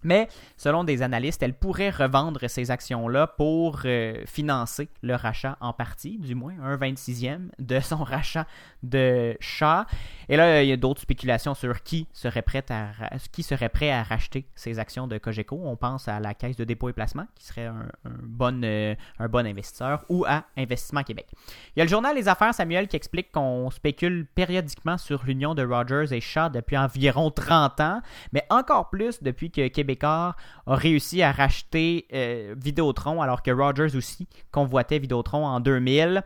Mais 0.07 0.29
selon 0.57 0.85
des 0.85 1.03
analystes, 1.03 1.42
elle 1.42 1.53
pourrait 1.53 1.90
revendre 1.90 2.49
ces 2.49 2.71
actions-là 2.71 3.27
pour 3.27 3.81
euh, 3.85 4.23
financer 4.25 4.88
le 5.03 5.16
rachat 5.16 5.59
en 5.61 5.73
partie, 5.73 6.19
du 6.19 6.37
moins 6.37 6.55
un 6.62 6.77
26e 6.77 7.49
de 7.59 7.81
son 7.81 7.97
rachat 8.05 8.47
de 8.85 9.37
chat. 9.40 9.87
Et 10.29 10.37
là, 10.37 10.62
il 10.62 10.69
y 10.69 10.73
a 10.73 10.77
d'autres 10.77 11.03
spéculations 11.03 11.55
sur 11.55 11.83
qui 11.83 12.07
serait, 12.12 12.42
prêt 12.42 12.64
à, 12.71 12.92
qui 13.33 13.42
serait 13.42 13.69
prêt 13.69 13.90
à 13.90 14.05
racheter 14.05 14.47
ces 14.55 14.79
actions 14.79 15.09
de 15.09 15.19
Cogeco. 15.19 15.61
On 15.64 15.77
pense 15.77 16.07
à 16.07 16.21
la 16.21 16.35
Caisse 16.35 16.57
de 16.57 16.62
dépôt 16.62 16.88
et 16.88 16.92
placement, 16.92 17.27
qui 17.35 17.45
serait 17.45 17.66
un, 17.66 17.88
bon, 18.23 18.62
euh, 18.64 18.95
un 19.19 19.29
bon 19.29 19.45
investisseur, 19.45 20.05
ou 20.09 20.25
à 20.25 20.45
Investissement 20.57 21.03
Québec. 21.03 21.27
Il 21.75 21.81
y 21.81 21.83
a 21.83 21.85
le 21.85 21.90
journal 21.90 22.14
Les 22.14 22.29
Affaires, 22.29 22.55
Samuel, 22.55 22.87
qui 22.87 22.95
explique 22.95 23.33
qu'on 23.33 23.71
spécule 23.71 24.25
périodiquement 24.37 24.99
sur 24.99 25.25
l'union 25.25 25.57
de 25.57 25.64
Rogers 25.64 26.14
et 26.14 26.21
Shaw 26.21 26.49
depuis 26.51 26.77
environ 26.77 27.33
30 27.33 27.81
ans, 27.81 28.01
mais 28.33 28.45
encore 28.51 28.88
plus 28.88 29.21
depuis 29.21 29.51
que 29.51 29.66
A 30.04 30.37
réussi 30.66 31.22
à 31.22 31.32
racheter 31.32 32.06
euh, 32.12 32.54
Vidéotron, 32.56 33.22
alors 33.22 33.42
que 33.42 33.50
Rogers 33.50 33.96
aussi 33.96 34.28
convoitait 34.50 34.98
Vidéotron 34.98 35.46
en 35.46 35.61
2000 35.61 36.22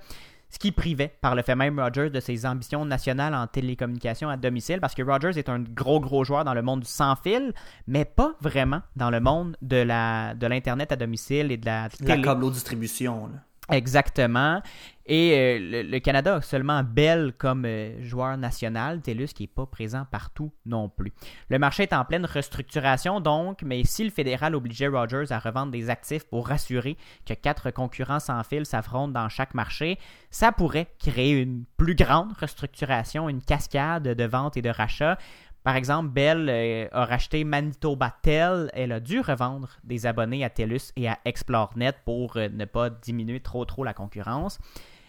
ce 0.50 0.58
qui 0.58 0.72
privait 0.72 1.16
par 1.20 1.34
le 1.34 1.42
fait 1.42 1.54
même 1.54 1.78
Rogers 1.78 2.10
de 2.10 2.20
ses 2.20 2.44
ambitions 2.44 2.84
nationales 2.84 3.34
en 3.34 3.46
télécommunications 3.46 4.28
à 4.28 4.36
domicile, 4.36 4.80
parce 4.80 4.94
que 4.94 5.02
Rogers 5.02 5.38
est 5.38 5.48
un 5.48 5.60
gros 5.60 6.00
gros 6.00 6.24
joueur 6.24 6.44
dans 6.44 6.54
le 6.54 6.62
monde 6.62 6.80
du 6.80 6.88
sans 6.88 7.14
fil, 7.14 7.52
mais 7.86 8.04
pas 8.04 8.34
vraiment 8.40 8.82
dans 8.96 9.10
le 9.10 9.20
monde 9.20 9.56
de 9.62 9.76
la 9.76 10.34
de 10.34 10.46
l'internet 10.48 10.90
à 10.90 10.96
domicile 10.96 11.52
et 11.52 11.56
de 11.56 11.66
la 11.66 11.82
La 11.84 11.88
télé. 12.16 12.22
câble 12.22 12.50
distribution. 12.50 13.28
Là. 13.28 13.38
Exactement. 13.70 14.60
Et 15.06 15.32
euh, 15.36 15.82
le, 15.90 15.98
Canada 15.98 16.36
a 16.36 16.40
seulement 16.40 16.84
Bell 16.84 17.32
comme 17.36 17.64
euh, 17.64 18.00
joueur 18.04 18.36
national, 18.36 19.00
TELUS 19.00 19.28
qui 19.28 19.42
n'est 19.42 19.48
pas 19.48 19.66
présent 19.66 20.06
partout 20.08 20.52
non 20.66 20.88
plus. 20.88 21.12
Le 21.48 21.58
marché 21.58 21.82
est 21.82 21.92
en 21.92 22.04
pleine 22.04 22.24
restructuration 22.24 23.20
donc, 23.20 23.62
mais 23.62 23.82
si 23.84 24.04
le 24.04 24.10
fédéral 24.10 24.54
obligeait 24.54 24.86
Rogers 24.86 25.32
à 25.32 25.40
revendre 25.40 25.72
des 25.72 25.90
actifs 25.90 26.24
pour 26.24 26.46
rassurer 26.46 26.96
que 27.26 27.34
quatre 27.34 27.72
concurrents 27.72 28.20
sans 28.20 28.42
fil 28.44 28.66
s'affrontent 28.66 29.12
dans 29.12 29.28
chaque 29.28 29.54
marché, 29.54 29.98
ça 30.30 30.52
pourrait 30.52 30.86
créer 31.00 31.32
une 31.32 31.64
plus 31.76 31.96
grande 31.96 32.32
restructuration, 32.34 33.28
une 33.28 33.42
cascade 33.42 34.04
de 34.04 34.24
ventes 34.24 34.56
et 34.56 34.62
de 34.62 34.70
rachats. 34.70 35.18
Par 35.62 35.76
exemple, 35.76 36.08
Bell 36.08 36.48
euh, 36.48 36.88
a 36.90 37.04
racheté 37.04 37.44
Manitoba 37.44 38.14
Tel. 38.22 38.70
Elle 38.72 38.92
a 38.92 39.00
dû 39.00 39.20
revendre 39.20 39.68
des 39.84 40.06
abonnés 40.06 40.44
à 40.44 40.50
TELUS 40.50 40.92
et 40.96 41.08
à 41.08 41.18
ExploreNet 41.24 41.92
pour 42.04 42.36
euh, 42.36 42.48
ne 42.48 42.64
pas 42.64 42.88
diminuer 42.88 43.40
trop 43.40 43.64
trop 43.66 43.84
la 43.84 43.92
concurrence. 43.92 44.58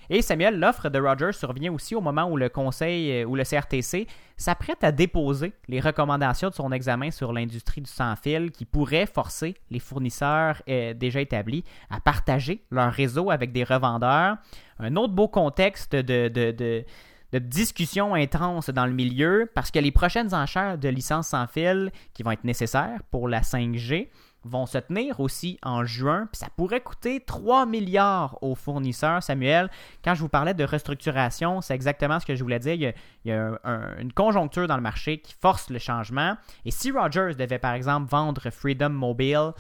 Et 0.10 0.22
Samuel, 0.22 0.60
l'offre 0.60 0.90
de 0.90 1.00
Rogers 1.00 1.32
survient 1.32 1.72
aussi 1.72 1.96
au 1.96 2.02
moment 2.02 2.26
où 2.30 2.36
le 2.36 2.50
conseil 2.50 3.22
euh, 3.22 3.26
ou 3.26 3.38
le 3.38 3.46
CRTC 3.46 4.08
s'apprête 4.36 4.84
à 4.84 4.92
déposer 4.92 5.54
les 5.70 5.80
recommandations 5.80 6.50
de 6.50 6.54
son 6.54 6.74
examen 6.74 7.12
sur 7.12 7.32
l'industrie 7.32 7.80
du 7.80 7.90
sans-fil 7.90 8.52
qui 8.52 8.66
pourrait 8.66 9.06
forcer 9.06 9.56
les 9.70 9.80
fournisseurs 9.80 10.64
déjà 10.68 11.22
établis 11.22 11.64
à 11.92 12.00
partager 12.00 12.64
leur 12.72 12.92
réseau 12.92 13.30
avec 13.30 13.52
des 13.52 13.64
revendeurs. 13.64 14.38
Un 14.80 14.96
autre 14.96 15.14
beau 15.14 15.28
contexte 15.28 15.96
de, 15.96 16.84
de 17.32 17.40
discussion 17.40 18.14
intense 18.14 18.70
dans 18.70 18.86
le 18.86 18.94
milieu 18.94 19.50
parce 19.54 19.72
que 19.72 19.80
les 19.80 19.92
prochaines 19.92 20.34
enchères 20.34 20.78
de 20.78 20.90
licences 20.90 21.30
sans 21.30 21.48
fil 21.48 21.92
qui 22.14 22.24
vont 22.24 22.32
être 22.32 22.44
nécessaires 22.44 23.02
pour 23.10 23.28
la 23.28 23.42
5G 23.42 24.10
vont 24.44 24.66
se 24.66 24.78
tenir 24.80 25.20
aussi 25.20 25.60
en 25.62 25.84
juin, 25.86 26.28
ça 26.32 26.48
pourrait 26.56 26.82
coûter 26.82 27.20
3 27.20 27.66
milliards 27.66 28.38
aux 28.42 28.56
fournisseurs. 28.56 29.22
Samuel, 29.22 29.70
quand 30.04 30.16
je 30.16 30.22
vous 30.22 30.30
parlais 30.30 30.54
de 30.54 30.64
restructuration, 30.64 31.62
c'est 31.62 31.76
exactement 31.76 32.20
ce 32.20 32.26
que 32.26 32.36
je 32.36 32.44
voulais 32.44 32.60
dire. 32.60 32.74
Il 32.74 32.94
y 33.26 33.32
a, 33.32 33.60
une 34.00 34.12
conjoncture 34.14 34.68
dans 34.68 34.78
le 34.78 34.82
marché 34.82 35.20
qui 35.20 35.36
force 35.40 35.70
le 35.70 35.80
changement. 35.80 36.36
Et 36.66 36.72
si 36.72 36.92
Rogers 36.92 37.36
devait 37.38 37.60
par 37.60 37.74
exemple 37.74 38.10
vendre 38.10 38.50
Freedom 38.50 38.90
Mobile, 38.90 39.52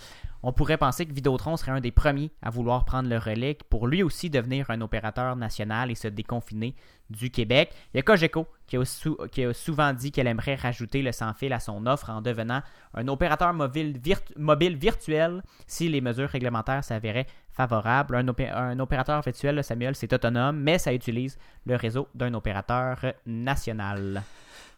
on 0.44 0.54
pourrait 0.54 0.78
penser 0.78 1.06
que 1.06 1.14
Vidéotron 1.14 1.58
serait 1.58 1.72
un 1.72 1.82
des 1.82 1.92
premiers 1.92 2.32
à 2.42 2.50
vouloir 2.50 2.86
prendre 2.86 3.10
le 3.10 3.18
relais 3.18 3.58
pour 3.70 3.88
lui 3.88 4.04
aussi 4.04 4.30
devenir 4.30 4.70
un 4.72 4.82
opérateur 4.82 5.36
national 5.36 5.92
et 5.92 5.96
se 5.96 6.08
déconfiner 6.08 6.76
du 7.10 7.30
Québec. 7.30 7.74
Il 7.94 7.98
y 7.98 8.00
a 8.00 8.04
Cogeco 8.04 8.48
qui 8.68 8.78
a, 8.78 9.54
souvent 9.54 9.94
dit 9.94 10.12
qu'elle 10.12 10.28
aimerait 10.28 10.56
rajouter 10.56 11.02
le 11.02 11.12
sans-fil 11.12 11.52
à 11.52 11.60
son 11.60 11.86
offre 11.86 12.10
en 12.10 12.22
devenant 12.22 12.62
un 12.94 13.08
opérateur 13.08 13.54
mobile, 13.54 14.00
virt- 14.00 14.32
mobile 14.38 14.78
virtuel 14.78 15.44
si 15.68 15.90
les 15.90 16.02
mesures 16.02 16.30
réglementaires 16.30 16.84
s'avéraient 16.84 17.28
favorables. 17.52 18.16
Un, 18.16 18.28
un 18.54 18.80
opérateur 18.80 19.22
virtuel, 19.22 19.64
Samuel, 19.64 19.96
c'est 19.96 20.14
autonome, 20.14 20.58
mais 20.58 20.78
ça 20.78 20.94
utilise 20.94 21.38
le 21.66 21.76
réseau 21.76 22.08
d'un 22.16 22.34
opérateur 22.34 22.98
national. 23.26 24.24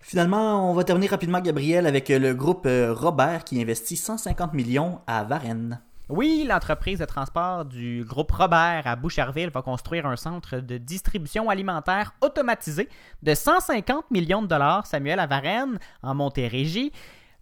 Finalement, 0.04 0.70
on 0.70 0.74
va 0.74 0.84
terminer 0.84 1.08
rapidement, 1.08 1.40
Gabriel, 1.40 1.88
avec 1.88 2.12
euh, 2.12 2.20
le 2.20 2.34
groupe 2.34 2.66
euh, 2.66 2.94
Robert 2.94 3.46
qui 3.46 3.62
investit 3.62 3.96
150 3.96 4.54
millions 4.54 5.00
à 5.08 5.24
Varennes. 5.24 5.80
Oui, 6.10 6.46
l'entreprise 6.48 7.00
de 7.00 7.06
transport 7.06 7.64
du 7.64 8.04
groupe 8.04 8.32
Robert 8.32 8.86
à 8.86 8.98
Boucherville 8.98 9.50
va 9.50 9.62
construire 9.62 10.06
un 10.06 10.18
centre 10.18 10.58
de 10.58 10.78
distribution 10.78 11.50
alimentaire 11.50 12.14
automatisé 12.22 12.90
de 13.24 13.34
150 13.34 14.12
millions 14.12 14.42
de 14.42 14.48
dollars, 14.48 14.86
Samuel, 14.86 15.22
à 15.22 15.26
Varennes, 15.26 15.80
en 16.04 16.14
Montérégie. 16.14 16.92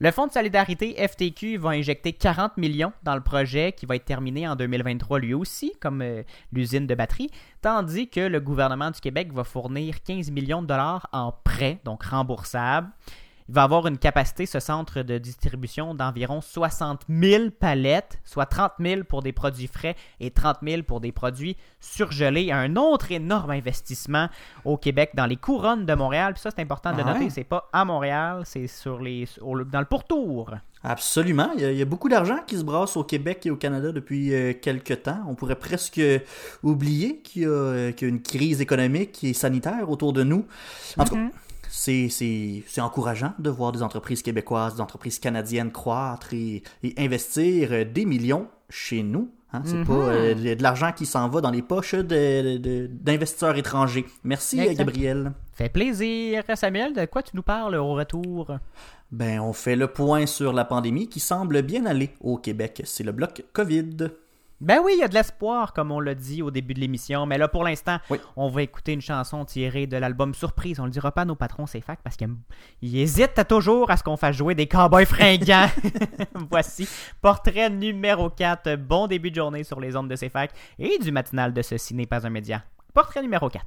Le 0.03 0.09
Fonds 0.09 0.25
de 0.25 0.31
solidarité 0.31 0.95
FTQ 1.07 1.57
va 1.57 1.69
injecter 1.69 2.11
40 2.11 2.57
millions 2.57 2.91
dans 3.03 3.13
le 3.13 3.21
projet 3.21 3.71
qui 3.71 3.85
va 3.85 3.95
être 3.95 4.05
terminé 4.05 4.47
en 4.47 4.55
2023 4.55 5.19
lui 5.19 5.35
aussi, 5.35 5.73
comme 5.79 6.01
euh, 6.01 6.23
l'usine 6.51 6.87
de 6.87 6.95
batterie, 6.95 7.29
tandis 7.61 8.09
que 8.09 8.21
le 8.21 8.39
gouvernement 8.39 8.89
du 8.89 8.99
Québec 8.99 9.31
va 9.31 9.43
fournir 9.43 10.01
15 10.01 10.31
millions 10.31 10.63
de 10.63 10.65
dollars 10.65 11.07
en 11.11 11.31
prêts, 11.31 11.77
donc 11.85 12.01
remboursables. 12.01 12.89
Il 13.51 13.55
va 13.55 13.63
avoir 13.63 13.85
une 13.85 13.97
capacité, 13.97 14.45
ce 14.45 14.61
centre 14.61 15.01
de 15.01 15.17
distribution, 15.17 15.93
d'environ 15.93 16.39
60 16.39 17.01
000 17.09 17.49
palettes, 17.59 18.17
soit 18.23 18.45
30 18.45 18.71
000 18.79 19.03
pour 19.03 19.21
des 19.21 19.33
produits 19.33 19.67
frais 19.67 19.97
et 20.21 20.31
30 20.31 20.59
000 20.65 20.83
pour 20.83 21.01
des 21.01 21.11
produits 21.11 21.57
surgelés. 21.81 22.53
Un 22.53 22.77
autre 22.77 23.11
énorme 23.11 23.49
investissement 23.51 24.29
au 24.63 24.77
Québec 24.77 25.09
dans 25.15 25.25
les 25.25 25.35
couronnes 25.35 25.85
de 25.85 25.93
Montréal. 25.93 26.31
Puis 26.33 26.41
ça, 26.43 26.49
c'est 26.55 26.61
important 26.61 26.93
de 26.95 27.01
Ah 27.01 27.11
noter, 27.11 27.25
ouais? 27.25 27.29
c'est 27.29 27.43
pas 27.43 27.67
à 27.73 27.83
Montréal, 27.83 28.43
c'est 28.45 28.67
sur 28.67 29.01
les, 29.01 29.27
au- 29.41 29.61
dans 29.65 29.79
le 29.81 29.85
pourtour. 29.85 30.51
Absolument. 30.81 31.49
Il 31.57 31.61
y, 31.61 31.65
a, 31.65 31.71
il 31.73 31.77
y 31.77 31.81
a 31.81 31.85
beaucoup 31.85 32.07
d'argent 32.07 32.37
qui 32.47 32.55
se 32.57 32.63
brasse 32.63 32.95
au 32.95 33.03
Québec 33.03 33.45
et 33.45 33.51
au 33.51 33.57
Canada 33.57 33.91
depuis 33.91 34.33
euh, 34.33 34.53
quelques 34.53 35.03
temps. 35.03 35.19
On 35.27 35.35
pourrait 35.35 35.55
presque 35.59 35.99
oublier 36.63 37.17
qu'il 37.19 37.41
y, 37.41 37.45
a, 37.45 37.49
euh, 37.49 37.91
qu'il 37.91 38.07
y 38.07 38.11
a 38.11 38.13
une 38.13 38.21
crise 38.21 38.61
économique 38.61 39.21
et 39.25 39.33
sanitaire 39.33 39.89
autour 39.89 40.13
de 40.13 40.23
nous. 40.23 40.45
En 40.97 41.03
tout 41.03 41.15
cas, 41.15 41.21
c'est, 41.71 42.09
c'est, 42.09 42.63
c'est 42.67 42.81
encourageant 42.81 43.33
de 43.39 43.49
voir 43.49 43.71
des 43.71 43.81
entreprises 43.81 44.21
québécoises, 44.21 44.75
des 44.75 44.81
entreprises 44.81 45.19
canadiennes 45.19 45.71
croître 45.71 46.33
et, 46.33 46.63
et 46.83 46.93
investir 46.97 47.69
euh, 47.71 47.85
des 47.85 48.05
millions 48.05 48.47
chez 48.69 49.03
nous. 49.03 49.31
Hein, 49.53 49.61
c'est 49.65 49.83
pas 49.83 49.93
euh, 49.93 50.33
de, 50.33 50.61
l'argent 50.61 50.91
qui 50.93 51.05
s'en 51.05 51.27
va 51.27 51.41
dans 51.41 51.49
les 51.49 51.61
poches 51.61 51.95
d'investisseurs 51.95 53.57
étrangers. 53.57 54.05
Merci, 54.23 54.61
euh. 54.61 54.73
Gabriel. 54.73 55.31
Fait 55.53 55.69
plaisir. 55.69 56.43
Samuel, 56.55 56.93
de 56.93 57.05
quoi 57.05 57.21
tu 57.21 57.35
nous 57.35 57.41
parles 57.41 57.75
au 57.75 57.93
retour? 57.93 58.57
Ben, 59.11 59.41
on 59.41 59.51
fait 59.51 59.75
le 59.75 59.87
point 59.87 60.25
sur 60.25 60.53
la 60.53 60.63
pandémie 60.63 61.07
qui 61.07 61.19
semble 61.19 61.61
bien 61.63 61.85
aller 61.85 62.11
au 62.21 62.37
Québec. 62.37 62.81
C'est 62.85 63.03
le 63.03 63.11
bloc 63.11 63.43
COVID. 63.51 64.09
Ben 64.61 64.79
oui, 64.83 64.93
il 64.95 64.99
y 64.99 65.03
a 65.03 65.07
de 65.07 65.15
l'espoir, 65.15 65.73
comme 65.73 65.91
on 65.91 65.99
l'a 65.99 66.13
dit 66.13 66.43
au 66.43 66.51
début 66.51 66.75
de 66.75 66.79
l'émission. 66.79 67.25
Mais 67.25 67.39
là, 67.39 67.47
pour 67.47 67.63
l'instant, 67.63 67.97
Oui. 68.11 68.19
on 68.35 68.47
va 68.47 68.61
écouter 68.61 68.93
une 68.93 69.01
chanson 69.01 69.43
tirée 69.43 69.87
de 69.87 69.97
l'album 69.97 70.35
Surprise. 70.35 70.79
On 70.79 70.85
le 70.85 70.91
dira 70.91 71.11
pas 71.11 71.23
à 71.23 71.25
nos 71.25 71.33
patrons, 71.35 71.65
c'est 71.65 71.81
fact, 71.81 72.01
parce 72.03 72.15
qu'ils 72.15 72.29
ils 72.83 72.97
hésitent 72.99 73.39
à 73.39 73.43
toujours 73.43 73.89
à 73.89 73.97
ce 73.97 74.03
qu'on 74.03 74.17
fasse 74.17 74.35
jouer 74.35 74.53
des 74.53 74.67
cowboys 74.67 75.05
fringants. 75.07 75.65
Voici 76.51 76.87
portrait 77.21 77.71
numéro 77.71 78.29
4. 78.29 78.75
Bon 78.75 79.07
début 79.07 79.31
de 79.31 79.35
journée 79.35 79.63
sur 79.63 79.79
les 79.79 79.95
ondes 79.95 80.09
de 80.09 80.15
CFAC 80.15 80.51
et 80.77 80.99
du 80.99 81.11
matinal 81.11 81.53
de 81.53 81.61
Ceci 81.63 81.95
n'est 81.95 82.05
pas 82.05 82.27
un 82.27 82.29
média. 82.29 82.63
Portrait 82.93 83.21
numéro 83.23 83.49
4. 83.49 83.65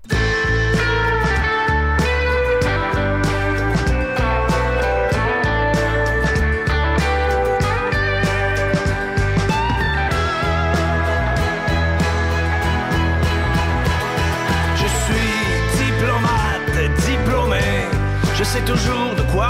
Sais 18.45 18.61
toujours 18.61 19.15
de 19.17 19.23
quoi 19.33 19.49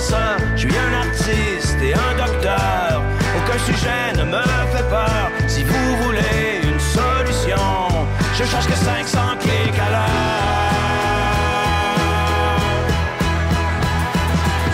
Je 0.00 0.66
suis 0.66 0.78
un 0.78 0.94
artiste 0.98 1.76
et 1.82 1.92
un 1.92 2.16
docteur. 2.16 3.02
Aucun 3.36 3.58
sujet 3.66 4.12
ne 4.16 4.24
me 4.24 4.42
fait 4.72 4.88
peur. 4.88 5.30
Si 5.46 5.62
vous 5.62 5.96
voulez 6.02 6.62
une 6.62 6.80
solution, 6.80 8.06
je 8.32 8.44
cherche 8.44 8.66
que 8.66 8.74
500 8.74 9.18
clics 9.40 9.78
à 9.78 9.90
l'heure. 9.90 10.40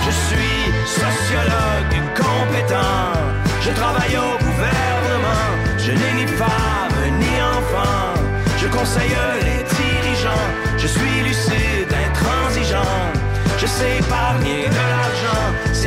Je 0.06 0.12
suis 0.26 0.72
sociologue 0.86 1.96
compétent. 2.14 3.18
Je 3.62 3.70
travaille 3.72 4.16
au 4.16 4.38
gouvernement. 4.44 5.48
Je 5.76 5.90
n'ai 5.90 6.22
ni 6.22 6.26
femme 6.28 7.02
ni 7.18 7.42
enfant. 7.42 8.14
Je 8.58 8.68
conseille 8.68 9.16
les 9.42 9.64
dirigeants. 9.74 10.48
Je 10.78 10.86
suis 10.86 11.20
lucide, 11.24 11.92
intransigeant. 12.06 13.16
Je 13.58 13.66
sais 13.66 13.96
épargner 13.98 14.55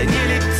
de 0.06 0.59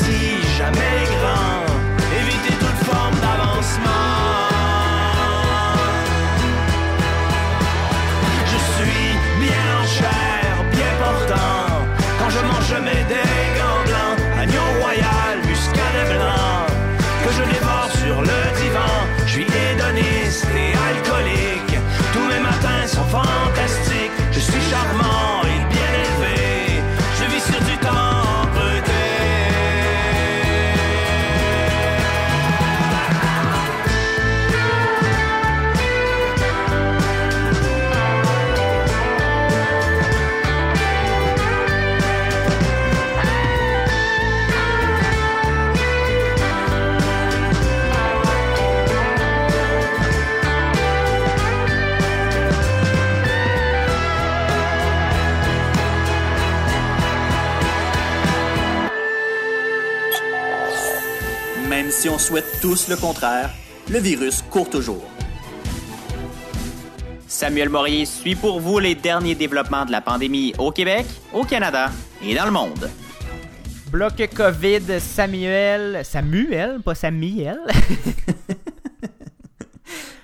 si 62.00 62.08
on 62.08 62.18
souhaite 62.18 62.62
tous 62.62 62.88
le 62.88 62.96
contraire, 62.96 63.50
le 63.90 64.00
virus 64.00 64.42
court 64.42 64.70
toujours. 64.70 65.04
Samuel 67.28 67.68
Morier 67.68 68.06
suit 68.06 68.36
pour 68.38 68.62
vous 68.62 68.80
les 68.80 68.96
derniers 68.96 69.36
développements 69.36 69.84
de 69.86 69.92
la 69.92 70.00
pandémie 70.00 70.54
au 70.58 70.72
Québec, 70.72 71.06
au 71.34 71.44
Canada 71.44 71.92
et 72.24 72.34
dans 72.36 72.46
le 72.46 72.52
monde. 72.52 72.90
Bloc 73.92 74.14
COVID, 74.34 75.02
Samuel. 75.02 76.06
Samuel, 76.06 76.80
pas 76.82 76.96
Samuel. 76.96 77.60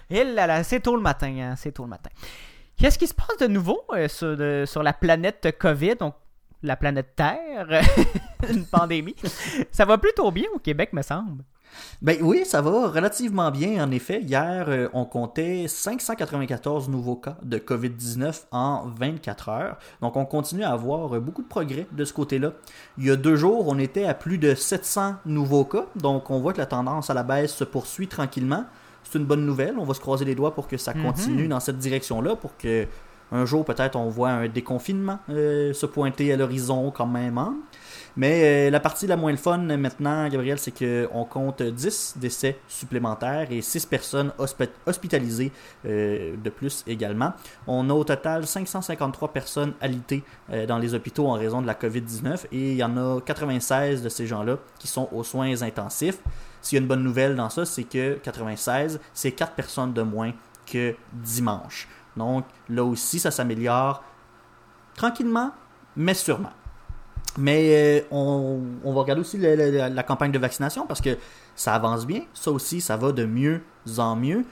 Et 0.09 0.23
là 0.23 0.47
là, 0.47 0.63
c'est 0.63 0.79
tôt 0.79 0.95
le 0.95 1.01
matin, 1.01 1.35
hein, 1.41 1.55
c'est 1.57 1.73
tôt 1.73 1.83
le 1.83 1.89
matin. 1.89 2.09
Qu'est-ce 2.77 2.97
qui 2.97 3.07
se 3.07 3.13
passe 3.13 3.35
de 3.41 3.47
nouveau 3.47 3.81
euh, 3.91 4.07
sur, 4.07 4.37
de- 4.37 4.63
sur 4.65 4.81
la 4.81 4.93
planète 4.93 5.57
COVID, 5.59 5.95
donc 5.99 6.13
la 6.63 6.77
planète 6.77 7.17
Terre, 7.17 7.81
une 8.49 8.65
pandémie? 8.65 9.15
Ça 9.73 9.83
va 9.83 9.97
plutôt 9.97 10.31
bien 10.31 10.45
au 10.55 10.59
Québec, 10.59 10.93
me 10.93 11.01
semble. 11.01 11.43
Ben 12.01 12.17
oui, 12.21 12.43
ça 12.45 12.61
va 12.61 12.87
relativement 12.87 13.51
bien. 13.51 13.83
En 13.83 13.91
effet, 13.91 14.21
hier, 14.21 14.65
euh, 14.67 14.87
on 14.93 15.05
comptait 15.05 15.65
594 15.67 16.89
nouveaux 16.89 17.15
cas 17.15 17.37
de 17.43 17.57
COVID-19 17.57 18.43
en 18.51 18.85
24 18.87 19.49
heures. 19.49 19.77
Donc, 20.01 20.15
on 20.15 20.25
continue 20.25 20.63
à 20.63 20.71
avoir 20.71 21.19
beaucoup 21.21 21.41
de 21.41 21.47
progrès 21.47 21.87
de 21.91 22.05
ce 22.05 22.13
côté-là. 22.13 22.51
Il 22.97 23.05
y 23.05 23.11
a 23.11 23.15
deux 23.15 23.35
jours, 23.35 23.65
on 23.67 23.79
était 23.79 24.05
à 24.05 24.13
plus 24.13 24.37
de 24.37 24.55
700 24.55 25.15
nouveaux 25.25 25.65
cas. 25.65 25.85
Donc, 25.95 26.29
on 26.29 26.39
voit 26.39 26.53
que 26.53 26.59
la 26.59 26.65
tendance 26.65 27.09
à 27.09 27.13
la 27.13 27.23
baisse 27.23 27.53
se 27.55 27.63
poursuit 27.63 28.07
tranquillement. 28.07 28.65
C'est 29.03 29.19
une 29.19 29.25
bonne 29.25 29.45
nouvelle. 29.45 29.75
On 29.77 29.85
va 29.85 29.93
se 29.93 29.99
croiser 29.99 30.25
les 30.25 30.35
doigts 30.35 30.53
pour 30.55 30.67
que 30.67 30.77
ça 30.77 30.93
continue 31.03 31.47
dans 31.47 31.59
cette 31.59 31.77
direction-là, 31.77 32.35
pour 32.35 32.57
que 32.57 32.87
un 33.31 33.45
jour, 33.45 33.65
peut-être, 33.65 33.95
on 33.95 34.07
voit 34.07 34.29
un 34.29 34.47
déconfinement 34.47 35.17
euh, 35.29 35.73
se 35.73 35.87
pointer 35.87 36.31
à 36.31 36.37
l'horizon 36.37 36.91
quand 36.91 37.07
même. 37.07 37.37
hein. 37.39 37.55
Mais 38.17 38.67
euh, 38.67 38.69
la 38.69 38.79
partie 38.79 39.07
la 39.07 39.17
moins 39.17 39.35
fun 39.35 39.69
euh, 39.69 39.77
maintenant, 39.77 40.27
Gabriel, 40.29 40.57
c'est 40.57 40.71
qu'on 40.71 41.25
compte 41.25 41.61
10 41.61 42.15
décès 42.17 42.57
supplémentaires 42.67 43.47
et 43.51 43.61
6 43.61 43.85
personnes 43.87 44.31
hospi- 44.39 44.69
hospitalisées 44.85 45.51
euh, 45.85 46.35
de 46.41 46.49
plus 46.49 46.83
également. 46.87 47.33
On 47.67 47.89
a 47.89 47.93
au 47.93 48.03
total 48.05 48.47
553 48.47 49.33
personnes 49.33 49.73
alitées 49.81 50.23
dans 50.67 50.77
les 50.77 50.93
hôpitaux 50.93 51.27
en 51.27 51.33
raison 51.33 51.61
de 51.61 51.67
la 51.67 51.73
COVID-19 51.73 52.45
et 52.51 52.71
il 52.71 52.77
y 52.77 52.83
en 52.83 52.95
a 52.97 53.19
96 53.21 54.01
de 54.01 54.09
ces 54.09 54.27
gens-là 54.27 54.57
qui 54.79 54.87
sont 54.87 55.09
aux 55.11 55.23
soins 55.23 55.61
intensifs. 55.61 56.19
S'il 56.61 56.77
y 56.77 56.79
a 56.79 56.81
une 56.81 56.87
bonne 56.87 57.03
nouvelle 57.03 57.35
dans 57.35 57.49
ça, 57.49 57.65
c'est 57.65 57.83
que 57.83 58.13
96, 58.23 58.99
c'est 59.13 59.31
4 59.31 59.53
personnes 59.53 59.93
de 59.93 60.01
moins 60.01 60.31
que 60.65 60.95
dimanche. 61.13 61.87
Donc 62.15 62.45
là 62.69 62.83
aussi, 62.83 63.19
ça 63.19 63.31
s'améliore 63.31 64.03
tranquillement, 64.95 65.51
mais 65.95 66.13
sûrement. 66.13 66.51
Mais 67.37 68.01
euh, 68.01 68.01
on, 68.11 68.93
va 68.93 69.01
regarder 69.01 69.21
aussi 69.21 69.37
la 69.37 70.03
campagne 70.03 70.31
de 70.31 70.39
vaccination 70.39 70.85
parce 70.87 71.01
que 71.01 71.17
ça 71.55 71.73
avance 71.73 72.05
bien. 72.05 72.21
Ça 72.33 72.51
aussi, 72.51 72.81
ça 72.81 72.97
va 72.97 73.11
de 73.11 73.25
mieux 73.25 73.61
en 73.97 74.15
mieux. 74.15 74.45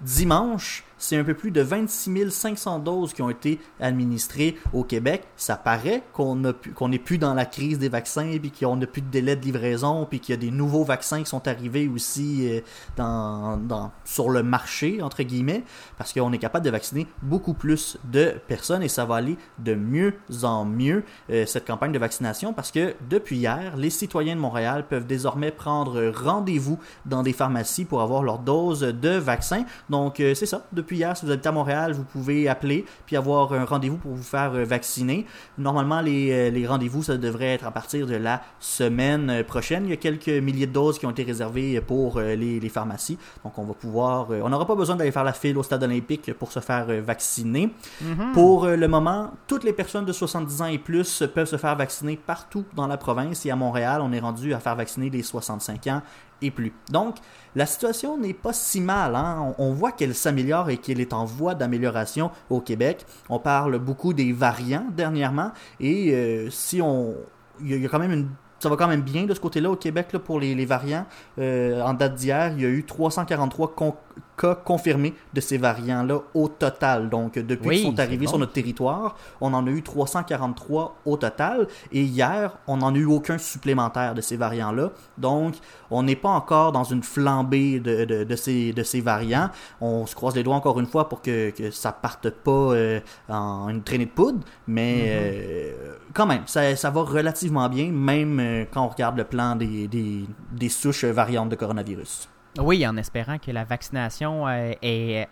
Dimanche, 0.00 0.84
c'est 1.00 1.16
un 1.16 1.24
peu 1.24 1.34
plus 1.34 1.50
de 1.50 1.60
26 1.60 2.30
500 2.30 2.78
doses 2.78 3.12
qui 3.12 3.22
ont 3.22 3.30
été 3.30 3.58
administrées 3.80 4.56
au 4.72 4.84
Québec. 4.84 5.24
Ça 5.36 5.56
paraît 5.56 6.04
qu'on 6.12 6.40
qu'on 6.76 6.88
n'est 6.90 6.98
plus 7.00 7.18
dans 7.18 7.34
la 7.34 7.44
crise 7.46 7.78
des 7.80 7.88
vaccins, 7.88 8.36
puis 8.40 8.52
qu'on 8.52 8.76
n'a 8.76 8.86
plus 8.86 9.02
de 9.02 9.08
délai 9.10 9.34
de 9.34 9.42
livraison, 9.42 10.06
puis 10.08 10.20
qu'il 10.20 10.34
y 10.34 10.38
a 10.38 10.40
des 10.40 10.50
nouveaux 10.52 10.84
vaccins 10.84 11.18
qui 11.22 11.26
sont 11.28 11.48
arrivés 11.48 11.88
aussi 11.88 12.48
euh, 12.48 12.60
dans, 12.96 13.56
dans- 13.56 13.90
sur 14.04 14.30
le 14.30 14.42
marché, 14.42 15.02
entre 15.02 15.22
guillemets, 15.22 15.64
parce 15.98 16.12
qu'on 16.12 16.32
est 16.32 16.38
capable 16.38 16.64
de 16.64 16.70
vacciner 16.70 17.06
beaucoup 17.22 17.54
plus 17.54 17.98
de 18.04 18.34
personnes 18.46 18.82
et 18.82 18.88
ça 18.88 19.04
va 19.04 19.16
aller 19.16 19.36
de 19.58 19.74
mieux 19.74 20.14
en 20.42 20.64
mieux, 20.64 21.02
euh, 21.30 21.46
cette 21.46 21.66
campagne 21.66 21.92
de 21.92 21.98
vaccination, 21.98 22.52
parce 22.52 22.70
que 22.70 22.94
depuis 23.08 23.38
hier, 23.38 23.76
les 23.76 23.90
citoyens 23.90 24.36
de 24.36 24.40
Montréal 24.40 24.84
peuvent 24.88 25.06
désormais 25.06 25.50
prendre 25.50 26.10
rendez-vous 26.14 26.78
dans 27.06 27.22
des 27.22 27.32
pharmacies 27.32 27.84
pour 27.86 28.02
avoir 28.02 28.22
leur 28.22 28.38
dose 28.38 28.80
de 28.80 29.10
vaccin. 29.16 29.64
Donc, 29.88 30.20
euh, 30.20 30.34
c'est 30.34 30.46
ça. 30.46 30.66
Hier, 30.96 31.16
si 31.16 31.24
vous 31.24 31.32
habitez 31.32 31.48
à 31.48 31.52
Montréal, 31.52 31.92
vous 31.92 32.04
pouvez 32.04 32.48
appeler 32.48 32.84
puis 33.06 33.16
avoir 33.16 33.52
un 33.52 33.64
rendez-vous 33.64 33.96
pour 33.96 34.12
vous 34.12 34.22
faire 34.22 34.52
euh, 34.54 34.64
vacciner. 34.64 35.26
Normalement, 35.58 36.00
les, 36.00 36.30
euh, 36.32 36.50
les 36.50 36.66
rendez-vous, 36.66 37.02
ça 37.02 37.16
devrait 37.16 37.54
être 37.54 37.66
à 37.66 37.70
partir 37.70 38.06
de 38.06 38.16
la 38.16 38.42
semaine 38.58 39.30
euh, 39.30 39.44
prochaine. 39.44 39.84
Il 39.84 39.90
y 39.90 39.94
a 39.94 39.96
quelques 39.96 40.28
milliers 40.28 40.66
de 40.66 40.72
doses 40.72 40.98
qui 40.98 41.06
ont 41.06 41.10
été 41.10 41.22
réservées 41.22 41.80
pour 41.80 42.20
les, 42.20 42.60
les 42.60 42.68
pharmacies. 42.68 43.18
Donc, 43.44 43.58
on 43.58 43.64
va 43.64 43.74
pouvoir... 43.74 44.28
on 44.30 44.48
n'aura 44.48 44.66
pas 44.66 44.74
besoin 44.74 44.96
d'aller 44.96 45.12
faire 45.12 45.24
la 45.24 45.32
file 45.32 45.56
au 45.58 45.62
stade 45.62 45.82
olympique 45.82 46.32
pour 46.34 46.52
se 46.52 46.60
faire 46.60 46.86
vacciner. 47.02 47.70
Pour 48.34 48.64
euh, 48.64 48.76
le 48.76 48.88
moment, 48.88 49.32
toutes 49.46 49.64
les 49.64 49.72
personnes 49.72 50.04
de 50.04 50.12
70 50.12 50.62
ans 50.62 50.66
et 50.66 50.78
plus 50.78 51.22
peuvent 51.34 51.48
se 51.48 51.56
faire 51.56 51.76
vacciner 51.76 52.16
partout 52.16 52.64
dans 52.74 52.86
la 52.86 52.96
province. 52.96 53.44
Et 53.46 53.50
à 53.50 53.56
Montréal, 53.56 54.00
on 54.02 54.12
est 54.12 54.20
rendu 54.20 54.54
à 54.54 54.60
faire 54.60 54.76
vacciner 54.76 55.10
les 55.10 55.22
65 55.22 55.86
ans 55.88 56.02
et 56.42 56.50
plus. 56.50 56.72
Donc, 56.90 57.16
la 57.54 57.66
situation 57.66 58.16
n'est 58.16 58.34
pas 58.34 58.52
si 58.52 58.80
mal. 58.80 59.14
hein. 59.16 59.54
On, 59.58 59.72
voit 59.72 59.92
qu'elle 59.92 60.14
s'améliore 60.14 60.70
et 60.70 60.76
qu'elle 60.78 61.00
est 61.00 61.12
en 61.12 61.24
voie 61.24 61.54
d'amélioration 61.54 62.30
au 62.48 62.60
Québec. 62.60 63.04
On 63.28 63.38
parle 63.38 63.78
beaucoup 63.78 64.12
des 64.12 64.32
variants 64.32 64.86
dernièrement. 64.96 65.52
Et 65.80 66.12
euh, 66.14 66.50
si 66.50 66.80
on... 66.80 67.14
Il 67.62 67.80
y, 67.80 67.84
a- 67.84 67.88
quand 67.88 67.98
même 67.98 68.12
une... 68.12 68.28
Ça 68.58 68.68
va 68.68 68.76
quand 68.76 68.88
même 68.88 69.00
bien 69.00 69.24
de 69.24 69.32
ce 69.34 69.40
côté-là 69.40 69.70
au 69.70 69.76
Québec 69.76 70.08
pour 70.24 70.38
les, 70.38 70.54
les 70.54 70.66
variants. 70.66 71.06
Euh, 71.38 71.80
en 71.82 71.94
date 71.94 72.14
d'hier, 72.16 72.52
il 72.56 72.62
y 72.62 72.66
a 72.66 72.68
eu 72.68 72.84
343 72.84 73.74
con- 73.74 73.94
cas 74.40 74.54
confirmés 74.54 75.14
de 75.34 75.40
ces 75.40 75.58
variants-là 75.58 76.20
au 76.34 76.48
total. 76.48 77.08
Donc, 77.10 77.34
depuis 77.38 77.68
Oui, 77.68 77.76
qu'ils 77.76 77.86
sont 77.86 78.00
arrivés 78.00 78.24
bon. 78.24 78.30
sur 78.30 78.38
notre 78.38 78.52
territoire, 78.52 79.16
on 79.40 79.52
en 79.54 79.66
a 79.66 79.70
eu 79.70 79.82
343 79.82 80.96
au 81.04 81.16
total. 81.16 81.68
Et 81.92 82.02
hier, 82.02 82.56
on 82.66 82.78
n'en 82.78 82.94
a 82.94 82.98
eu 82.98 83.04
aucun 83.04 83.38
supplémentaire 83.38 84.14
de 84.14 84.20
ces 84.20 84.36
variants-là. 84.36 84.90
Donc, 85.18 85.54
on 85.90 86.02
n'est 86.02 86.16
pas 86.16 86.30
encore 86.30 86.72
dans 86.72 86.84
une 86.84 87.02
flambée 87.02 87.80
de, 87.80 88.04
de, 88.04 88.24
de 88.24 88.36
ces, 88.36 88.72
de 88.72 88.82
ces 88.82 89.00
variants. 89.00 89.50
On 89.80 90.06
se 90.06 90.14
croise 90.14 90.34
les 90.34 90.42
doigts 90.42 90.56
encore 90.56 90.78
une 90.80 90.86
fois 90.86 91.08
pour 91.08 91.20
que, 91.22 91.50
que 91.50 91.70
ça 91.70 91.92
parte 91.92 92.30
pas 92.30 92.50
euh, 92.50 93.00
en 93.28 93.68
une 93.68 93.82
traînée 93.82 94.06
de 94.06 94.10
poudre. 94.10 94.40
Mais 94.66 95.04
euh, 95.08 95.96
quand 96.14 96.26
même, 96.26 96.42
ça, 96.46 96.74
ça 96.76 96.90
va 96.90 97.02
relativement 97.02 97.68
bien, 97.68 97.90
même 97.90 98.38
euh, 98.40 98.64
quand 98.72 98.82
on 98.84 98.88
regarde 98.88 99.16
le 99.16 99.24
plan 99.24 99.56
des, 99.56 99.88
des, 99.88 100.24
des 100.52 100.68
souches 100.68 101.04
variantes 101.04 101.48
de 101.50 101.56
coronavirus. 101.56 102.28
Oui, 102.60 102.86
en 102.86 102.96
espérant 102.96 103.38
que 103.38 103.50
la 103.50 103.64
vaccination 103.64 104.46
euh, 104.46 104.72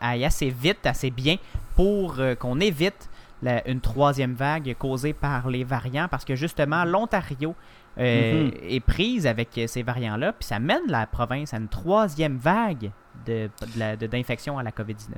aille 0.01 0.25
assez 0.25 0.51
vite, 0.51 0.87
assez 0.87 1.11
bien 1.11 1.37
pour 1.77 2.19
euh, 2.19 2.35
qu'on 2.35 2.59
évite 2.61 3.09
la- 3.43 3.67
une 3.69 3.81
troisième 3.81 4.35
vague 4.35 4.75
causée 4.79 5.13
par 5.13 5.49
les 5.49 5.63
variants, 5.63 6.09
parce 6.11 6.25
que 6.25 6.35
justement, 6.35 6.85
l'Ontario 6.85 7.55
euh, 7.99 8.45
Mhm. 8.47 8.53
est 8.63 8.81
prise 8.81 9.27
avec 9.27 9.49
ces 9.67 9.83
variants-là, 9.83 10.33
puis 10.33 10.47
ça 10.47 10.59
mène 10.61 10.83
la 10.89 11.07
province 11.07 11.53
à 11.53 11.57
une 11.57 11.69
troisième 11.69 12.37
vague 12.37 12.91
de- 13.27 13.51
de 13.77 13.97
de- 13.97 14.07
d'infection 14.07 14.57
à 14.59 14.63
la 14.63 14.71
COVID-19. 14.71 15.17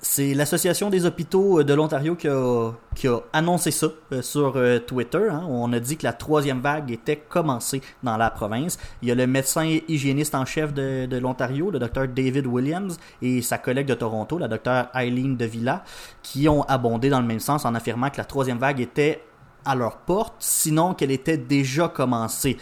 C'est 0.00 0.34
l'Association 0.34 0.90
des 0.90 1.06
hôpitaux 1.06 1.60
euh, 1.60 1.64
de 1.64 1.72
l'Ontario 1.72 2.14
qui 2.14 2.28
a, 2.28 3.20
annoncé 3.32 3.70
ça 3.70 3.86
euh, 4.12 4.20
sur 4.20 4.52
euh, 4.56 4.78
Twitter. 4.78 5.28
hein. 5.30 5.46
On 5.48 5.72
a 5.72 5.80
dit 5.80 5.96
que 5.96 6.04
la 6.04 6.12
troisième 6.12 6.60
vague 6.60 6.90
était 6.90 7.16
commencée 7.16 7.80
dans 8.02 8.18
la 8.18 8.30
province. 8.30 8.78
Il 9.00 9.08
y 9.08 9.12
a 9.12 9.14
le 9.14 9.26
médecin 9.26 9.64
hygiéniste 9.88 10.34
en 10.34 10.44
chef 10.44 10.74
de, 10.74 11.18
l'Ontario, 11.18 11.70
le 11.70 11.78
docteur 11.78 12.06
David 12.06 12.46
Williams, 12.46 12.98
et 13.22 13.40
sa 13.40 13.56
collègue 13.56 13.86
de 13.86 13.94
Toronto, 13.94 14.36
la 14.36 14.48
docteur 14.48 14.88
Eileen 14.94 15.36
De 15.36 15.46
Villa, 15.46 15.84
qui 16.22 16.48
ont 16.48 16.64
abondé 16.64 17.08
dans 17.08 17.20
le 17.20 17.26
même 17.26 17.40
sens 17.40 17.64
en 17.64 17.74
affirmant 17.74 18.10
que 18.10 18.18
la 18.18 18.24
troisième 18.24 18.58
vague 18.58 18.80
était 18.80 19.22
à 19.64 19.74
leur 19.74 19.98
porte, 19.98 20.34
sinon 20.38 20.94
qu'elle 20.94 21.10
était 21.10 21.36
déjà 21.38 21.88
commencée. 21.88 22.56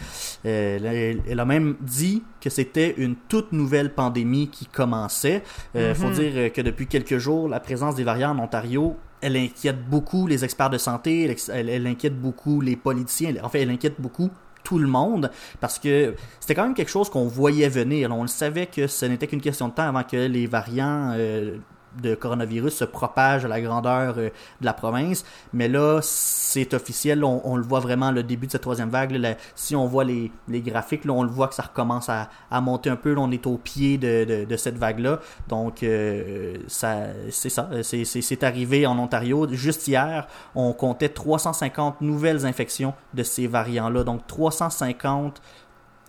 Euh, 0.45 1.19
elle, 1.27 1.39
a 1.39 1.45
même 1.45 1.75
dit 1.81 2.23
que 2.41 2.49
c'était 2.49 2.93
une 2.97 3.15
toute 3.15 3.51
nouvelle 3.51 3.93
pandémie 3.93 4.49
qui 4.49 4.65
commençait. 4.65 5.43
Il 5.75 5.95
faut 5.95 6.09
dire 6.11 6.31
euh, 6.35 6.49
que 6.49 6.61
depuis 6.61 6.87
quelques 6.87 7.17
jours, 7.17 7.47
la 7.49 7.59
présence 7.59 7.95
des 7.95 8.03
variants 8.03 8.31
en 8.37 8.39
Ontario, 8.43 8.95
elle 9.21 9.37
inquiète 9.37 9.87
beaucoup 9.89 10.27
les 10.27 10.43
experts 10.43 10.69
de 10.69 10.77
santé, 10.77 11.23
elle, 11.23 11.31
ex- 11.31 11.49
elle- 11.53 11.69
elle 11.69 11.87
inquiète 11.87 12.19
beaucoup 12.19 12.59
les 12.61 12.75
politiciens, 12.75 13.29
elle- 13.29 13.41
en 13.43 13.49
fait, 13.49 13.61
elle 13.61 13.69
inquiète 13.69 13.95
beaucoup 13.99 14.29
tout 14.63 14.79
le 14.79 14.87
monde 14.87 15.29
parce 15.59 15.77
que 15.77 16.15
c'était 16.39 16.55
quand 16.55 16.63
même 16.63 16.73
quelque 16.73 16.89
chose 16.91 17.09
qu'on 17.09 17.27
voyait 17.27 17.67
venir. 17.69 18.09
On 18.15 18.21
le 18.21 18.27
savait 18.29 18.65
que 18.67 18.87
ce 18.87 19.05
n'était 19.05 19.27
qu'une 19.27 19.41
question 19.41 19.67
de 19.67 19.73
temps 19.73 19.87
avant 19.87 20.03
que 20.03 20.15
les 20.15 20.47
variants 20.47 21.11
euh, 21.15 21.57
de 22.01 22.15
coronavirus 22.15 22.73
se 22.75 22.85
propagent 22.85 23.45
à 23.45 23.47
la 23.47 23.61
grandeur 23.61 24.15
euh, 24.17 24.29
de 24.61 24.65
la 24.65 24.73
province. 24.73 25.23
Mais 25.53 25.67
là, 25.67 25.99
c'est 26.01 26.73
officiel. 26.73 27.23
On, 27.23 27.55
le 27.55 27.63
voit 27.63 27.79
vraiment, 27.79 28.11
le 28.11 28.23
début 28.23 28.47
de 28.47 28.51
cette 28.51 28.61
troisième 28.61 28.89
vague. 28.89 29.37
si 29.55 29.75
on 29.75 29.85
voit 29.85 30.03
les, 30.03 30.31
graphiques, 30.49 31.03
on 31.07 31.23
le 31.23 31.29
voit 31.29 31.47
que 31.47 31.55
ça 31.55 31.63
recommence 31.63 32.09
à, 32.09 32.29
monter 32.61 32.89
un 32.89 32.95
peu. 32.95 33.15
On 33.17 33.31
est 33.31 33.45
au 33.47 33.57
pied 33.57 33.97
de, 33.97 34.55
cette 34.57 34.77
vague-là. 34.77 35.19
Donc, 35.47 35.83
euh, 35.83 36.57
c'est 36.67 37.49
ça. 37.49 37.69
C'est 37.83 38.43
arrivé 38.43 38.85
en 38.85 38.97
Ontario. 38.97 39.47
Juste 39.51 39.87
hier, 39.87 40.27
on 40.55 40.73
comptait 40.73 41.09
350 41.09 42.01
nouvelles 42.01 42.45
infections 42.45 42.93
de 43.13 43.23
ces 43.23 43.47
variants-là. 43.47 44.03
Donc, 44.03 44.25
350 44.27 45.41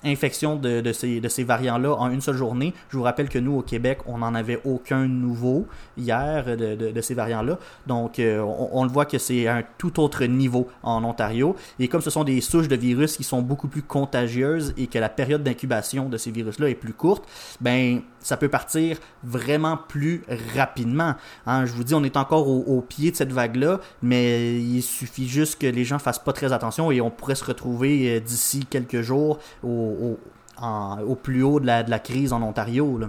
infection 0.05 0.57
de, 0.57 0.93
ces, 0.93 1.45
variants-là 1.45 1.95
en 1.95 2.11
une 2.11 2.21
seule 2.21 2.37
journée. 2.37 2.75
Je 2.91 2.97
vous 2.97 3.03
rappelle 3.03 3.29
que 3.29 3.39
nous, 3.39 3.59
au 3.59 3.63
Québec, 3.63 3.99
on 4.07 4.19
n'en 4.19 4.35
avait 4.35 4.61
aucun 4.65 5.07
nouveau 5.07 5.67
hier 5.97 6.57
de, 6.57 7.01
ces 7.01 7.15
variants-là. 7.15 7.59
Donc, 7.87 8.19
euh, 8.19 8.41
on, 8.41 8.71
on 8.73 8.85
le 8.85 8.91
voit 8.91 9.05
que 9.05 9.19
c'est 9.19 9.47
un 9.47 9.63
tout 9.79 10.01
autre 10.01 10.25
niveau 10.25 10.69
en 10.83 11.05
Ontario. 11.05 11.57
Et 11.79 11.89
comme 11.89 12.01
ce 12.01 12.11
sont 12.11 12.25
des 12.25 12.41
souches 12.41 12.69
de 12.69 12.77
virus 12.77 13.17
qui 13.17 13.25
sont 13.25 13.43
beaucoup 13.43 13.69
plus 13.69 13.83
contagieuses 13.83 14.75
et 14.77 14.87
que 14.87 14.99
la 14.99 15.09
période 15.09 15.43
d'incubation 15.43 16.09
de 16.09 16.17
ces 16.17 16.31
virus-là 16.31 16.71
est 16.71 16.75
plus 16.75 16.95
courte, 16.95 17.25
ben 17.61 18.01
ça 18.21 18.37
peut 18.39 18.49
partir 18.49 18.99
vraiment 19.23 19.77
plus 19.77 20.25
rapidement. 20.57 21.15
Hein, 21.47 21.67
je 21.67 21.73
vous 21.73 21.85
dis, 21.85 21.95
on 21.95 22.03
est 22.05 22.17
encore 22.17 22.49
au, 22.49 22.61
au 22.61 22.81
pied 22.81 23.11
de 23.11 23.17
cette 23.17 23.33
vague-là, 23.33 23.81
mais 24.03 24.59
il 24.59 24.83
suffit 24.83 25.29
juste 25.29 25.61
que 25.61 25.67
les 25.67 25.85
gens 25.85 25.99
fassent 25.99 26.19
pas 26.19 26.33
très 26.33 26.53
attention 26.53 26.91
et 26.91 27.01
on 27.01 27.11
pourrait 27.11 27.35
se 27.35 27.45
retrouver 27.45 28.17
euh, 28.17 28.21
d'ici 28.21 28.67
quelques 28.69 29.03
jours 29.03 29.39
au, 29.63 29.94
au, 30.01 30.19
en- 30.57 31.01
au 31.03 31.15
plus 31.15 31.43
haut 31.43 31.61
de 31.61 31.67
la, 31.67 31.83
de 31.83 31.91
la 31.91 31.99
crise 31.99 32.33
en 32.33 32.43
Ontario. 32.43 32.99
Là. 32.99 33.09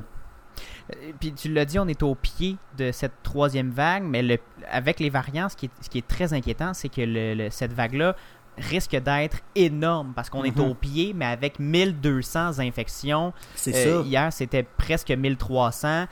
Euh, 0.93 1.11
Puis 1.19 1.33
tu 1.33 1.51
l'as 1.53 1.65
dit, 1.65 1.79
on 1.79 1.87
est 1.87 2.03
au 2.03 2.15
pied 2.15 2.57
de 2.77 2.91
cette 2.91 3.23
troisième 3.23 3.69
vague, 3.71 4.03
mais 4.03 4.21
le- 4.21 4.37
avec 4.71 4.99
les 4.99 5.09
variants, 5.09 5.49
ce 5.49 5.55
qui 5.55 5.65
est, 5.67 5.71
ce 5.81 5.89
qui 5.89 5.97
est 5.99 6.07
très 6.07 6.33
inquiétant, 6.33 6.73
c'est 6.73 6.89
que 6.89 7.01
le- 7.01 7.33
le- 7.35 7.49
cette 7.49 7.73
vague-là 7.73 8.15
risque 8.57 8.95
d'être 8.95 9.39
énorme 9.55 10.13
parce 10.15 10.29
qu'on 10.29 10.45
est 10.45 10.57
au 10.61 10.73
pied, 10.75 11.13
mais 11.13 11.25
avec 11.25 11.59
1200 11.59 12.59
infections. 12.59 13.33
C'est 13.55 13.75
Euh, 13.75 14.01
ça. 14.01 14.07
Hier, 14.07 14.31
c'était 14.33 14.63
presque 14.63 15.11
1300. 15.11 16.05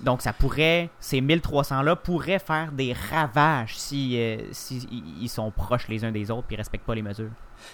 Donc, 0.00 0.22
ça 0.22 0.32
pourrait, 0.32 0.90
ces 1.00 1.20
1300-là 1.20 1.96
pourraient 1.96 2.38
faire 2.38 2.70
des 2.72 2.92
ravages 3.10 3.76
si, 3.78 4.16
euh, 4.20 4.36
si 4.52 4.86
ils 5.20 5.28
sont 5.28 5.50
proches 5.50 5.88
les 5.88 6.04
uns 6.04 6.12
des 6.12 6.30
autres 6.30 6.46
et 6.50 6.52
ne 6.54 6.58
respectent 6.58 6.84
pas 6.86 6.94
les 6.94 7.02
mesures. 7.02 7.30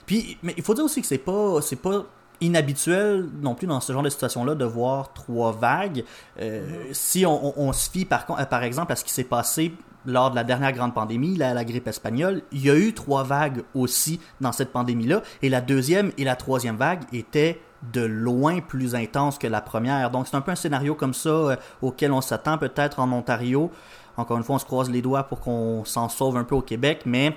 Puis, 0.06 0.38
mais 0.42 0.54
il 0.56 0.62
faut 0.62 0.72
dire 0.74 0.84
aussi 0.84 1.00
que 1.02 1.06
c'est 1.06 1.18
pas, 1.18 1.60
c'est 1.60 1.76
pas 1.82 2.04
inhabituel 2.44 3.28
non 3.40 3.54
plus 3.54 3.66
dans 3.66 3.80
ce 3.80 3.92
genre 3.92 4.02
de 4.02 4.10
situation-là 4.10 4.54
de 4.54 4.64
voir 4.64 5.12
trois 5.12 5.52
vagues. 5.52 6.04
Euh, 6.40 6.62
Si 6.92 7.24
on, 7.26 7.72
se 7.72 7.90
fie 7.90 8.04
par, 8.04 8.26
euh, 8.30 8.44
par 8.44 8.62
exemple 8.62 8.92
à 8.92 8.96
ce 8.96 9.04
qui 9.04 9.12
s'est 9.12 9.24
passé 9.24 9.72
lors 10.06 10.30
de 10.30 10.36
la 10.36 10.44
dernière 10.44 10.72
grande 10.72 10.94
pandémie, 10.94 11.36
la, 11.36 11.54
la 11.54 11.64
grippe 11.64 11.88
espagnole, 11.88 12.42
il 12.52 12.62
y 12.64 12.70
a 12.70 12.76
eu 12.76 12.92
trois 12.92 13.24
vagues 13.24 13.62
aussi 13.74 14.20
dans 14.40 14.52
cette 14.52 14.70
pandémie-là, 14.70 15.22
et 15.40 15.48
la 15.48 15.62
deuxième 15.62 16.12
et 16.18 16.24
la 16.24 16.36
troisième 16.36 16.76
vague 16.76 17.04
étaient 17.12 17.60
de 17.92 18.02
loin 18.02 18.60
plus 18.60 18.94
intenses 18.94 19.38
que 19.38 19.46
la 19.46 19.60
première. 19.60 20.10
Donc 20.10 20.26
c'est 20.28 20.36
un 20.36 20.40
peu 20.40 20.52
un 20.52 20.56
scénario 20.56 20.94
comme 20.94 21.14
ça 21.14 21.28
euh, 21.28 21.56
auquel 21.82 22.12
on 22.12 22.20
s'attend 22.20 22.58
peut-être 22.58 23.00
en 23.00 23.10
Ontario. 23.12 23.70
Encore 24.16 24.36
une 24.36 24.44
fois, 24.44 24.56
on 24.56 24.58
se 24.58 24.64
croise 24.64 24.90
les 24.90 25.02
doigts 25.02 25.24
pour 25.24 25.40
qu'on 25.40 25.84
s'en 25.84 26.08
sauve 26.08 26.36
un 26.36 26.44
peu 26.44 26.54
au 26.54 26.62
Québec, 26.62 27.02
mais 27.04 27.36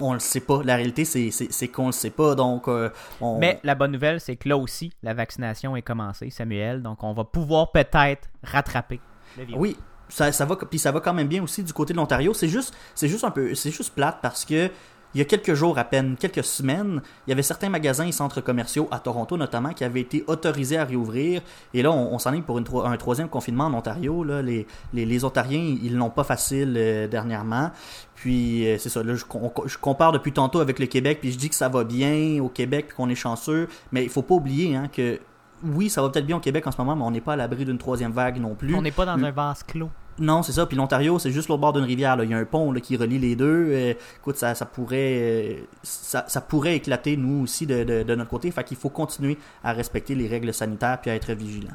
on 0.00 0.12
le 0.12 0.18
sait 0.18 0.40
pas. 0.40 0.62
La 0.64 0.76
réalité, 0.76 1.04
c'est, 1.04 1.68
qu'on 1.68 1.86
le 1.86 1.92
sait 1.92 2.10
pas. 2.10 2.34
Donc, 2.34 2.68
euh, 2.68 2.90
on- 3.20 3.38
Mais 3.38 3.60
la 3.64 3.74
bonne 3.74 3.92
nouvelle, 3.92 4.20
c'est 4.20 4.36
que 4.36 4.48
là 4.48 4.56
aussi, 4.56 4.92
la 5.02 5.14
vaccination 5.14 5.76
est 5.76 5.82
commencée, 5.82 6.30
Samuel. 6.30 6.82
Donc, 6.82 7.02
on 7.02 7.12
va 7.12 7.24
pouvoir 7.24 7.72
peut-être 7.72 8.28
rattraper 8.42 9.00
le 9.38 9.44
virus. 9.44 9.60
oui, 9.60 9.76
ça, 10.08 10.30
ça 10.32 10.44
va, 10.44 10.56
puis 10.56 10.78
ça 10.78 10.92
va 10.92 11.00
quand 11.00 11.14
même 11.14 11.28
bien 11.28 11.42
aussi 11.42 11.62
du 11.62 11.72
côté 11.72 11.92
de 11.92 11.98
l'Ontario. 11.98 12.32
C'est 12.34 12.48
juste, 12.48 12.74
c'est 12.94 13.08
juste 13.08 13.24
un 13.24 13.30
peu, 13.30 13.54
c'est 13.54 13.70
juste 13.70 13.94
plate 13.94 14.18
parce 14.22 14.44
que 14.44 14.70
il 15.16 15.18
y 15.18 15.22
a 15.22 15.24
quelques 15.24 15.54
jours 15.54 15.78
à 15.78 15.84
peine, 15.84 16.14
quelques 16.20 16.44
semaines, 16.44 17.00
il 17.26 17.30
y 17.30 17.32
avait 17.32 17.42
certains 17.42 17.70
magasins 17.70 18.06
et 18.06 18.12
centres 18.12 18.42
commerciaux 18.42 18.86
à 18.90 18.98
Toronto 18.98 19.36
notamment 19.38 19.70
qui 19.70 19.82
avaient 19.82 20.02
été 20.02 20.22
autorisés 20.26 20.76
à 20.76 20.84
réouvrir. 20.84 21.40
Et 21.72 21.80
là, 21.82 21.90
on, 21.90 22.12
on 22.14 22.18
s'enligne 22.18 22.42
pour 22.42 22.58
une 22.58 22.64
tro- 22.64 22.84
un 22.84 22.96
troisième 22.98 23.28
confinement 23.30 23.64
en 23.64 23.72
Ontario. 23.74 24.22
Là, 24.24 24.42
les, 24.42 24.66
les, 24.92 25.06
les 25.06 25.24
Ontariens, 25.24 25.76
ils 25.82 25.96
l'ont 25.96 26.10
pas 26.10 26.22
facile 26.24 26.74
euh, 26.76 27.08
dernièrement. 27.08 27.70
Puis 28.14 28.66
euh, 28.68 28.76
c'est 28.78 28.90
ça. 28.90 29.02
Là, 29.02 29.14
je, 29.14 29.24
com- 29.24 29.50
je 29.64 29.78
compare 29.78 30.12
depuis 30.12 30.32
tantôt 30.32 30.60
avec 30.60 30.78
le 30.78 30.86
Québec, 30.86 31.18
puis 31.20 31.32
je 31.32 31.38
dis 31.38 31.48
que 31.48 31.54
ça 31.54 31.68
va 31.70 31.82
bien 31.84 32.42
au 32.42 32.48
Québec, 32.50 32.88
puis 32.88 32.96
qu'on 32.96 33.08
est 33.08 33.14
chanceux. 33.14 33.68
Mais 33.92 34.02
il 34.04 34.10
faut 34.10 34.22
pas 34.22 34.34
oublier 34.34 34.76
hein, 34.76 34.88
que 34.92 35.18
oui, 35.64 35.88
ça 35.88 36.02
va 36.02 36.10
peut-être 36.10 36.26
bien 36.26 36.36
au 36.36 36.40
Québec 36.40 36.66
en 36.66 36.72
ce 36.72 36.76
moment, 36.76 36.94
mais 36.94 37.04
on 37.04 37.10
n'est 37.10 37.22
pas 37.22 37.32
à 37.32 37.36
l'abri 37.36 37.64
d'une 37.64 37.78
troisième 37.78 38.12
vague 38.12 38.38
non 38.38 38.54
plus. 38.54 38.74
On 38.74 38.82
n'est 38.82 38.90
pas 38.90 39.06
dans 39.06 39.16
Mm. 39.16 39.24
un 39.24 39.30
vase 39.30 39.62
clos. 39.62 39.88
Non, 40.18 40.42
c'est 40.42 40.52
ça. 40.52 40.66
Puis 40.66 40.76
l'Ontario, 40.76 41.18
c'est 41.18 41.30
juste 41.30 41.48
l'autre 41.48 41.60
bord 41.60 41.72
d'une 41.72 41.84
rivière. 41.84 42.16
Il 42.22 42.30
y 42.30 42.34
a 42.34 42.38
un 42.38 42.44
pont 42.44 42.72
qui 42.74 42.96
relie 42.96 43.18
les 43.18 43.36
deux. 43.36 43.68
Euh, 43.70 43.94
écoute, 44.18 44.36
ça, 44.36 44.54
pourrait, 44.64 44.96
euh, 45.20 45.60
ça, 45.82 46.40
pourrait 46.40 46.76
éclater 46.76 47.16
nous 47.16 47.42
aussi 47.42 47.66
de 47.66 48.14
notre 48.14 48.30
côté. 48.30 48.50
Fait 48.50 48.64
qu'il 48.64 48.76
faut 48.76 48.88
continuer 48.88 49.36
à 49.62 49.72
respecter 49.72 50.14
les 50.14 50.26
règles 50.26 50.54
sanitaires 50.54 51.00
puis 51.00 51.10
à 51.10 51.14
être 51.14 51.32
vigilant. 51.32 51.74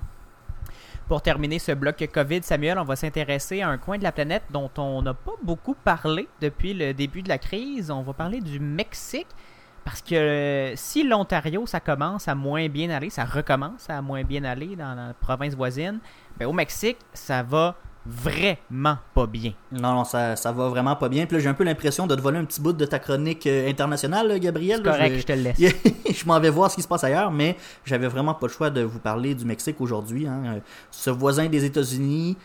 Pour 1.12 1.22
terminer 1.22 1.60
ce 1.60 1.74
bloc 1.74 2.08
COVID, 2.14 2.42
Samuel, 2.42 2.80
on 2.80 2.86
va 2.86 2.96
s'intéresser 2.96 3.62
à 3.62 3.68
un 3.68 3.78
coin 3.78 3.98
de 3.98 4.04
la 4.04 4.14
planète 4.14 4.44
dont 4.50 4.72
on 4.78 5.02
n'a 5.02 5.14
pas 5.14 5.34
beaucoup 5.44 5.76
parlé 5.76 6.28
depuis 6.40 6.74
le 6.74 6.94
début 6.94 7.22
de 7.22 7.28
la 7.28 7.38
crise. 7.38 7.92
On 7.92 8.02
va 8.02 8.14
parler 8.14 8.40
du 8.40 8.62
Mexique. 8.62 9.28
Parce 9.84 10.02
que 10.02 10.16
euh, 10.16 10.76
si 10.78 11.04
l'Ontario, 11.04 11.66
ça 11.66 11.82
commence 11.82 12.30
à 12.30 12.36
moins 12.36 12.70
bien 12.70 12.90
aller, 12.92 13.10
ça 13.10 13.26
recommence 13.26 13.90
à 13.90 14.02
moins 14.02 14.24
bien 14.24 14.46
aller 14.46 14.78
dans 14.78 14.96
la 14.96 15.14
province 15.14 15.54
voisine, 15.54 16.00
ben 16.38 16.46
au 16.46 16.54
Mexique, 16.54 16.98
ça 17.14 17.44
va 17.44 17.76
vraiment 18.06 18.98
pas 19.14 19.28
bien. 19.28 19.54
Non, 19.72 19.94
non, 19.94 20.04
ça, 20.04 20.36
ça 20.36 20.52
va 20.52 20.70
vraiment 20.70 20.96
pas 20.96 21.10
bien. 21.10 21.26
Puis 21.26 21.38
là, 21.38 21.44
j'ai 21.44 21.50
un 21.50 21.54
peu 21.54 21.64
l'impression 21.64 22.08
de 22.08 22.16
te 22.16 22.22
voler 22.22 22.40
un 22.40 22.46
petit 22.46 22.60
bout 22.62 22.74
de 22.74 22.86
ta 22.86 23.00
chronique 23.00 23.46
euh, 23.48 23.70
internationale, 23.70 24.40
Gabriel. 24.40 24.80
C'est 24.84 24.84
Là, 24.90 24.92
correct, 24.98 25.14
je- 25.16 25.20
je 25.22 25.26
te 25.26 25.32
le 25.34 25.42
laisse. 25.42 25.60
je 26.22 26.26
m'en 26.26 26.40
vais 26.40 26.50
voir 26.50 26.70
ce 26.72 26.76
qui 26.76 26.82
se 26.82 26.88
passe 26.88 27.04
ailleurs, 27.04 27.32
mais 27.32 27.56
j'avais 27.86 28.08
vraiment 28.08 28.34
pas 28.34 28.48
le 28.48 28.52
choix 28.54 28.70
de 28.70 28.82
vous 28.82 29.00
parler 29.00 29.36
du 29.36 29.46
Mexique 29.46 29.80
aujourd'hui. 29.82 30.28
hein. 30.28 30.42
Euh, 30.46 30.60
Ce 30.90 31.10
voisin 31.10 31.48
des 31.48 31.64
États-Unis, 31.66 32.38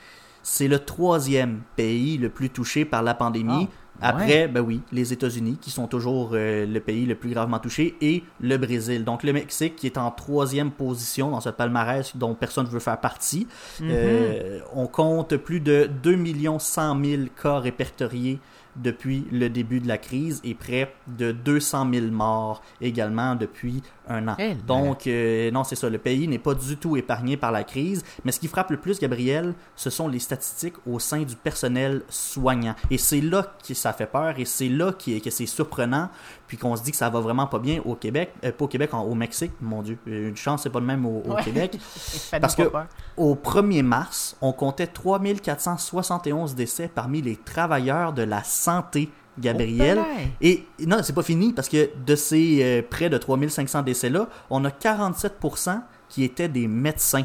c'est 0.43 0.69
le 0.69 0.79
troisième 0.79 1.61
pays 1.75 2.19
le 2.19 2.29
plus 2.29 2.51
touché 2.51 2.85
par 2.85 3.03
la 3.03 3.15
pandémie. 3.15 3.69
Ah, 3.71 3.75
Après, 4.01 4.49
ben 4.49 4.61
oui, 4.61 4.81
les 4.93 5.13
États-Unis, 5.13 5.59
qui 5.61 5.71
sont 5.71 5.87
toujours 5.87 6.31
euh, 6.33 6.67
le 6.67 6.81
pays 6.81 7.07
le 7.07 7.15
plus 7.15 7.31
gravement 7.31 7.59
touché, 7.59 7.97
et 8.01 8.23
le 8.41 8.57
Brésil. 8.57 9.05
Donc 9.05 9.23
le 9.23 9.33
Mexique, 9.33 9.77
qui 9.77 9.87
est 9.87 9.99
en 9.99 10.11
troisième 10.11 10.71
position 10.71 11.31
dans 11.31 11.41
ce 11.41 11.51
palmarès 11.51 12.17
dont 12.17 12.35
personne 12.35 12.67
ne 12.67 12.71
veut 12.71 12.81
faire 12.81 13.01
partie. 13.01 13.47
Mhm. 13.81 13.89
Euh, 13.91 14.61
on 14.75 14.87
compte 14.87 15.37
plus 15.37 15.61
de 15.61 15.89
2 16.03 16.17
100 16.59 17.05
000 17.05 17.23
cas 17.41 17.59
répertoriés 17.59 18.39
depuis 18.77 19.27
le 19.33 19.49
début 19.49 19.81
de 19.81 19.89
la 19.89 19.99
crise 19.99 20.41
et 20.45 20.55
près 20.55 20.93
de 21.07 21.33
200 21.33 21.89
000 21.93 22.07
morts 22.07 22.63
également 22.81 23.35
depuis 23.35 23.83
un 24.09 24.29
an. 24.29 24.37
Là. 24.39 24.55
Donc, 24.67 25.07
euh, 25.07 25.51
non, 25.51 25.65
c'est 25.65 25.77
ça, 25.77 25.89
le 25.91 25.99
pays 25.99 26.27
n'est 26.29 26.39
pas 26.39 26.55
du 26.55 26.77
tout 26.77 26.97
épargné 26.97 27.37
par 27.37 27.53
la 27.53 27.65
crise. 27.65 28.05
Mais 28.25 28.33
ce 28.33 28.41
qui 28.41 28.49
frappe 28.49 28.71
le 28.71 28.77
plus, 28.77 28.99
Gabriel, 29.01 29.55
ce 29.75 29.91
sont 29.91 30.09
les 30.09 30.19
statistiques 30.19 30.75
au 30.87 30.99
sein 30.99 31.23
du 31.23 31.37
personnel 31.37 32.03
soignant. 32.09 32.75
Et 32.91 32.99
c'est 32.99 33.21
là 33.21 33.55
que 33.67 33.75
ça 33.75 33.93
fait 33.93 34.07
peur 34.07 34.39
et 34.39 34.45
c'est 34.45 34.69
là 34.69 34.93
qui- 34.93 35.21
que 35.21 35.31
c'est 35.31 35.47
surprenant, 35.47 36.09
puis 36.47 36.57
qu'on 36.57 36.77
se 36.77 36.83
dit 36.83 36.91
que 36.93 36.97
ça 36.97 37.11
va 37.11 37.21
vraiment 37.21 37.47
pas 37.47 37.59
bien 37.59 37.81
au 37.85 37.95
Québec, 37.95 38.33
euh, 38.45 38.53
pas 38.53 38.65
au 38.65 38.69
Québec, 38.69 38.95
en- 38.95 39.03
au 39.03 39.15
Mexique, 39.15 39.53
mon 39.61 39.83
Dieu, 39.83 39.99
Euh, 40.09 40.29
une 40.29 40.37
chance, 40.37 40.63
c'est 40.63 40.71
pas 40.71 40.81
le 40.81 40.87
même 40.87 41.05
au, 41.05 41.23
au 41.27 41.35
Ouais. 41.35 41.43
Québec. 41.43 41.79
Parce 42.41 42.55
que- 42.55 42.63
peur. 42.65 42.87
Au 43.17 43.35
1er 43.35 43.83
mars, 43.83 44.37
on 44.41 44.53
comptait 44.53 44.87
3471 44.87 46.55
décès 46.55 46.89
parmi 46.93 47.23
les 47.23 47.37
travailleurs 47.37 48.13
de 48.13 48.23
la 48.23 48.43
santé, 48.45 49.09
Gabriel. 49.39 49.99
Oh! 50.01 50.19
Et 50.41 50.65
non, 50.87 50.99
c'est 51.03 51.13
pas 51.15 51.23
fini 51.23 51.53
parce 51.53 51.69
que 51.69 51.91
de 52.05 52.15
ces 52.17 52.63
euh, 52.63 52.83
près 52.89 53.09
de 53.11 53.19
3500 53.19 53.83
décès-là, 53.83 54.29
on 54.51 54.65
a 54.65 54.71
47% 54.71 55.81
qui 56.09 56.25
étaient 56.25 56.49
des 56.49 56.67
médecins. 56.69 57.25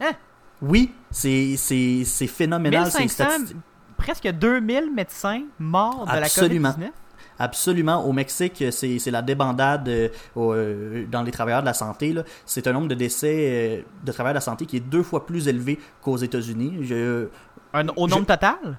Hein? 0.00 0.12
Oui, 0.62 0.92
c'est 1.10 1.56
phénoménal. 2.26 2.90
ces 2.90 2.98
1500, 3.00 3.24
statistiques. 3.24 3.56
presque 3.96 4.28
2000 4.28 4.92
médecins 4.94 5.42
morts 5.58 6.04
de 6.06 6.10
Absolument. 6.10 6.68
la 6.68 6.74
COVID-19. 6.86 6.90
Absolument. 7.38 8.02
Au 8.06 8.12
Mexique, 8.12 8.64
c'est 8.70 9.10
la 9.10 9.20
débandade 9.20 9.88
euh, 9.88 10.08
euh, 10.38 11.04
dans 11.10 11.22
les 11.22 11.30
travailleurs 11.30 11.60
de 11.60 11.66
la 11.66 11.74
santé. 11.74 12.14
C'est 12.46 12.66
un 12.66 12.72
nombre 12.72 12.88
de 12.88 12.94
décès 12.94 13.36
euh, 13.38 13.82
de 14.04 14.12
travailleurs 14.12 14.32
de 14.34 14.38
la 14.38 14.40
santé 14.40 14.64
qui 14.64 14.78
est 14.78 14.80
deux 14.80 15.02
fois 15.02 15.26
plus 15.26 15.46
élevé 15.46 15.78
qu'aux 16.00 16.16
États-Unis. 16.16 16.78
Au 16.78 16.82
Je- 16.84 17.28
nombre 17.74 18.24
total? 18.24 18.78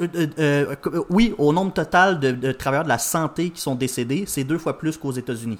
Euh, 0.00 0.06
euh, 0.38 0.74
euh, 0.86 1.02
oui, 1.10 1.34
au 1.38 1.52
nombre 1.52 1.72
total 1.72 2.20
de, 2.20 2.32
de 2.32 2.52
travailleurs 2.52 2.84
de 2.84 2.88
la 2.90 2.98
santé 2.98 3.50
qui 3.50 3.60
sont 3.60 3.74
décédés, 3.74 4.24
c'est 4.26 4.44
deux 4.44 4.58
fois 4.58 4.78
plus 4.78 4.96
qu'aux 4.96 5.12
États-Unis. 5.12 5.58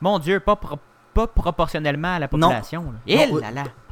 Mon 0.00 0.18
Dieu, 0.18 0.40
pas, 0.40 0.56
pro- 0.56 0.78
pas 1.12 1.26
proportionnellement 1.26 2.14
à 2.14 2.18
la 2.18 2.28
population. 2.28 2.82
Non. 2.82 2.92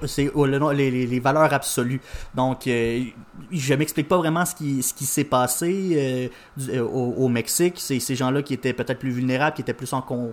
C'est 0.07 0.25
le 0.35 0.73
les, 0.73 1.21
valeurs 1.21 1.53
absolues. 1.53 2.01
Donc, 2.35 2.67
euh, 2.67 3.05
je 3.51 3.75
m'explique 3.75 4.09
pas 4.09 4.17
vraiment 4.17 4.45
ce 4.45 4.55
qui, 4.55 4.83
ce 4.83 4.93
qui 4.93 5.05
s'est 5.07 5.25
passé 5.25 6.31
euh, 6.69 6.81
au, 6.83 7.15
au 7.19 7.29
Mexique. 7.29 7.75
C'est 7.79 8.01
ces 8.01 8.17
gens-là 8.17 8.43
qui 8.43 8.55
étaient 8.55 8.73
peut-être 8.73 8.99
plus 8.99 9.11
vulnérables, 9.13 9.55
qui 9.55 9.63
étaient 9.63 9.73
plus 9.75 9.93
en, 9.93 10.03
con- 10.03 10.33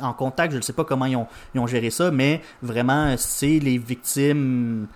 en 0.00 0.12
contact. 0.12 0.52
Je 0.52 0.58
ne 0.58 0.62
sais 0.62 0.72
pas 0.72 0.84
comment 0.84 1.06
ils 1.06 1.16
ont, 1.16 1.26
ils 1.54 1.60
ont 1.60 1.66
géré 1.66 1.90
ça, 1.90 2.10
mais 2.10 2.40
vraiment, 2.62 3.14
c'est 3.16 3.58
les 3.58 3.78
victimes. 3.78 4.86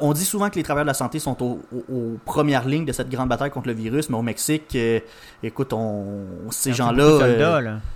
On 0.00 0.12
dit- 0.12 0.24
souvent 0.24 0.50
que 0.50 0.56
les 0.56 0.62
travailleurs 0.62 0.84
de 0.84 0.90
la 0.90 0.94
santé 0.94 1.18
sont 1.18 1.40
au- 1.42 1.60
au- 1.72 1.92
aux 1.94 2.18
premières 2.24 2.66
lignes 2.66 2.84
de 2.84 2.92
cette 2.92 3.08
grande 3.10 3.28
bataille 3.28 3.50
contre 3.50 3.68
le 3.68 3.74
virus, 3.74 4.08
mais 4.10 4.16
au 4.16 4.22
Mexique, 4.22 4.74
euh, 4.74 5.00
écoute, 5.42 5.72
on, 5.72 6.26
ces 6.50 6.70
gens-là, 6.74 7.04
euh, 7.22 7.38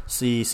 c'est, 0.06 0.44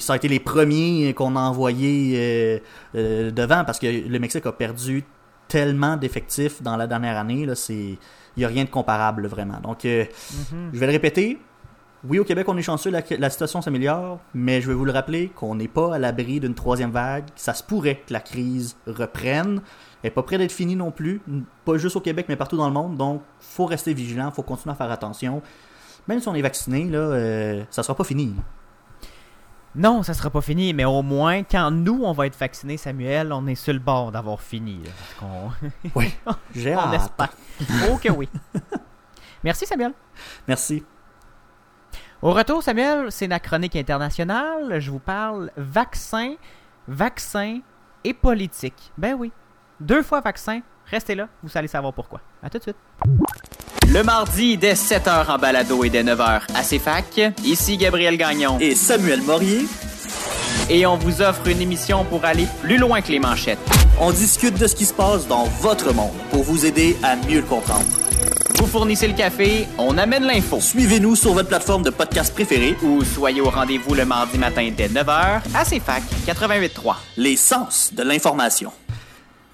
ça 0.00 0.12
a 0.12 0.16
été 0.16 0.28
les 0.28 0.40
premiers 0.40 1.12
qu'on 1.14 1.36
a 1.36 1.40
envoyés 1.40 2.60
euh, 2.94 3.30
devant 3.30 3.64
parce 3.64 3.78
que 3.78 3.86
le 3.86 4.18
Mexique 4.18 4.46
a 4.46 4.52
perdu 4.52 5.04
tellement 5.48 5.96
d'effectifs 5.96 6.62
dans 6.62 6.76
la 6.76 6.86
dernière 6.86 7.18
année. 7.18 7.44
Là, 7.46 7.54
c'est, 7.54 7.74
il 7.74 7.98
n'y 8.38 8.44
a 8.44 8.48
rien 8.48 8.64
de 8.64 8.70
comparable 8.70 9.26
vraiment. 9.26 9.60
Donc, 9.62 9.84
Mhm. 9.84 10.70
je 10.72 10.78
vais 10.78 10.86
le 10.86 10.92
répéter. 10.92 11.38
Oui, 12.06 12.18
au 12.18 12.24
Québec, 12.24 12.46
on 12.48 12.56
est 12.58 12.62
chanceux, 12.62 12.90
la, 12.90 13.00
la 13.18 13.30
situation 13.30 13.62
s'améliore, 13.62 14.20
mais 14.34 14.60
je 14.60 14.68
vais 14.68 14.74
vous 14.74 14.84
le 14.84 14.92
rappeler 14.92 15.28
qu'on 15.34 15.54
n'est 15.54 15.68
pas 15.68 15.94
à 15.94 15.98
l'abri 15.98 16.38
d'une 16.38 16.54
troisième 16.54 16.90
vague. 16.90 17.24
Ça 17.34 17.54
se 17.54 17.62
pourrait 17.62 18.02
que 18.06 18.12
la 18.12 18.20
crise 18.20 18.76
reprenne. 18.86 19.62
N'est 20.04 20.10
pas 20.10 20.22
près 20.22 20.36
d'être 20.38 20.52
finie 20.52 20.76
non 20.76 20.90
plus, 20.90 21.22
pas 21.64 21.78
juste 21.78 21.96
au 21.96 22.00
Québec, 22.00 22.26
mais 22.28 22.36
partout 22.36 22.58
dans 22.58 22.66
le 22.68 22.74
monde. 22.74 22.96
Donc, 22.96 23.22
faut 23.40 23.64
rester 23.64 23.94
vigilant, 23.94 24.30
faut 24.30 24.42
continuer 24.42 24.72
à 24.72 24.76
faire 24.76 24.90
attention. 24.90 25.40
Même 26.06 26.20
si 26.20 26.28
on 26.28 26.34
est 26.34 26.42
vacciné, 26.42 26.84
là, 26.84 26.98
euh, 26.98 27.64
ça 27.70 27.82
sera 27.82 27.94
pas 27.94 28.04
fini. 28.04 28.34
Non, 29.74 30.02
ça 30.02 30.12
sera 30.14 30.28
pas 30.30 30.42
fini, 30.42 30.72
mais 30.74 30.84
au 30.84 31.02
moins, 31.02 31.42
quand 31.42 31.70
nous, 31.70 32.02
on 32.04 32.12
va 32.12 32.26
être 32.26 32.38
vaccinés, 32.38 32.76
Samuel, 32.76 33.32
on 33.32 33.46
est 33.46 33.54
sur 33.54 33.72
le 33.72 33.78
bord 33.80 34.12
d'avoir 34.12 34.40
fini. 34.40 34.78
là, 34.84 35.70
Oui, 35.96 36.14
j'ai 36.54 36.76
on 36.76 36.80
hâte. 36.80 36.94
espère. 36.94 37.32
Oh 37.90 37.96
que 37.96 38.10
oui. 38.10 38.28
Merci, 39.42 39.66
Samuel. 39.66 39.92
Merci. 40.46 40.84
Au 42.22 42.32
retour, 42.32 42.62
Samuel, 42.62 43.10
c'est 43.10 43.26
la 43.26 43.40
chronique 43.40 43.74
internationale. 43.74 44.78
Je 44.80 44.90
vous 44.90 45.00
parle 45.00 45.50
vaccin, 45.56 46.34
vaccin 46.86 47.60
et 48.04 48.14
politique. 48.14 48.92
Ben 48.96 49.14
oui. 49.14 49.32
Deux 49.80 50.02
fois 50.02 50.20
vaccin. 50.20 50.60
Restez 50.90 51.14
là, 51.14 51.28
vous 51.42 51.50
allez 51.56 51.68
savoir 51.68 51.92
pourquoi. 51.92 52.20
À 52.42 52.50
tout 52.50 52.58
de 52.58 52.62
suite. 52.62 52.76
Le 53.92 54.02
mardi, 54.02 54.56
dès 54.56 54.74
7h 54.74 55.30
en 55.30 55.38
balado 55.38 55.82
et 55.84 55.90
dès 55.90 56.02
9h 56.02 56.42
à 56.54 56.62
CFAC, 56.62 57.32
ici 57.44 57.76
Gabriel 57.76 58.16
Gagnon. 58.16 58.58
Et 58.60 58.74
Samuel 58.74 59.22
Morier, 59.22 59.66
Et 60.70 60.86
on 60.86 60.96
vous 60.96 61.20
offre 61.20 61.46
une 61.48 61.60
émission 61.60 62.04
pour 62.04 62.24
aller 62.24 62.46
plus 62.62 62.78
loin 62.78 63.00
que 63.02 63.08
les 63.12 63.18
manchettes. 63.18 63.58
on 64.00 64.10
discute 64.12 64.58
de 64.58 64.66
ce 64.66 64.74
qui 64.74 64.86
se 64.86 64.94
passe 64.94 65.26
dans 65.26 65.44
votre 65.60 65.92
monde 65.92 66.12
pour 66.30 66.42
vous 66.42 66.64
aider 66.64 66.96
à 67.02 67.16
mieux 67.16 67.40
le 67.40 67.46
comprendre. 67.46 67.84
Vous 68.58 68.66
fournissez 68.66 69.06
le 69.08 69.14
café, 69.14 69.66
on 69.78 69.98
amène 69.98 70.24
l'info. 70.24 70.60
Suivez-nous 70.60 71.16
sur 71.16 71.34
votre 71.34 71.48
plateforme 71.48 71.82
de 71.82 71.90
podcast 71.90 72.32
préférée, 72.32 72.76
Ou 72.82 73.04
soyez 73.04 73.40
au 73.42 73.50
rendez-vous 73.50 73.94
le 73.94 74.04
mardi 74.06 74.38
matin 74.38 74.70
dès 74.74 74.88
9h 74.88 75.40
à 75.54 75.64
CFAC 75.64 76.02
88.3. 76.26 76.94
les 77.18 77.36
sens 77.36 77.92
de 77.92 78.02
l'information. 78.02 78.72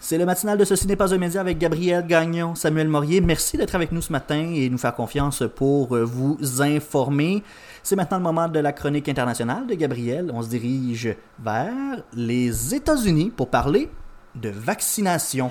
C'est 0.03 0.17
le 0.17 0.25
matinal 0.25 0.57
de 0.57 0.65
Ceci 0.65 0.87
n'est 0.87 0.97
pas 0.97 1.13
un 1.15 1.19
média 1.19 1.43
avec 1.43 1.59
Gabriel 1.59 2.07
Gagnon, 2.07 2.55
Samuel 2.55 2.89
Morier. 2.89 3.21
Merci 3.21 3.59
d'être 3.59 3.75
avec 3.75 3.93
nous 3.93 4.01
ce 4.01 4.11
matin 4.11 4.51
et 4.55 4.71
nous 4.71 4.79
faire 4.79 4.95
confiance 4.95 5.43
pour 5.55 5.95
euh, 5.95 6.05
vous 6.05 6.39
informer. 6.63 7.43
C'est 7.83 7.97
maintenant 7.97 8.17
le 8.17 8.23
moment 8.23 8.49
de 8.49 8.59
la 8.61 8.73
chronique 8.73 9.11
internationale 9.11 9.67
de 9.67 9.75
Gabriel. 9.75 10.31
On 10.33 10.43
se 10.43 10.49
dirige 10.49 11.15
vers 11.39 12.03
les 12.15 12.75
États-Unis 12.75 13.31
pour 13.37 13.49
parler 13.49 13.91
de 14.35 14.49
vaccination. 14.49 15.51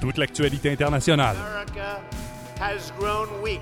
Toute 0.00 0.18
l'actualité 0.18 0.72
internationale. 0.72 1.36
America 1.36 2.00
has 2.60 2.92
grown 2.98 3.28
weak. 3.40 3.60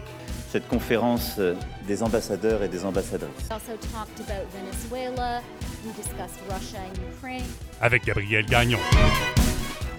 cette 0.50 0.68
conférence 0.68 1.36
euh, 1.38 1.54
des 1.86 2.02
ambassadeurs 2.02 2.62
et 2.62 2.68
des 2.68 2.84
ambassadrices. 2.84 3.28
We 3.48 3.52
also 3.52 3.72
talked 3.92 4.20
about 4.20 4.46
Venezuela. 4.52 5.40
We 5.84 5.92
discussed 5.94 6.40
Russia 6.48 6.78
and 6.78 6.98
Ukraine. 7.14 7.44
Avec 7.80 8.04
Gabriel 8.04 8.44
Gagnon. 8.46 8.78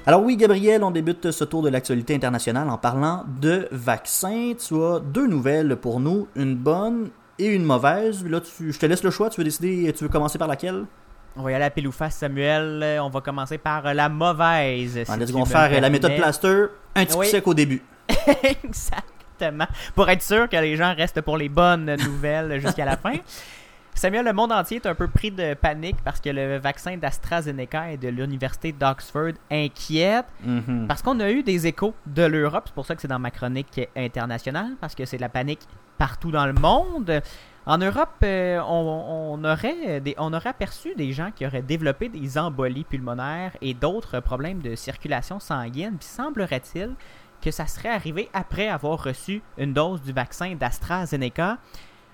Alors 0.06 0.22
oui, 0.22 0.36
Gabriel, 0.36 0.84
on 0.84 0.92
débute 0.92 1.32
ce 1.32 1.44
tour 1.46 1.62
de 1.62 1.70
l'actualité 1.70 2.14
internationale 2.14 2.70
en 2.70 2.78
parlant 2.78 3.24
de 3.40 3.70
vaccins. 3.72 4.52
Tu 4.60 4.76
as 4.76 5.00
deux 5.00 5.28
nouvelles 5.28 5.78
pour 5.78 6.02
nous, 6.02 6.28
une 6.36 6.56
bonne 6.56 7.10
et 7.40 7.46
une 7.48 7.64
mauvaise. 7.64 8.26
Là, 8.26 8.42
tu, 8.42 8.74
je 8.74 8.80
te 8.80 8.86
laisse 8.86 9.04
le 9.04 9.12
choix. 9.12 9.30
Tu 9.30 9.40
veux 9.40 9.46
décider, 9.46 9.94
tu 9.94 10.04
veux 10.04 10.10
commencer 10.10 10.38
par 10.38 10.50
laquelle? 10.50 10.84
On 11.38 11.42
va 11.44 11.52
y 11.52 11.56
aller 11.56 11.64
à 11.64 11.70
pile 11.70 11.88
ou 11.88 11.94
face, 11.94 12.18
Samuel. 12.18 13.00
On 13.02 13.10
va 13.10 13.22
commencer 13.22 13.58
par 13.58 13.94
la 13.94 14.10
mauvaise. 14.10 15.04
si 15.06 15.36
On 15.36 15.44
va 15.44 15.68
faire 15.70 15.82
la 15.82 15.90
méthode 15.90 16.16
plaster, 16.18 16.66
un 16.96 17.06
petit 17.06 17.18
Oui. 17.18 17.28
sec 17.28 17.48
au 17.48 17.54
début. 17.54 17.82
Exactement. 18.44 19.68
Pour 19.96 20.10
être 20.10 20.22
sûr 20.22 20.50
que 20.50 20.58
les 20.58 20.76
gens 20.76 20.94
restent 20.96 21.22
pour 21.22 21.38
les 21.38 21.50
bonnes 21.50 21.96
nouvelles 21.96 22.60
jusqu'à 22.60 22.86
la 22.86 22.98
fin. 22.98 23.14
Samuel, 23.96 24.26
le 24.26 24.34
monde 24.34 24.52
entier 24.52 24.78
est 24.78 24.86
un 24.88 24.96
peu 24.96 25.08
pris 25.08 25.32
de 25.32 25.54
panique 25.54 25.98
parce 26.04 26.20
que 26.20 26.30
le 26.30 26.58
vaccin 26.58 26.98
d'AstraZeneca 26.98 27.92
et 27.92 27.98
de 27.98 28.10
l'université 28.10 28.72
d'Oxford 28.72 29.34
inquiète 29.52 30.26
Mhm. 30.44 30.88
parce 30.88 31.02
qu'on 31.02 31.20
a 31.20 31.30
eu 31.32 31.44
des 31.44 31.68
échos 31.68 31.94
de 32.06 32.24
l'Europe. 32.24 32.64
C'est 32.68 32.74
pour 32.76 32.86
ça 32.86 32.96
que 32.96 33.02
c'est 33.02 33.08
dans 33.08 33.20
ma 33.20 33.32
chronique 33.32 33.80
internationale 33.96 34.74
parce 34.82 34.96
que 34.96 35.06
c'est 35.06 35.18
de 35.18 35.22
la 35.22 35.30
panique 35.30 35.62
partout 35.98 36.32
dans 36.32 36.46
le 36.46 36.54
monde. 36.54 37.22
En 37.66 37.78
Europe, 37.78 38.10
euh, 38.24 38.60
on, 38.68 39.38
on 39.40 39.44
aurait 39.46 40.02
des, 40.02 40.16
on 40.18 40.34
aurait 40.34 40.50
aperçu 40.50 40.96
des 40.96 41.14
gens 41.14 41.32
qui 41.34 41.46
auraient 41.46 41.62
développé 41.62 42.10
des 42.10 42.38
embolies 42.38 42.84
pulmonaires 42.84 43.56
et 43.62 43.74
d'autres 43.74 44.20
problèmes 44.20 44.62
de 44.62 44.76
circulation 44.76 45.40
sanguine. 45.40 45.96
Puis 45.98 46.08
semblerait-il 46.10 46.90
que 47.42 47.52
ça 47.52 47.66
serait 47.68 47.90
arrivé 47.90 48.28
après 48.34 48.68
avoir 48.68 49.02
reçu 49.02 49.42
une 49.58 49.72
dose 49.72 50.02
du 50.02 50.12
vaccin 50.12 50.56
d'AstraZeneca. 50.56 51.58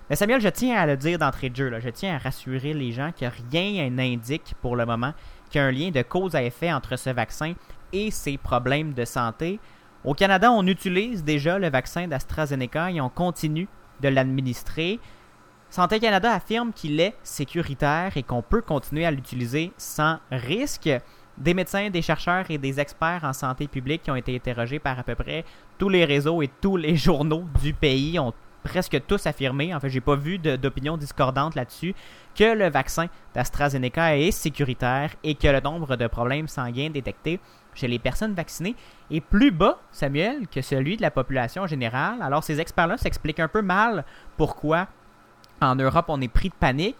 Mais 0.10 0.16
Samuel, 0.16 0.42
je 0.42 0.50
tiens 0.50 0.76
à 0.76 0.88
le 0.88 0.98
dire 0.98 1.20
d'entrée 1.20 1.52
de 1.52 1.56
jeu, 1.56 1.80
je 1.80 1.90
tiens 1.90 2.16
à 2.16 2.18
rassurer 2.18 2.74
les 2.74 2.92
gens 2.92 3.12
que 3.12 3.26
rien 3.52 3.92
n'indique 3.92 4.56
pour 4.60 4.76
le 4.76 4.86
moment 4.88 5.14
qu'il 5.52 5.62
y 5.62 5.64
a 5.64 5.68
un 5.68 5.72
lien 5.72 5.92
de 5.92 6.02
cause 6.02 6.36
à 6.36 6.42
effet 6.42 6.74
entre 6.74 6.96
ce 6.96 7.12
vaccin 7.12 7.54
et 7.94 8.10
ses 8.10 8.38
problèmes 8.38 8.94
de 8.94 9.06
santé. 9.06 9.60
Au 10.04 10.16
Canada, 10.16 10.52
on 10.52 10.66
utilise 10.66 11.24
déjà 11.24 11.60
le 11.60 11.70
vaccin 11.70 12.08
d'AstraZeneca 12.08 12.90
et 12.90 13.02
on 13.02 13.10
continue 13.10 13.68
de 14.02 14.08
l'administrer. 14.08 15.00
Santé 15.70 16.00
Canada 16.00 16.34
affirme 16.34 16.74
qu'il 16.74 17.00
est 17.00 17.16
sécuritaire 17.22 18.14
et 18.16 18.24
qu'on 18.24 18.42
peut 18.42 18.62
continuer 18.62 19.06
à 19.06 19.12
l'utiliser 19.12 19.72
sans 19.78 20.18
risque. 20.32 20.90
Des 21.38 21.54
médecins, 21.54 21.92
des 21.92 22.02
chercheurs 22.02 22.50
et 22.50 22.58
des 22.58 22.80
experts 22.80 23.24
en 23.24 23.34
santé 23.34 23.68
publique 23.68 24.04
qui 24.04 24.12
ont 24.12 24.16
été 24.16 24.36
interrogés 24.36 24.80
par 24.80 24.98
à 24.98 25.04
peu 25.04 25.14
près 25.14 25.46
tous 25.78 25.90
les 25.90 26.04
réseaux 26.04 26.42
et 26.42 26.50
tous 26.62 26.78
les 26.78 26.96
journaux 26.96 27.46
du 27.62 27.74
pays 27.74 28.18
ont 28.18 28.34
presque 28.64 29.02
tous 29.08 29.26
affirmé, 29.26 29.74
en 29.74 29.80
fait 29.80 29.90
j'ai 29.90 30.02
pas 30.02 30.16
vu 30.16 30.38
d'opinion 30.38 30.98
discordante 30.98 31.56
là-dessus, 31.56 31.96
que 32.36 32.56
le 32.56 32.70
vaccin 32.70 33.08
d'AstraZeneca 33.34 34.18
est 34.18 34.32
sécuritaire 34.32 35.12
et 35.24 35.36
que 35.36 35.48
le 35.48 35.60
nombre 35.62 35.96
de 35.96 36.08
problèmes 36.08 36.48
sanguins 36.48 36.90
détectés 36.90 37.40
chez 37.74 37.88
les 37.88 38.00
personnes 38.00 38.34
vaccinées 38.34 38.76
est 39.12 39.22
plus 39.22 39.52
bas, 39.52 39.80
Samuel, 39.92 40.48
que 40.48 40.62
celui 40.62 40.98
de 40.98 41.02
la 41.02 41.12
population 41.12 41.68
générale. 41.68 42.22
Alors 42.22 42.44
ces 42.44 42.60
experts-là 42.60 42.98
s'expliquent 42.98 43.40
un 43.40 43.48
peu 43.48 43.62
mal 43.62 44.06
pourquoi 44.38 44.88
en 45.62 45.76
Europe 45.76 46.06
on 46.10 46.22
est 46.22 46.28
pris 46.28 46.50
de 46.50 46.54
panique. 46.54 46.98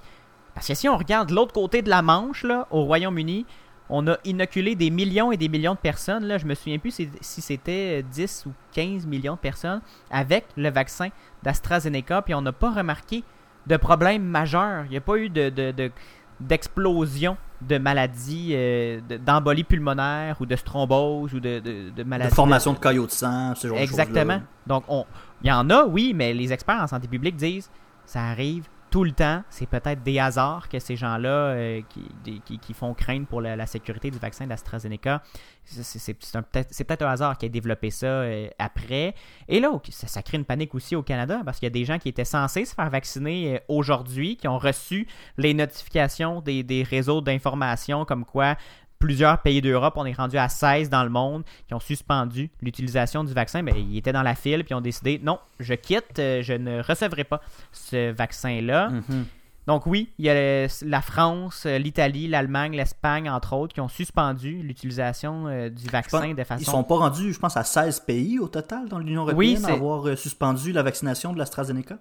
Parce 0.54 0.68
que 0.68 0.74
si 0.74 0.90
on 0.90 0.98
regarde 0.98 1.30
de 1.30 1.36
l'autre 1.36 1.54
côté 1.54 1.82
de 1.82 1.90
la 1.90 2.02
Manche, 2.02 2.44
là, 2.44 2.68
au 2.72 2.84
Royaume-Uni, 2.84 3.46
on 3.90 4.08
a 4.08 4.18
inoculé 4.26 4.76
des 4.76 4.90
millions 4.90 5.32
et 5.32 5.38
des 5.38 5.50
millions 5.50 5.74
de 5.74 5.80
personnes. 5.80 6.26
Là, 6.26 6.38
je 6.38 6.46
me 6.46 6.54
souviens 6.56 6.78
plus 6.80 6.92
si, 7.22 7.42
c'était 7.42 8.04
10 8.04 8.46
ou 8.48 8.52
15 8.74 9.06
millions 9.08 9.34
de 9.34 9.40
personnes 9.40 9.82
avec 10.12 10.46
le 10.58 10.70
vaccin 10.70 11.10
d'AstraZeneca, 11.44 12.22
puis 12.22 12.34
on 12.36 12.42
n'a 12.42 12.52
pas 12.52 12.72
remarqué 12.72 13.24
de 13.68 13.78
problème 13.78 14.24
majeur. 14.24 14.86
Il 14.86 14.92
n'y 14.92 14.98
a 14.98 15.02
pas 15.02 15.18
eu 15.18 15.30
de, 15.30 15.50
de- 15.50 15.72
de- 15.72 15.92
d'explosion 16.40 17.38
de 17.62 17.78
maladies, 17.78 18.52
euh, 18.54 19.02
de- 19.10 19.18
d'embolie 19.18 19.64
pulmonaire 19.66 20.38
ou 20.40 20.46
de 20.46 20.56
thrombose 20.56 21.34
ou 21.34 21.40
de, 21.40 21.60
de, 21.60 21.90
de 21.90 21.90
De 21.90 22.04
maladies. 22.04 22.34
formation 22.34 22.74
de 22.74 22.80
caillots 22.80 23.06
de 23.08 23.12
sang, 23.12 23.54
ce 23.56 23.68
genre 23.68 23.78
de 23.78 23.82
Exactement. 23.84 24.34
choses-là. 24.36 24.42
Donc, 24.68 24.84
on, 24.88 25.06
il 25.44 25.50
y 25.50 25.52
en 25.52 25.70
a, 25.70 25.84
oui, 25.86 26.14
mais 26.16 26.34
les 26.34 26.54
experts 26.54 26.82
en 26.82 26.88
santé 26.88 27.08
publique 27.08 27.36
disent 27.36 27.70
ça 28.06 28.22
arrive 28.24 28.68
tout 28.90 29.04
le 29.04 29.12
temps. 29.12 29.44
C'est 29.50 29.68
peut-être 29.68 30.04
des 30.04 30.20
hasards 30.20 30.70
que 30.70 30.80
ces 30.80 30.96
gens-là 30.96 31.30
euh, 31.30 31.82
qui, 31.88 32.74
font 32.74 32.94
craindre 32.94 33.28
pour 33.28 33.42
la, 33.42 33.66
sécurité 33.66 34.10
du 34.12 34.18
vaccin 34.18 34.48
d'AstraZeneca. 34.48 35.22
C'est, 35.66 36.14
peut-être, 36.16 37.04
un 37.04 37.12
hasard 37.12 37.38
qui 37.38 37.46
a 37.46 37.50
développé 37.50 37.92
ça 37.92 38.08
euh, 38.08 38.48
après. 38.58 39.14
Et 39.48 39.60
là, 39.60 39.72
ça, 39.90 40.08
ça 40.08 40.24
crée 40.24 40.38
une 40.38 40.46
panique 40.46 40.74
aussi 40.74 40.96
au 40.96 41.04
Canada 41.04 41.42
parce 41.46 41.60
qu'il 41.60 41.68
y 41.68 41.72
a 41.72 41.74
des 41.74 41.86
gens 41.86 42.00
qui 42.00 42.10
étaient 42.10 42.26
censés 42.26 42.66
se 42.66 42.74
faire 42.74 42.90
vacciner 42.90 43.56
euh, 43.56 43.60
aujourd'hui, 43.68 44.36
qui 44.36 44.48
ont 44.48 44.58
reçu 44.58 45.08
les 45.38 45.54
notifications 45.54 46.42
des, 46.42 46.64
des 46.64 46.84
réseaux 46.84 47.22
d'information 47.22 48.06
comme 48.06 48.26
quoi 48.26 48.56
plusieurs 49.00 49.42
pays 49.42 49.62
d'Europe, 49.62 49.94
on 49.98 50.06
est 50.06 50.14
rendu 50.14 50.38
à 50.38 50.50
16 50.50 50.90
dans 50.90 51.04
le 51.04 51.10
monde, 51.10 51.44
qui 51.68 51.74
ont 51.74 51.80
suspendu 51.80 52.50
l'utilisation 52.62 53.24
du 53.24 53.34
vaccin. 53.34 53.64
Ben, 53.64 53.76
ils 53.76 53.98
étaient 53.98 54.12
dans 54.14 54.22
la 54.24 54.36
file, 54.36 54.64
puis 54.66 54.74
ont 54.74 54.82
décidé, 54.82 55.20
non, 55.24 55.40
je 55.60 55.74
quitte, 55.74 56.20
euh, 56.20 56.42
je 56.44 56.54
ne 56.54 56.82
recevrai 56.84 57.24
pas 57.24 57.42
ce 57.72 58.12
vaccin-là. 58.12 58.90
Mhm. 58.90 59.26
Donc 59.68 59.86
oui, 59.86 60.10
il 60.18 60.26
y 60.26 60.30
a 60.30 60.68
la 60.82 61.02
France, 61.02 61.66
l'Italie, 61.68 62.28
l'Allemagne, 62.28 62.76
l'Espagne, 62.76 63.30
entre 63.30 63.54
autres, 63.54 63.74
qui 63.76 63.82
ont 63.82 63.88
suspendu 63.88 64.64
l'utilisation 64.64 65.46
euh, 65.48 65.70
du 65.70 65.84
pense- 65.84 65.92
vaccin 65.92 66.34
de 66.34 66.44
façon... 66.44 66.62
Ils 66.62 66.66
sont 66.66 66.84
pas 66.84 66.96
rendus, 66.96 67.34
je 67.34 67.40
pense, 67.40 67.56
à 67.56 67.64
16 67.64 68.00
pays 68.00 68.40
au 68.40 68.48
total 68.48 68.90
dans 68.90 68.98
l'Union 68.98 69.26
Oui, 69.26 69.54
européenne 69.54 69.66
à 69.66 69.68
c'est- 69.68 69.74
avoir 69.74 70.08
euh, 70.08 70.16
suspendu 70.16 70.72
la 70.72 70.82
vaccination 70.82 71.34
de 71.34 71.38
l'AstraZeneca? 71.38 72.00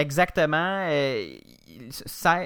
Exactement. 0.00 0.86
euh, 0.90 1.36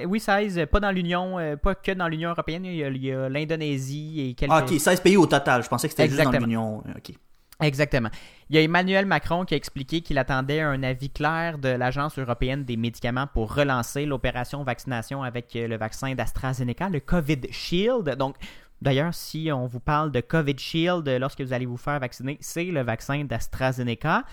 oui, 0.07 0.19
16, 0.19 0.65
pas 0.71 0.79
dans 0.79 0.91
l'Union, 0.91 1.39
euh, 1.39 1.55
pas 1.55 1.75
que 1.75 1.91
dans 1.91 2.07
l'Union 2.07 2.29
européenne, 2.31 2.65
il 2.65 2.75
y 2.75 3.11
a- 3.11 3.29
l'Indonésie 3.29 4.29
et 4.29 4.33
quelques... 4.33 4.51
Ah, 4.53 4.63
ok, 4.63 4.79
16 4.79 4.99
pays 5.01 5.17
au 5.17 5.25
total. 5.25 5.63
Je 5.63 5.69
pensais 5.69 5.87
que 5.87 5.91
c'était 5.93 6.07
juste 6.07 6.17
dans 6.17 6.23
Exactement. 6.29 6.45
l'Union. 6.47 6.83
euh, 6.87 6.97
Ok. 6.97 7.15
Exactement. 7.61 8.09
Il 8.49 8.55
y 8.55 8.59
a 8.59 8.61
Emmanuel 8.61 9.05
Macron 9.05 9.45
qui 9.45 9.53
a 9.53 9.57
expliqué 9.57 10.01
qu'il 10.01 10.17
attendait 10.17 10.59
un 10.59 10.81
avis 10.83 11.09
clair 11.09 11.57
de 11.59 11.69
l'Agence 11.69 12.17
européenne 12.19 12.65
des 12.65 12.75
médicaments 12.75 13.27
pour 13.27 13.53
relancer 13.53 14.05
l'opération 14.05 14.63
vaccination 14.63 15.23
avec 15.23 15.51
le 15.53 15.77
vaccin 15.77 16.13
d'AstraZeneca, 16.15 16.89
le 16.89 16.99
COVID 16.99 17.41
Shield. 17.51 18.15
Donc, 18.17 18.35
d'ailleurs, 18.81 19.13
si 19.13 19.49
on 19.53 19.67
vous 19.67 19.79
parle 19.79 20.11
de 20.11 20.19
COVID 20.19 20.57
Shield 20.57 21.07
lorsque 21.21 21.41
vous 21.41 21.53
allez 21.53 21.67
vous 21.67 21.77
faire 21.77 21.99
vacciner, 21.99 22.37
c'est 22.41 22.65
le 22.65 22.81
vaccin 22.81 23.23
d'AstraZeneca. 23.23 24.23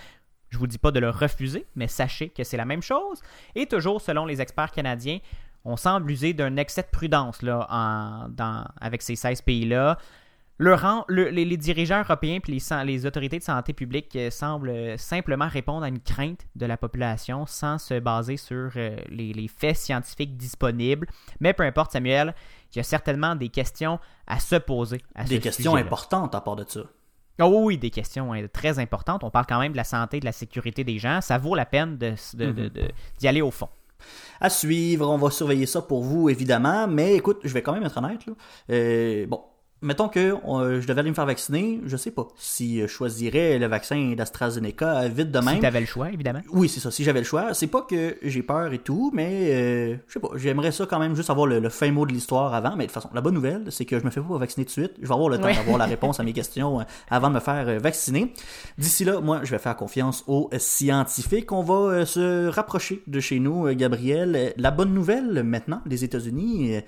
Je 0.50 0.58
vous 0.58 0.66
dis 0.66 0.78
pas 0.78 0.90
de 0.90 1.00
le 1.00 1.10
refuser, 1.10 1.66
mais 1.76 1.86
sachez 1.88 2.28
que 2.28 2.44
c'est 2.44 2.56
la 2.56 2.64
même 2.64 2.82
chose. 2.82 3.20
Et 3.54 3.66
toujours 3.66 4.00
selon 4.00 4.26
les 4.26 4.40
experts 4.40 4.72
canadiens, 4.72 5.18
on 5.64 5.76
semble 5.76 6.10
user 6.10 6.32
d'un 6.32 6.56
excès 6.56 6.82
de 6.82 6.88
prudence 6.90 7.42
là, 7.42 7.66
en- 7.70 8.28
dans- 8.28 8.64
avec 8.80 9.02
ces 9.02 9.14
16 9.16 9.42
pays-là. 9.42 9.98
Le 10.58 10.74
rang- 10.74 11.04
le- 11.08 11.30
les, 11.30 11.46
les 11.46 11.56
dirigeants 11.56 12.00
européens 12.00 12.38
et 12.46 12.84
les, 12.84 13.06
autorités 13.06 13.38
de 13.38 13.42
santé 13.42 13.72
publique 13.72 14.14
euh, 14.16 14.28
semblent 14.30 14.68
euh, 14.68 14.96
simplement 14.98 15.48
répondre 15.48 15.84
à 15.84 15.88
une 15.88 16.00
crainte 16.00 16.40
de 16.54 16.66
la 16.66 16.76
population 16.76 17.46
sans 17.46 17.78
se 17.78 17.98
baser 17.98 18.36
sur 18.36 18.70
euh, 18.76 18.96
les, 19.08 19.32
les 19.32 19.48
faits 19.48 19.76
scientifiques 19.76 20.36
disponibles. 20.36 21.06
Mais 21.40 21.54
peu 21.54 21.62
importe, 21.62 21.92
Samuel, 21.92 22.34
il 22.74 22.76
y 22.76 22.80
a 22.80 22.82
certainement 22.82 23.36
des 23.36 23.48
questions 23.48 23.98
à 24.26 24.38
se 24.38 24.56
poser. 24.56 25.00
À 25.14 25.24
Des 25.24 25.36
questions 25.40 25.72
importantes 25.86 26.34
à 26.34 26.42
part 26.42 26.56
de 26.56 26.64
ça. 26.68 26.80
Oh 27.40 27.62
oui, 27.64 27.78
des 27.78 27.90
questions 27.90 28.34
euh, 28.34 28.46
très 28.52 28.78
importantes. 28.78 29.24
On 29.24 29.30
parle 29.30 29.46
quand 29.48 29.60
même 29.60 29.72
de 29.72 29.76
la 29.76 29.84
santé, 29.84 30.20
de 30.20 30.24
la 30.24 30.32
sécurité 30.32 30.84
des 30.84 30.98
gens. 30.98 31.20
Ça 31.20 31.38
vaut 31.38 31.54
la 31.54 31.66
peine 31.66 31.96
de- 31.98 32.14
de- 32.34 32.46
de- 32.52 32.68
de- 32.68 32.88
d'y 33.18 33.28
aller 33.28 33.42
au 33.42 33.50
fond. 33.50 33.68
À 34.40 34.48
suivre, 34.48 35.08
on 35.10 35.18
va 35.18 35.30
surveiller 35.30 35.66
ça 35.66 35.82
pour 35.82 36.02
vous, 36.02 36.30
évidemment. 36.30 36.86
Mais 36.88 37.14
écoute, 37.16 37.40
je 37.44 37.52
vais 37.52 37.62
quand 37.62 37.72
même 37.74 37.84
être 37.84 37.98
honnête. 37.98 38.24
Là. 38.26 38.32
Euh, 38.70 39.26
bon, 39.26 39.42
mettons 39.82 40.08
que 40.08 40.34
euh, 40.46 40.80
je 40.80 40.86
devais 40.86 41.00
aller 41.00 41.10
me 41.10 41.14
faire 41.14 41.26
vacciner. 41.26 41.80
Je 41.86 41.96
sais 41.96 42.10
pas 42.10 42.28
si 42.36 42.80
je 42.80 42.86
choisirais 42.86 43.58
le 43.58 43.66
vaccin 43.66 44.14
d'AstraZeneca 44.16 45.08
vite 45.08 45.30
de 45.30 45.38
Si 45.40 45.44
même. 45.46 45.60
tu 45.60 45.66
avais 45.66 45.80
le 45.80 45.86
choix, 45.86 46.10
évidemment. 46.10 46.40
Oui, 46.52 46.68
c'est 46.68 46.80
ça. 46.80 46.90
Si 46.90 47.04
j'avais 47.04 47.20
le 47.20 47.24
choix, 47.24 47.54
c'est 47.54 47.66
pas 47.66 47.82
que 47.82 48.16
j'ai 48.22 48.42
peur 48.42 48.72
et 48.72 48.78
tout, 48.78 49.10
mais 49.14 49.50
euh, 49.50 49.96
je 50.06 50.12
sais 50.14 50.20
pas. 50.20 50.28
J'aimerais 50.36 50.72
ça 50.72 50.86
quand 50.86 50.98
même 50.98 51.14
juste 51.16 51.30
avoir 51.30 51.46
le, 51.46 51.58
le 51.60 51.68
fin 51.68 51.90
mot 51.92 52.06
de 52.06 52.12
l'histoire 52.12 52.54
avant. 52.54 52.76
Mais 52.76 52.84
de 52.84 52.90
toute 52.90 52.94
façon, 52.94 53.10
la 53.14 53.20
bonne 53.20 53.34
nouvelle, 53.34 53.64
c'est 53.70 53.84
que 53.84 53.98
je 53.98 54.04
me 54.04 54.10
fais 54.10 54.20
pas 54.20 54.38
vacciner 54.38 54.64
tout 54.64 54.80
de 54.80 54.86
suite. 54.86 54.92
Je 55.00 55.06
vais 55.08 55.14
avoir 55.14 55.28
le 55.28 55.38
temps 55.38 55.52
d'avoir 55.52 55.78
la 55.78 55.86
réponse 55.94 56.20
à 56.20 56.22
mes 56.22 56.32
questions 56.32 56.80
euh, 56.80 56.84
avant 57.10 57.28
de 57.30 57.34
me 57.34 57.40
faire 57.40 57.68
euh, 57.68 57.78
vacciner. 57.78 58.32
D'ici 58.78 59.04
là, 59.04 59.20
moi, 59.20 59.40
je 59.44 59.50
vais 59.50 59.58
faire 59.58 59.76
confiance 59.76 60.24
aux 60.26 60.48
euh, 60.52 60.58
scientifiques. 60.58 61.52
On 61.52 61.62
va 61.62 61.74
euh, 61.74 62.04
se 62.06 62.48
rapprocher 62.48 63.02
de 63.06 63.20
chez 63.20 63.38
nous, 63.40 63.66
euh, 63.66 63.74
Gabriel. 63.74 64.34
Euh, 64.36 64.50
La 64.56 64.70
bonne 64.70 64.92
nouvelle 64.94 65.42
maintenant, 65.42 65.80
les 65.86 66.04
États-Unis, 66.04 66.76
euh, 66.76 66.80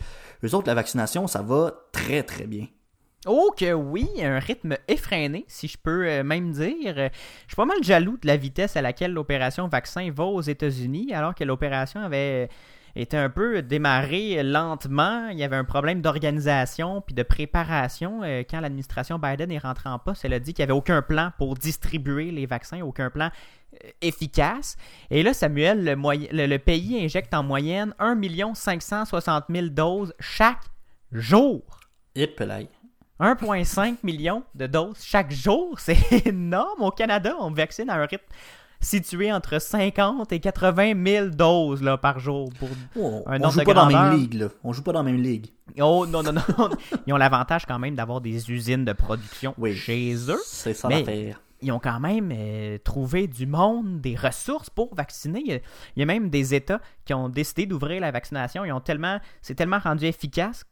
eux 0.45 0.55
autres, 0.55 0.66
la 0.66 0.74
vaccination, 0.74 1.26
ça 1.26 1.43
va 1.43 1.72
très 1.93 2.22
très 2.22 2.47
bien. 2.47 2.66
Oh 3.26 3.52
que 3.56 3.72
oui, 3.72 4.08
un 4.20 4.38
rythme 4.38 4.76
effréné, 4.88 5.44
si 5.46 5.68
je 5.68 5.78
peux 5.78 6.08
euh, 6.08 6.24
même 6.24 6.52
dire. 6.52 6.94
Euh, 6.98 7.08
Je 7.46 7.48
suis 7.48 7.56
pas 7.56 7.64
mal 7.64 7.82
jaloux 7.82 8.18
de 8.20 8.26
la 8.26 8.36
vitesse 8.36 8.76
à 8.76 8.82
laquelle 8.82 9.12
l'opération 9.12 9.68
vaccin 9.68 10.10
va 10.10 10.24
aux 10.24 10.40
États-Unis, 10.40 11.14
alors 11.14 11.34
que 11.34 11.44
l'opération 11.44 12.00
avait 12.00 12.48
été 12.94 13.16
un 13.16 13.30
peu 13.30 13.62
démarrée 13.62 14.42
lentement. 14.42 15.28
Il 15.28 15.38
y 15.38 15.44
avait 15.44 15.56
un 15.56 15.64
problème 15.64 16.02
d'organisation 16.02 17.00
puis 17.00 17.14
de 17.14 17.22
préparation. 17.22 18.22
Euh, 18.22 18.42
Quand 18.48 18.60
l'administration 18.60 19.18
Biden 19.18 19.50
est 19.50 19.58
rentrée 19.58 19.88
en 19.88 19.98
poste, 19.98 20.24
elle 20.24 20.34
a 20.34 20.40
dit 20.40 20.52
qu'il 20.54 20.62
n'y 20.64 20.70
avait 20.70 20.78
aucun 20.78 21.02
plan 21.02 21.30
pour 21.38 21.54
distribuer 21.54 22.30
les 22.30 22.46
vaccins, 22.46 22.80
aucun 22.82 23.10
plan 23.10 23.30
euh, 23.74 23.88
efficace. 24.00 24.76
Et 25.10 25.22
là, 25.22 25.32
Samuel, 25.32 25.84
le, 25.84 26.56
pays 26.58 27.02
injecte 27.02 27.32
en 27.34 27.42
moyenne 27.42 27.94
1 27.98 28.54
560 28.54 29.44
000 29.48 29.66
doses 29.68 30.14
chaque 30.20 30.64
jour. 31.12 31.62
Pelay. 32.14 32.68
1,5 33.20 33.96
million 34.02 34.42
de 34.54 34.66
doses 34.66 35.02
chaque 35.02 35.30
jour, 35.32 35.74
c'est 35.78 36.26
énorme. 36.26 36.82
Au 36.82 36.90
Canada, 36.90 37.34
on 37.40 37.50
vaccine 37.50 37.88
à 37.90 37.94
un 37.94 38.06
rythme 38.06 38.24
situé 38.80 39.32
entre 39.32 39.60
50 39.60 40.32
et 40.32 40.40
80 40.40 40.94
000 41.06 41.26
doses 41.28 41.82
là, 41.82 41.96
par 41.98 42.18
jour. 42.18 42.50
Pour... 42.58 42.68
Oh, 42.96 43.22
Un 43.26 43.40
on 43.42 43.50
joue 43.50 43.60
de 43.60 43.64
pas 43.64 43.74
dans 43.74 43.88
la 43.88 44.10
même 44.10 44.18
ligue, 44.18 44.34
là. 44.34 44.48
On 44.64 44.72
joue 44.72 44.82
pas 44.82 44.92
dans 44.92 45.04
la 45.04 45.12
même 45.12 45.22
ligue. 45.22 45.46
Oh 45.80 46.04
non, 46.06 46.22
non, 46.24 46.32
non. 46.32 46.42
Ils 47.06 47.12
ont 47.12 47.16
l'avantage 47.16 47.64
quand 47.64 47.78
même 47.78 47.94
d'avoir 47.94 48.20
des 48.20 48.50
usines 48.50 48.84
de 48.84 48.92
production 48.92 49.54
Oui. 49.56 49.76
chez 49.76 50.14
eux. 50.28 50.40
C'est 50.44 50.74
ça 50.74 50.88
l'affaire. 50.88 51.40
Ils 51.64 51.70
ont 51.70 51.78
quand 51.78 52.00
même 52.00 52.32
euh, 52.36 52.76
trouvé 52.82 53.28
du 53.28 53.46
monde, 53.46 54.00
des 54.00 54.16
ressources 54.16 54.68
pour 54.68 54.92
vacciner. 54.96 55.42
Il 55.46 55.52
y 55.52 55.54
a- 55.54 55.60
il 55.94 56.00
y 56.00 56.02
a 56.02 56.06
même 56.06 56.28
des 56.28 56.52
États 56.56 56.80
qui 57.04 57.14
ont 57.14 57.28
décidé 57.28 57.66
d'ouvrir 57.66 58.00
la 58.00 58.10
vaccination. 58.10 58.64
Ils 58.64 58.72
ont 58.72 58.80
tellement, 58.80 59.20
c'est 59.42 59.54
tellement 59.54 59.78
rendu 59.78 60.06
efficace 60.06 60.64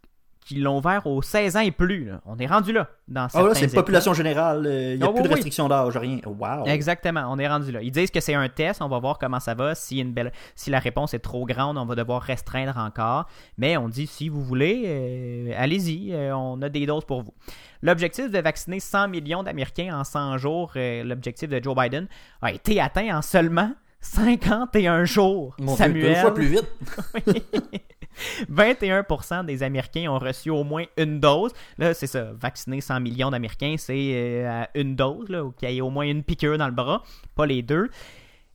qu'ils 0.45 0.63
l'ont 0.63 0.79
ouvert 0.79 1.07
aux 1.07 1.23
16 1.23 1.57
ans 1.57 1.61
et 1.61 1.71
plus. 1.71 2.05
là. 2.07 2.21
On 2.27 2.37
est 2.39 2.47
rendu 2.47 2.73
là 2.73 2.89
dans 3.09 3.27
Ah 3.35 3.43
là, 3.43 3.55
c'est 3.55 3.73
population 3.75 4.15
générale. 4.15 4.67
Il 4.93 4.99
n'y 4.99 5.03
a 5.03 5.09
Oh, 5.09 5.13
plus 5.13 5.23
de 5.23 5.29
oui. 5.29 5.35
restriction 5.35 5.69
d'âge, 5.69 5.97
rien. 5.97 6.19
Wow. 6.27 6.67
Exactement, 6.67 7.25
on 7.29 7.39
est 7.39 7.49
rendu 7.49 7.71
là. 7.73 7.83
Ils 7.83 7.91
disent 7.93 8.11
que 8.11 8.21
c'est 8.21 8.35
un 8.35 8.49
test, 8.49 8.81
on 8.83 8.89
va 8.89 8.99
voir 8.99 9.19
comment 9.19 9.41
ça 9.41 9.55
va. 9.55 9.75
Si, 9.75 9.99
une 10.01 10.13
belle... 10.13 10.33
si 10.55 10.71
la 10.71 10.79
réponse 10.79 11.15
est 11.15 11.19
trop 11.21 11.45
grande, 11.47 11.77
on 11.79 11.85
va 11.85 11.95
devoir 11.95 12.23
restreindre 12.23 12.77
encore. 12.79 13.27
Mais 13.59 13.77
on 13.77 13.89
dit, 13.89 14.07
si 14.07 14.29
vous 14.29 14.43
voulez, 14.43 14.85
euh, 14.87 15.53
allez-y, 15.57 16.13
euh, 16.15 16.35
on 16.37 16.61
a 16.63 16.69
des 16.69 16.87
doses 16.87 17.05
pour 17.05 17.23
vous. 17.23 17.35
L'objectif 17.83 18.31
de 18.31 18.39
vacciner 18.39 18.81
100 18.81 19.09
millions 19.09 19.43
d'Américains 19.43 19.99
en 19.99 20.05
100 20.05 20.39
jours, 20.39 20.73
euh, 20.77 21.03
l'objectif 21.05 21.49
de 21.49 21.63
Joe 21.63 21.75
Biden, 21.77 22.09
a 22.43 22.53
été 22.53 22.81
atteint 22.81 23.17
en 23.17 23.23
seulement 23.23 23.73
51 24.01 25.05
jours. 25.05 25.55
Mon 25.59 25.75
Dieu, 25.75 25.85
Samuel. 25.85 26.15
deux 26.15 26.21
fois 26.21 26.35
plus 26.35 26.47
vite. 26.47 26.69
21% 28.51 29.45
des 29.45 29.63
Américains 29.63 30.11
ont 30.11 30.19
reçu 30.19 30.51
au 30.51 30.65
moins 30.65 30.85
une 30.97 31.21
dose. 31.21 31.53
Là, 31.79 31.95
c'est 31.95 32.07
ça. 32.07 32.33
Vacciner 32.33 32.81
100 32.81 33.01
millions 33.01 33.31
d'Américains, 33.31 33.77
c'est 33.79 34.13
euh, 34.15 34.65
une 34.75 34.97
dose, 34.97 35.29
là, 35.29 35.45
ou 35.45 35.53
qu'il 35.53 35.71
y 35.71 35.79
ait 35.79 35.81
au 35.81 35.91
moins 35.91 36.07
une 36.07 36.23
piqûre 36.23 36.59
dans 36.59 36.67
le 36.67 36.73
bras, 36.73 37.03
pas 37.35 37.47
les 37.47 37.63
deux. 37.63 37.89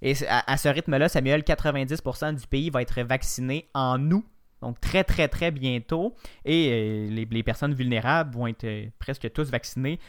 Et 0.01 0.13
à, 0.27 0.57
ce 0.57 0.67
rythme-là, 0.67 1.09
Samuel, 1.09 1.41
90% 1.41 2.35
du 2.35 2.47
pays 2.47 2.69
va 2.69 2.81
être 2.81 3.01
vacciné 3.01 3.67
en 3.73 4.11
août. 4.11 4.25
Donc 4.61 4.79
très, 4.79 5.03
très, 5.03 5.27
très 5.27 5.51
bientôt. 5.51 6.15
Et 6.43 6.69
euh, 6.69 7.09
les, 7.09 7.25
les 7.25 7.43
personnes 7.43 7.73
vulnérables 7.73 8.33
vont 8.35 8.47
être 8.47 8.65
euh, 8.65 8.85
presque 8.99 9.31
tous 9.31 9.49
vaccinées 9.49 9.99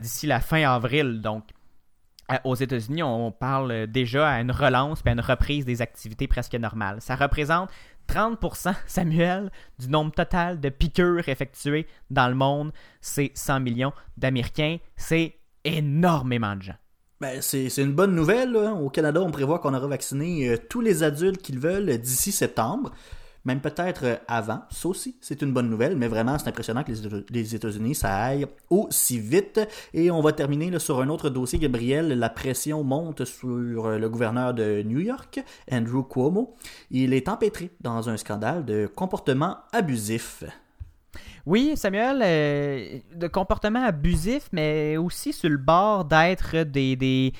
d'ici 0.00 0.26
la 0.26 0.40
fin 0.40 0.62
avril. 0.62 1.20
Donc 1.20 1.44
aux 2.44 2.54
États-Unis, 2.54 3.02
on 3.02 3.30
parle 3.30 3.70
euh, 3.70 3.86
déjà 3.86 4.28
à 4.28 4.40
une 4.40 4.50
relance 4.50 5.02
et 5.04 5.08
à 5.08 5.12
une 5.12 5.20
reprise 5.20 5.64
des 5.64 5.82
activités 5.82 6.26
presque 6.26 6.54
normales. 6.54 7.00
Ça 7.00 7.16
représente 7.16 7.70
30%, 8.08 8.74
Samuel, 8.86 9.50
du 9.78 9.88
nombre 9.88 10.12
total 10.12 10.60
de 10.60 10.68
piqûres 10.68 11.28
effectuées 11.28 11.86
dans 12.10 12.28
le 12.28 12.34
monde. 12.34 12.72
C'est 13.00 13.32
100 13.34 13.60
millions 13.60 13.92
d'Américains. 14.16 14.78
C'est 14.96 15.36
énormément 15.64 16.56
de 16.56 16.62
gens. 16.62 16.76
Ben, 17.20 17.40
c'est 17.40 17.74
une 17.78 17.94
bonne 17.94 18.14
nouvelle. 18.14 18.56
Au 18.56 18.90
Canada, 18.90 19.22
on 19.22 19.30
prévoit 19.30 19.58
qu'on 19.58 19.72
aura 19.72 19.86
vacciné 19.86 20.50
euh, 20.50 20.56
tous 20.68 20.82
les 20.82 21.02
adultes 21.02 21.40
qu'ils 21.40 21.58
veulent 21.58 21.98
d'ici 21.98 22.30
septembre. 22.30 22.92
Même 23.46 23.60
peut-être 23.60 24.04
euh, 24.04 24.16
avant. 24.28 24.60
Ça 24.70 24.88
aussi, 24.88 25.16
c'est 25.22 25.40
une 25.40 25.52
bonne 25.52 25.70
nouvelle. 25.70 25.96
Mais 25.96 26.08
vraiment, 26.08 26.36
c'est 26.38 26.48
impressionnant 26.48 26.82
que 26.84 26.90
les, 26.92 27.00
Éta- 27.06 27.24
les 27.30 27.54
États-Unis, 27.54 27.94
ça 27.94 28.14
aille 28.14 28.44
aussi 28.68 29.18
vite. 29.18 29.60
Et 29.94 30.10
on 30.10 30.20
va 30.20 30.32
terminer 30.32 30.78
sur 30.78 31.00
un 31.00 31.08
autre 31.08 31.30
dossier, 31.30 31.58
Gabriel. 31.58 32.08
La 32.18 32.28
pression 32.28 32.82
monte 32.84 33.24
sur 33.24 33.86
euh, 33.86 33.98
le 33.98 34.08
gouverneur 34.10 34.52
de 34.52 34.82
New 34.82 35.00
York, 35.00 35.40
Andrew 35.72 36.02
Cuomo. 36.02 36.54
Il 36.90 37.14
est 37.14 37.28
empêtré 37.28 37.70
dans 37.80 38.10
un 38.10 38.16
scandale 38.18 38.64
de 38.64 38.86
comportement 38.94 39.58
abusif. 39.72 40.42
Oui, 41.46 41.74
Samuel, 41.76 42.22
euh, 42.24 42.98
de 43.14 43.28
comportements 43.28 43.84
abusifs, 43.84 44.48
mais 44.50 44.96
aussi 44.96 45.32
sur 45.32 45.48
le 45.48 45.58
bord 45.58 46.04
d'être 46.04 46.64
des, 46.64 47.32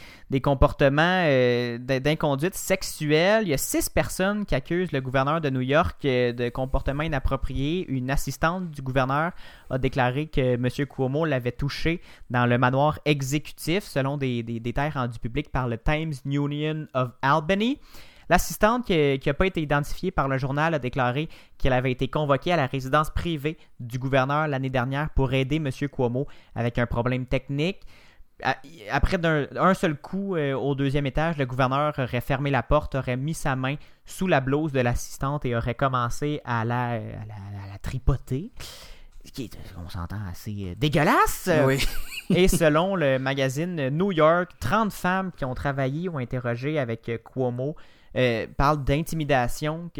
comportements 0.44 1.24
euh, 1.26 1.76
d'inconduite 1.78 2.54
sexuelle. 2.54 3.42
Il 3.42 3.48
y 3.48 3.54
a 3.54 3.58
six 3.58 3.90
personnes 3.90 4.46
qui 4.46 4.54
accusent 4.54 4.92
le 4.92 5.00
gouverneur 5.00 5.40
de 5.40 5.50
New 5.50 5.60
York 5.60 5.96
euh, 6.04 6.32
de 6.32 6.48
comportements 6.50 7.02
inappropriés. 7.02 7.84
Une 7.88 8.08
assistante 8.08 8.70
du 8.70 8.80
gouverneur 8.80 9.32
a 9.70 9.78
déclaré 9.78 10.28
que 10.28 10.54
M. 10.54 10.68
Cuomo 10.86 11.24
l'avait 11.24 11.50
touché 11.50 12.00
dans 12.30 12.46
le 12.46 12.58
manoir 12.58 13.00
exécutif, 13.06 13.82
selon 13.82 14.18
des, 14.18 14.44
des 14.44 14.60
détails 14.60 14.90
rendus 14.90 15.18
publics 15.18 15.50
par 15.50 15.66
le 15.66 15.78
Times 15.78 16.14
Union 16.24 16.86
of 16.94 17.10
Albany. 17.22 17.80
L'assistante 18.28 18.86
qui 18.86 19.20
n'a 19.24 19.34
pas 19.34 19.46
été 19.46 19.62
identifiée 19.62 20.10
par 20.10 20.28
le 20.28 20.38
journal 20.38 20.74
a 20.74 20.78
déclaré 20.78 21.28
qu'elle 21.58 21.72
avait 21.72 21.92
été 21.92 22.08
convoquée 22.08 22.52
à 22.52 22.56
la 22.56 22.66
résidence 22.66 23.10
privée 23.10 23.56
du 23.78 23.98
gouverneur 23.98 24.48
l'année 24.48 24.70
dernière 24.70 25.10
pour 25.10 25.32
aider 25.32 25.56
M. 25.56 25.70
Cuomo 25.70 26.26
avec 26.54 26.78
un 26.78 26.86
problème 26.86 27.26
technique. 27.26 27.80
Après 28.90 29.16
d'un 29.16 29.46
un 29.56 29.72
seul 29.72 29.96
coup 29.96 30.36
euh, 30.36 30.52
au 30.52 30.74
deuxième 30.74 31.06
étage, 31.06 31.38
le 31.38 31.46
gouverneur 31.46 31.94
aurait 31.98 32.20
fermé 32.20 32.50
la 32.50 32.62
porte, 32.62 32.94
aurait 32.94 33.16
mis 33.16 33.32
sa 33.32 33.56
main 33.56 33.76
sous 34.04 34.26
la 34.26 34.40
blouse 34.40 34.72
de 34.72 34.80
l'assistante 34.80 35.46
et 35.46 35.56
aurait 35.56 35.74
commencé 35.74 36.42
à 36.44 36.64
la, 36.66 36.88
à 36.90 36.98
la, 36.98 37.64
à 37.64 37.72
la 37.72 37.78
tripoter. 37.80 38.52
Ce 39.24 39.32
qui 39.32 39.44
est, 39.44 39.58
on 39.82 39.88
s'entend, 39.88 40.20
assez 40.30 40.54
euh, 40.66 40.74
dégueulasse. 40.76 41.48
Oui. 41.64 41.84
Et 42.30 42.48
selon 42.48 42.94
le 42.94 43.18
magazine 43.18 43.88
New 43.88 44.12
York, 44.12 44.50
30 44.60 44.92
femmes 44.92 45.32
qui 45.36 45.44
ont 45.44 45.54
travaillé 45.54 46.08
ou 46.08 46.18
interrogé 46.18 46.78
avec 46.78 47.10
Cuomo 47.24 47.74
euh, 48.16 48.46
parlent 48.56 48.82
d'intimidation 48.82 49.90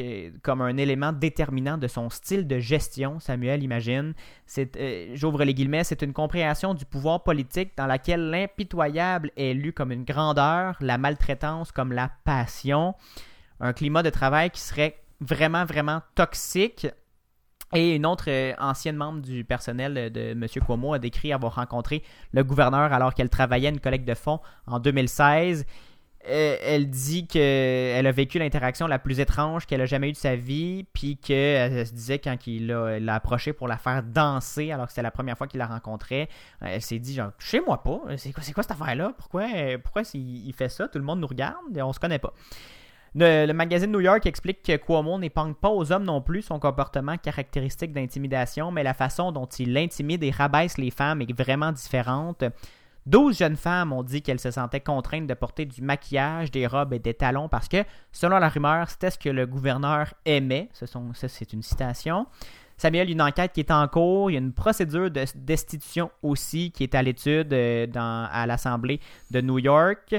comme 0.43 0.63
un 0.63 0.77
élément 0.79 1.13
déterminant 1.13 1.77
de 1.77 1.87
son 1.87 2.09
style 2.09 2.47
de 2.47 2.59
gestion. 2.59 3.21
Samuel 3.21 3.63
imagine. 3.63 4.15
Euh, 4.59 5.11
J'ouvre 5.13 5.45
les 5.45 5.53
guillemets, 5.53 5.85
c'est 5.85 6.01
une 6.01 6.15
compréhension 6.15 6.73
du 6.73 6.87
pouvoir 6.87 7.23
politique 7.23 7.73
dans 7.77 7.87
laquelle 7.87 8.31
l'impitoyable 8.31 9.33
est 9.37 9.53
lu 9.53 9.73
comme 9.75 9.93
une 9.93 10.05
grandeur, 10.05 10.77
la 10.81 10.97
maltraitance 10.97 11.73
comme 11.73 11.93
la 11.93 12.11
passion, 12.25 12.95
un 13.61 13.75
climat 13.75 14.03
de 14.03 14.11
travail 14.11 14.51
qui 14.51 14.61
serait 14.61 14.97
vraiment, 15.21 15.67
vraiment 15.67 16.01
toxique. 16.15 16.87
Et 17.75 17.97
une 17.97 18.07
autre 18.07 18.27
euh, 18.29 18.55
ancienne 18.59 18.97
membre 18.97 19.21
du 19.21 19.45
personnel 19.45 20.11
de 20.13 20.31
M. 20.31 20.47
Cuomo 20.65 20.95
a 20.95 20.99
décrit 20.99 21.33
avoir 21.33 21.57
rencontré 21.57 22.03
le 22.33 22.45
gouverneur 22.45 22.93
alors 22.93 23.13
qu'elle 23.13 23.29
travaillait 23.29 23.69
à 23.69 23.73
une 23.73 23.81
collecte 23.81 24.09
de 24.09 24.15
fonds 24.15 24.41
en 24.67 24.79
2016. 24.79 25.67
Elle 26.29 26.91
dit 26.91 27.27
qu'elle 27.27 28.07
a 28.07 28.13
vécu 28.13 28.39
l'interaction 28.39 28.87
la 28.87 28.99
plus 28.99 29.21
étrange 29.21 29.67
qu'elle 29.67 29.81
a 29.81 29.87
jamais 29.87 30.09
eue 30.09 30.13
de 30.13 30.17
sa 30.17 30.37
vie, 30.37 30.85
puis 30.93 31.17
qu'elle 31.17 31.87
se 31.87 31.93
disait 31.93 32.19
quand 32.19 32.47
il 32.47 32.67
l'a 32.67 32.99
l'a 32.99 33.15
approché 33.15 33.53
pour 33.53 33.69
la 33.69 33.77
faire 33.77 34.03
danser, 34.03 34.73
alors 34.73 34.87
que 34.87 34.93
c'était 34.93 35.03
la 35.03 35.11
première 35.11 35.39
fois 35.39 35.47
qu'il 35.47 35.59
la 35.59 35.67
rencontrait, 35.67 36.29
euh, 36.63 36.67
elle 36.71 36.83
s'est 36.83 36.99
dit 36.99 37.15
genre, 37.15 37.31
chez 37.39 37.61
moi 37.61 37.83
pas, 37.83 38.01
c'est 38.17 38.33
quoi, 38.33 38.43
quoi 38.55 38.63
cette? 38.63 39.15
Pourquoi, 39.19 39.47
euh, 39.55 39.79
pourquoi 39.79 40.03
il, 40.15 40.49
il 40.49 40.53
fait 40.53 40.69
ça? 40.69 40.89
Tout 40.89 40.99
le 40.99 41.05
monde 41.05 41.21
nous 41.21 41.27
regarde 41.27 41.77
et 41.77 41.83
on 41.83 41.93
se 41.93 42.01
connaît 42.01 42.19
pas. 42.19 42.33
Le, 43.15 43.47
le 43.47 43.53
magazine 43.55 43.91
New 43.91 44.01
York 44.01 44.27
explique 44.27 44.63
que 44.63 44.77
Cuomo 44.77 45.19
n'épargne 45.19 45.55
pas 45.55 45.71
aux 45.71 45.91
hommes 45.91 46.05
non 46.05 46.21
plus 46.21 46.43
son 46.43 46.59
comportement 46.59 47.17
caractéristique 47.17 47.93
d'intimidation, 47.93 48.71
mais 48.71 48.83
la 48.83 48.93
façon 48.93 49.33
dont 49.33 49.47
il 49.47 49.77
intimide 49.79 50.23
et 50.23 50.31
rabaisse 50.31 50.77
les 50.77 50.91
femmes 50.91 51.23
est 51.23 51.33
vraiment 51.33 51.73
différente. 51.73 52.45
12 53.07 53.39
jeunes 53.39 53.57
femmes 53.57 53.93
ont 53.93 54.03
dit 54.03 54.21
qu'elles 54.21 54.41
se 54.41 54.51
sentaient 54.51 54.81
contraintes 54.81 55.27
de 55.27 55.35
porter 55.35 55.65
du 55.65 55.81
maquillage, 55.81 56.51
des 56.51 56.67
robes 56.67 56.93
et 56.93 56.99
des 56.99 57.15
talons 57.15 57.49
parce 57.49 57.69
que, 57.69 57.85
selon 58.13 58.39
la 58.39 58.49
rumeur, 58.49 58.91
c'était 58.91 59.11
ce 59.11 59.19
que 59.19 59.29
le 59.29 59.47
gouverneur 59.47 60.13
aimait. 60.25 60.69
Ça, 60.73 60.87
c'est 61.29 61.53
une 61.53 61.63
citation. 61.63 62.27
Samuel, 62.77 63.11
une 63.11 63.23
enquête 63.23 63.53
qui 63.53 63.61
est 63.61 63.71
en 63.71 63.89
cours. 63.89 64.31
Il 64.31 64.35
y 64.35 64.37
a 64.37 64.41
une 64.41 64.53
procédure 64.53 65.11
de 65.11 65.25
destitution 65.35 66.11
aussi 66.23 66.71
qui 66.73 66.83
est 66.83 66.95
à 66.95 67.03
l'étude 67.03 67.53
euh, 67.53 67.87
à 67.95 68.47
l'Assemblée 68.47 69.01
de 69.31 69.41
New 69.41 69.59
York. 69.59 70.15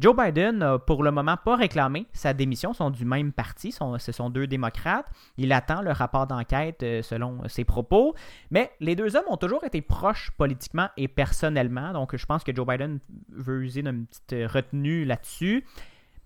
Joe 0.00 0.14
Biden 0.16 0.58
n'a 0.58 0.78
pour 0.78 1.04
le 1.04 1.12
moment 1.12 1.36
pas 1.36 1.54
réclamé 1.54 2.06
sa 2.12 2.34
démission, 2.34 2.74
sont 2.74 2.90
du 2.90 3.04
même 3.04 3.32
parti, 3.32 3.72
ce 3.72 4.12
sont 4.12 4.28
deux 4.28 4.46
démocrates. 4.46 5.06
Il 5.36 5.52
attend 5.52 5.82
le 5.82 5.92
rapport 5.92 6.26
d'enquête 6.26 6.82
euh, 6.82 7.02
selon 7.02 7.46
ses 7.48 7.64
propos. 7.64 8.14
Mais 8.50 8.72
les 8.80 8.96
deux 8.96 9.14
hommes 9.14 9.24
ont 9.28 9.36
toujours 9.36 9.62
été 9.62 9.82
proches 9.82 10.32
politiquement 10.36 10.88
et 10.96 11.06
personnellement, 11.06 11.92
donc 11.92 12.16
je 12.16 12.26
pense 12.26 12.42
que 12.42 12.54
Joe 12.54 12.66
Biden 12.66 12.98
veut 13.30 13.62
user 13.62 13.82
d'une 13.82 14.06
petite 14.06 14.52
retenue 14.52 15.04
là-dessus. 15.04 15.64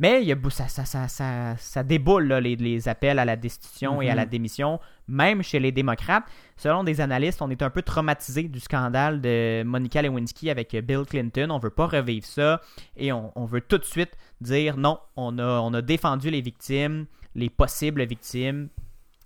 Mais 0.00 0.22
il 0.22 0.28
y 0.28 0.32
a, 0.32 0.36
ça, 0.50 0.68
ça, 0.68 0.84
ça, 0.84 1.08
ça, 1.08 1.56
ça 1.56 1.82
déboule 1.82 2.28
là, 2.28 2.40
les, 2.40 2.54
les 2.54 2.88
appels 2.88 3.18
à 3.18 3.24
la 3.24 3.34
destitution 3.34 4.00
et 4.00 4.08
à 4.10 4.14
la 4.14 4.26
démission, 4.26 4.78
même 5.08 5.42
chez 5.42 5.58
les 5.58 5.72
démocrates. 5.72 6.24
Selon 6.56 6.84
des 6.84 7.00
analystes, 7.00 7.42
on 7.42 7.50
est 7.50 7.62
un 7.62 7.70
peu 7.70 7.82
traumatisé 7.82 8.44
du 8.44 8.60
scandale 8.60 9.20
de 9.20 9.64
Monica 9.64 10.00
Lewinsky 10.00 10.50
avec 10.50 10.72
euh, 10.74 10.82
Bill 10.82 11.04
Clinton. 11.04 11.48
On 11.50 11.58
veut 11.58 11.70
pas 11.70 11.86
revivre 11.86 12.26
ça 12.26 12.60
et 12.96 13.12
on, 13.12 13.32
on 13.34 13.44
veut 13.44 13.60
tout 13.60 13.78
de 13.78 13.84
suite 13.84 14.16
dire 14.40 14.76
non, 14.76 15.00
on 15.16 15.36
a, 15.38 15.60
on 15.60 15.74
a 15.74 15.82
défendu 15.82 16.30
les 16.30 16.42
victimes, 16.42 17.06
les 17.34 17.50
possibles 17.50 18.04
victimes, 18.06 18.68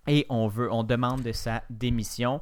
et 0.07 0.27
on 0.31 0.49
veut, 0.49 0.73
on 0.73 0.85
demande 0.85 1.23
de 1.23 1.33
sa 1.33 1.62
démission. 1.70 2.41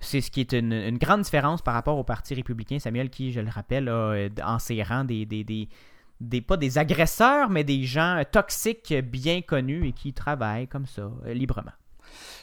C'est 0.00 0.20
ce 0.20 0.30
qui 0.30 0.40
est 0.40 0.52
une, 0.52 0.72
une 0.72 0.98
grande 0.98 1.22
différence 1.22 1.62
par 1.62 1.72
rapport 1.74 1.96
au 1.96 2.04
Parti 2.04 2.34
républicain, 2.34 2.78
Samuel, 2.78 3.08
qui, 3.08 3.32
je 3.32 3.40
le 3.40 3.48
rappelle, 3.48 3.88
a 3.88 3.92
euh, 3.92 4.28
en 4.44 4.58
ses 4.58 4.82
rangs 4.82 5.04
des, 5.04 5.24
des, 5.24 5.44
des, 5.44 5.68
des- 6.20 6.40
pas 6.40 6.56
des 6.56 6.78
agresseurs, 6.78 7.50
mais 7.50 7.64
des 7.64 7.84
gens 7.84 8.22
toxiques 8.30 8.94
bien 8.94 9.40
connus 9.42 9.88
et 9.88 9.92
qui 9.92 10.12
travaillent 10.12 10.68
comme 10.68 10.86
ça, 10.86 11.10
euh, 11.26 11.34
librement. 11.34 11.72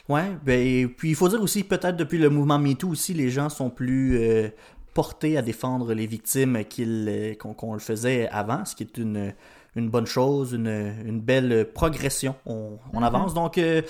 Ouais, 0.08 0.36
ben, 0.44 0.60
et 0.60 0.86
puis 0.88 1.10
il 1.10 1.14
faut 1.14 1.28
dire 1.28 1.40
aussi, 1.40 1.62
peut-être 1.64 1.96
depuis 1.96 2.18
le 2.18 2.28
mouvement 2.28 2.58
MeToo 2.58 2.88
aussi, 2.88 3.14
les 3.14 3.30
gens 3.30 3.48
sont 3.48 3.70
plus 3.70 4.18
euh, 4.18 4.48
portés 4.94 5.36
à 5.38 5.42
défendre 5.42 5.94
les 5.94 6.06
victimes 6.06 6.64
qu'ils, 6.68 7.06
euh, 7.08 7.34
qu'on, 7.36 7.54
qu'on 7.54 7.72
le 7.74 7.78
faisait 7.80 8.28
avant, 8.28 8.64
ce 8.64 8.74
qui 8.74 8.82
est 8.82 8.98
une, 8.98 9.32
une 9.76 9.88
bonne 9.88 10.06
chose, 10.06 10.52
une, 10.52 10.66
une 11.06 11.20
belle 11.20 11.68
progression. 11.72 12.34
On, 12.46 12.78
on 12.92 12.98
Mhm. 12.98 13.04
avance, 13.04 13.32
donc... 13.34 13.58
euh, 13.58 13.80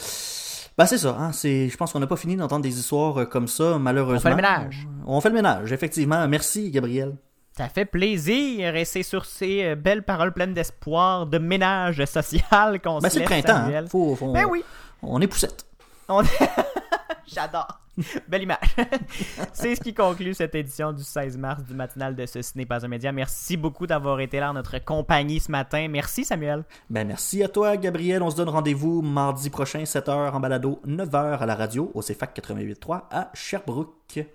ben 0.78 0.87
c'est 0.87 0.97
ça, 0.99 1.16
hein, 1.18 1.33
c'est, 1.33 1.68
je 1.68 1.76
pense 1.76 1.93
qu'on 1.93 2.01
n'a 2.01 2.07
pas 2.07 2.16
fini 2.16 2.35
d'entendre 2.37 2.62
des 2.62 2.78
histoires 2.78 3.28
comme 3.28 3.47
ça, 3.49 3.78
malheureusement. 3.78 4.16
On 4.18 4.22
fait 4.22 4.30
le 4.30 4.37
ménage. 4.37 4.89
On 5.07 5.20
fait 5.20 5.28
le 5.28 5.35
ménage, 5.35 5.72
effectivement. 5.72 6.26
Merci, 6.28 6.70
Gabriel. 6.70 7.14
Ça 7.62 7.68
fait 7.68 7.84
plaisir 7.84 8.74
et 8.76 8.84
c'est 8.84 9.02
sur 9.02 9.24
ces 9.24 9.62
euh, 9.64 9.74
belles 9.76 10.02
paroles 10.02 10.32
pleines 10.32 10.52
d'espoir, 10.54 11.26
de 11.26 11.38
ménage 11.38 12.04
social 12.06 12.80
qu'on 12.80 12.98
Ben 12.98 13.08
se 13.08 13.18
c'est 13.18 13.24
le 13.24 13.28
laisse, 13.30 13.42
printemps, 13.44 13.58
hein. 13.58 13.62
Samuel. 13.64 13.88
faut, 13.88 14.16
faut- 14.16 14.32
Ben 14.32 14.46
oui, 14.50 14.64
on 15.02 15.20
est 15.20 15.26
poussette. 15.28 15.64
on... 16.08 16.22
J'adore. 17.27 17.79
Belle 18.27 18.45
image. 18.45 18.75
C'est 19.53 19.75
ce 19.77 19.81
qui 19.83 19.93
conclut 19.93 20.33
cette 20.33 20.55
édition 20.55 20.93
du 20.95 21.03
16 21.03 21.37
mars 21.37 21.62
du 21.62 21.75
matinal 21.75 22.16
de 22.16 22.25
Ce 22.25 22.39
n'est 22.57 22.64
pas 22.64 22.83
un 22.85 22.89
média. 22.89 23.12
Merci 23.12 23.59
beaucoup 23.59 23.87
d'avoir 23.87 24.18
été 24.20 24.41
là 24.41 24.49
en 24.51 24.55
notre 24.55 24.79
compagnie 24.83 25.39
ce 25.41 25.51
matin. 25.51 25.89
Merci 25.91 26.25
Samuel. 26.25 26.64
Ben 26.89 27.07
merci 27.07 27.43
à 27.43 27.49
toi, 27.49 27.77
Gabriel. 27.77 28.23
On 28.23 28.31
se 28.31 28.37
donne 28.37 28.49
rendez-vous 28.49 29.03
mardi 29.03 29.51
prochain, 29.51 29.81
7h 29.83 30.31
en 30.33 30.41
balado, 30.41 30.81
9h 30.87 31.39
à 31.39 31.45
la 31.45 31.55
radio, 31.55 31.91
au 31.93 32.01
CFAC 32.01 32.35
88.3 32.39 33.03
à 33.11 33.31
Sherbrooke. 33.35 33.91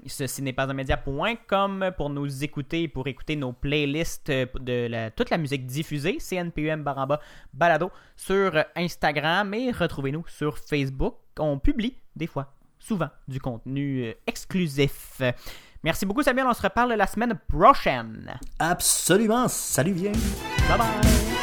Ceci 0.06 0.42
n'est 0.44 0.54
pas 0.54 0.70
un 0.70 0.74
média.com 0.74 1.92
pour 1.98 2.10
nous 2.12 2.44
écouter 2.44 2.84
et 2.84 2.88
pour 2.88 3.08
écouter 3.08 3.36
nos 3.36 3.54
playlists 3.54 4.30
de 4.32 4.88
la- 4.88 5.10
toute 5.12 5.30
la 5.32 5.38
musique 5.40 5.66
diffusée, 5.66 6.18
CNPUM 6.20 6.84
Baramba 6.84 7.20
Balado 7.54 7.92
sur 8.16 8.64
Instagram 8.76 9.54
et 9.56 9.72
retrouvez-nous 9.72 10.26
sur 10.28 10.58
Facebook. 10.60 11.16
On 11.40 11.60
publie 11.60 11.98
des 12.16 12.26
fois, 12.28 12.54
souvent, 12.88 13.10
du 13.28 13.40
contenu 13.40 14.06
euh, 14.06 14.14
exclusif. 14.26 15.22
Merci 15.84 16.06
beaucoup 16.06 16.24
Samuel, 16.24 16.48
on 16.48 16.54
se 16.54 16.62
reparle 16.62 16.94
la 16.94 17.08
semaine 17.08 17.38
prochaine. 17.48 18.40
Absolument. 18.60 19.48
Salut, 19.48 19.94
bien. 19.94 20.12
Bye 20.70 20.78
bye! 20.78 21.37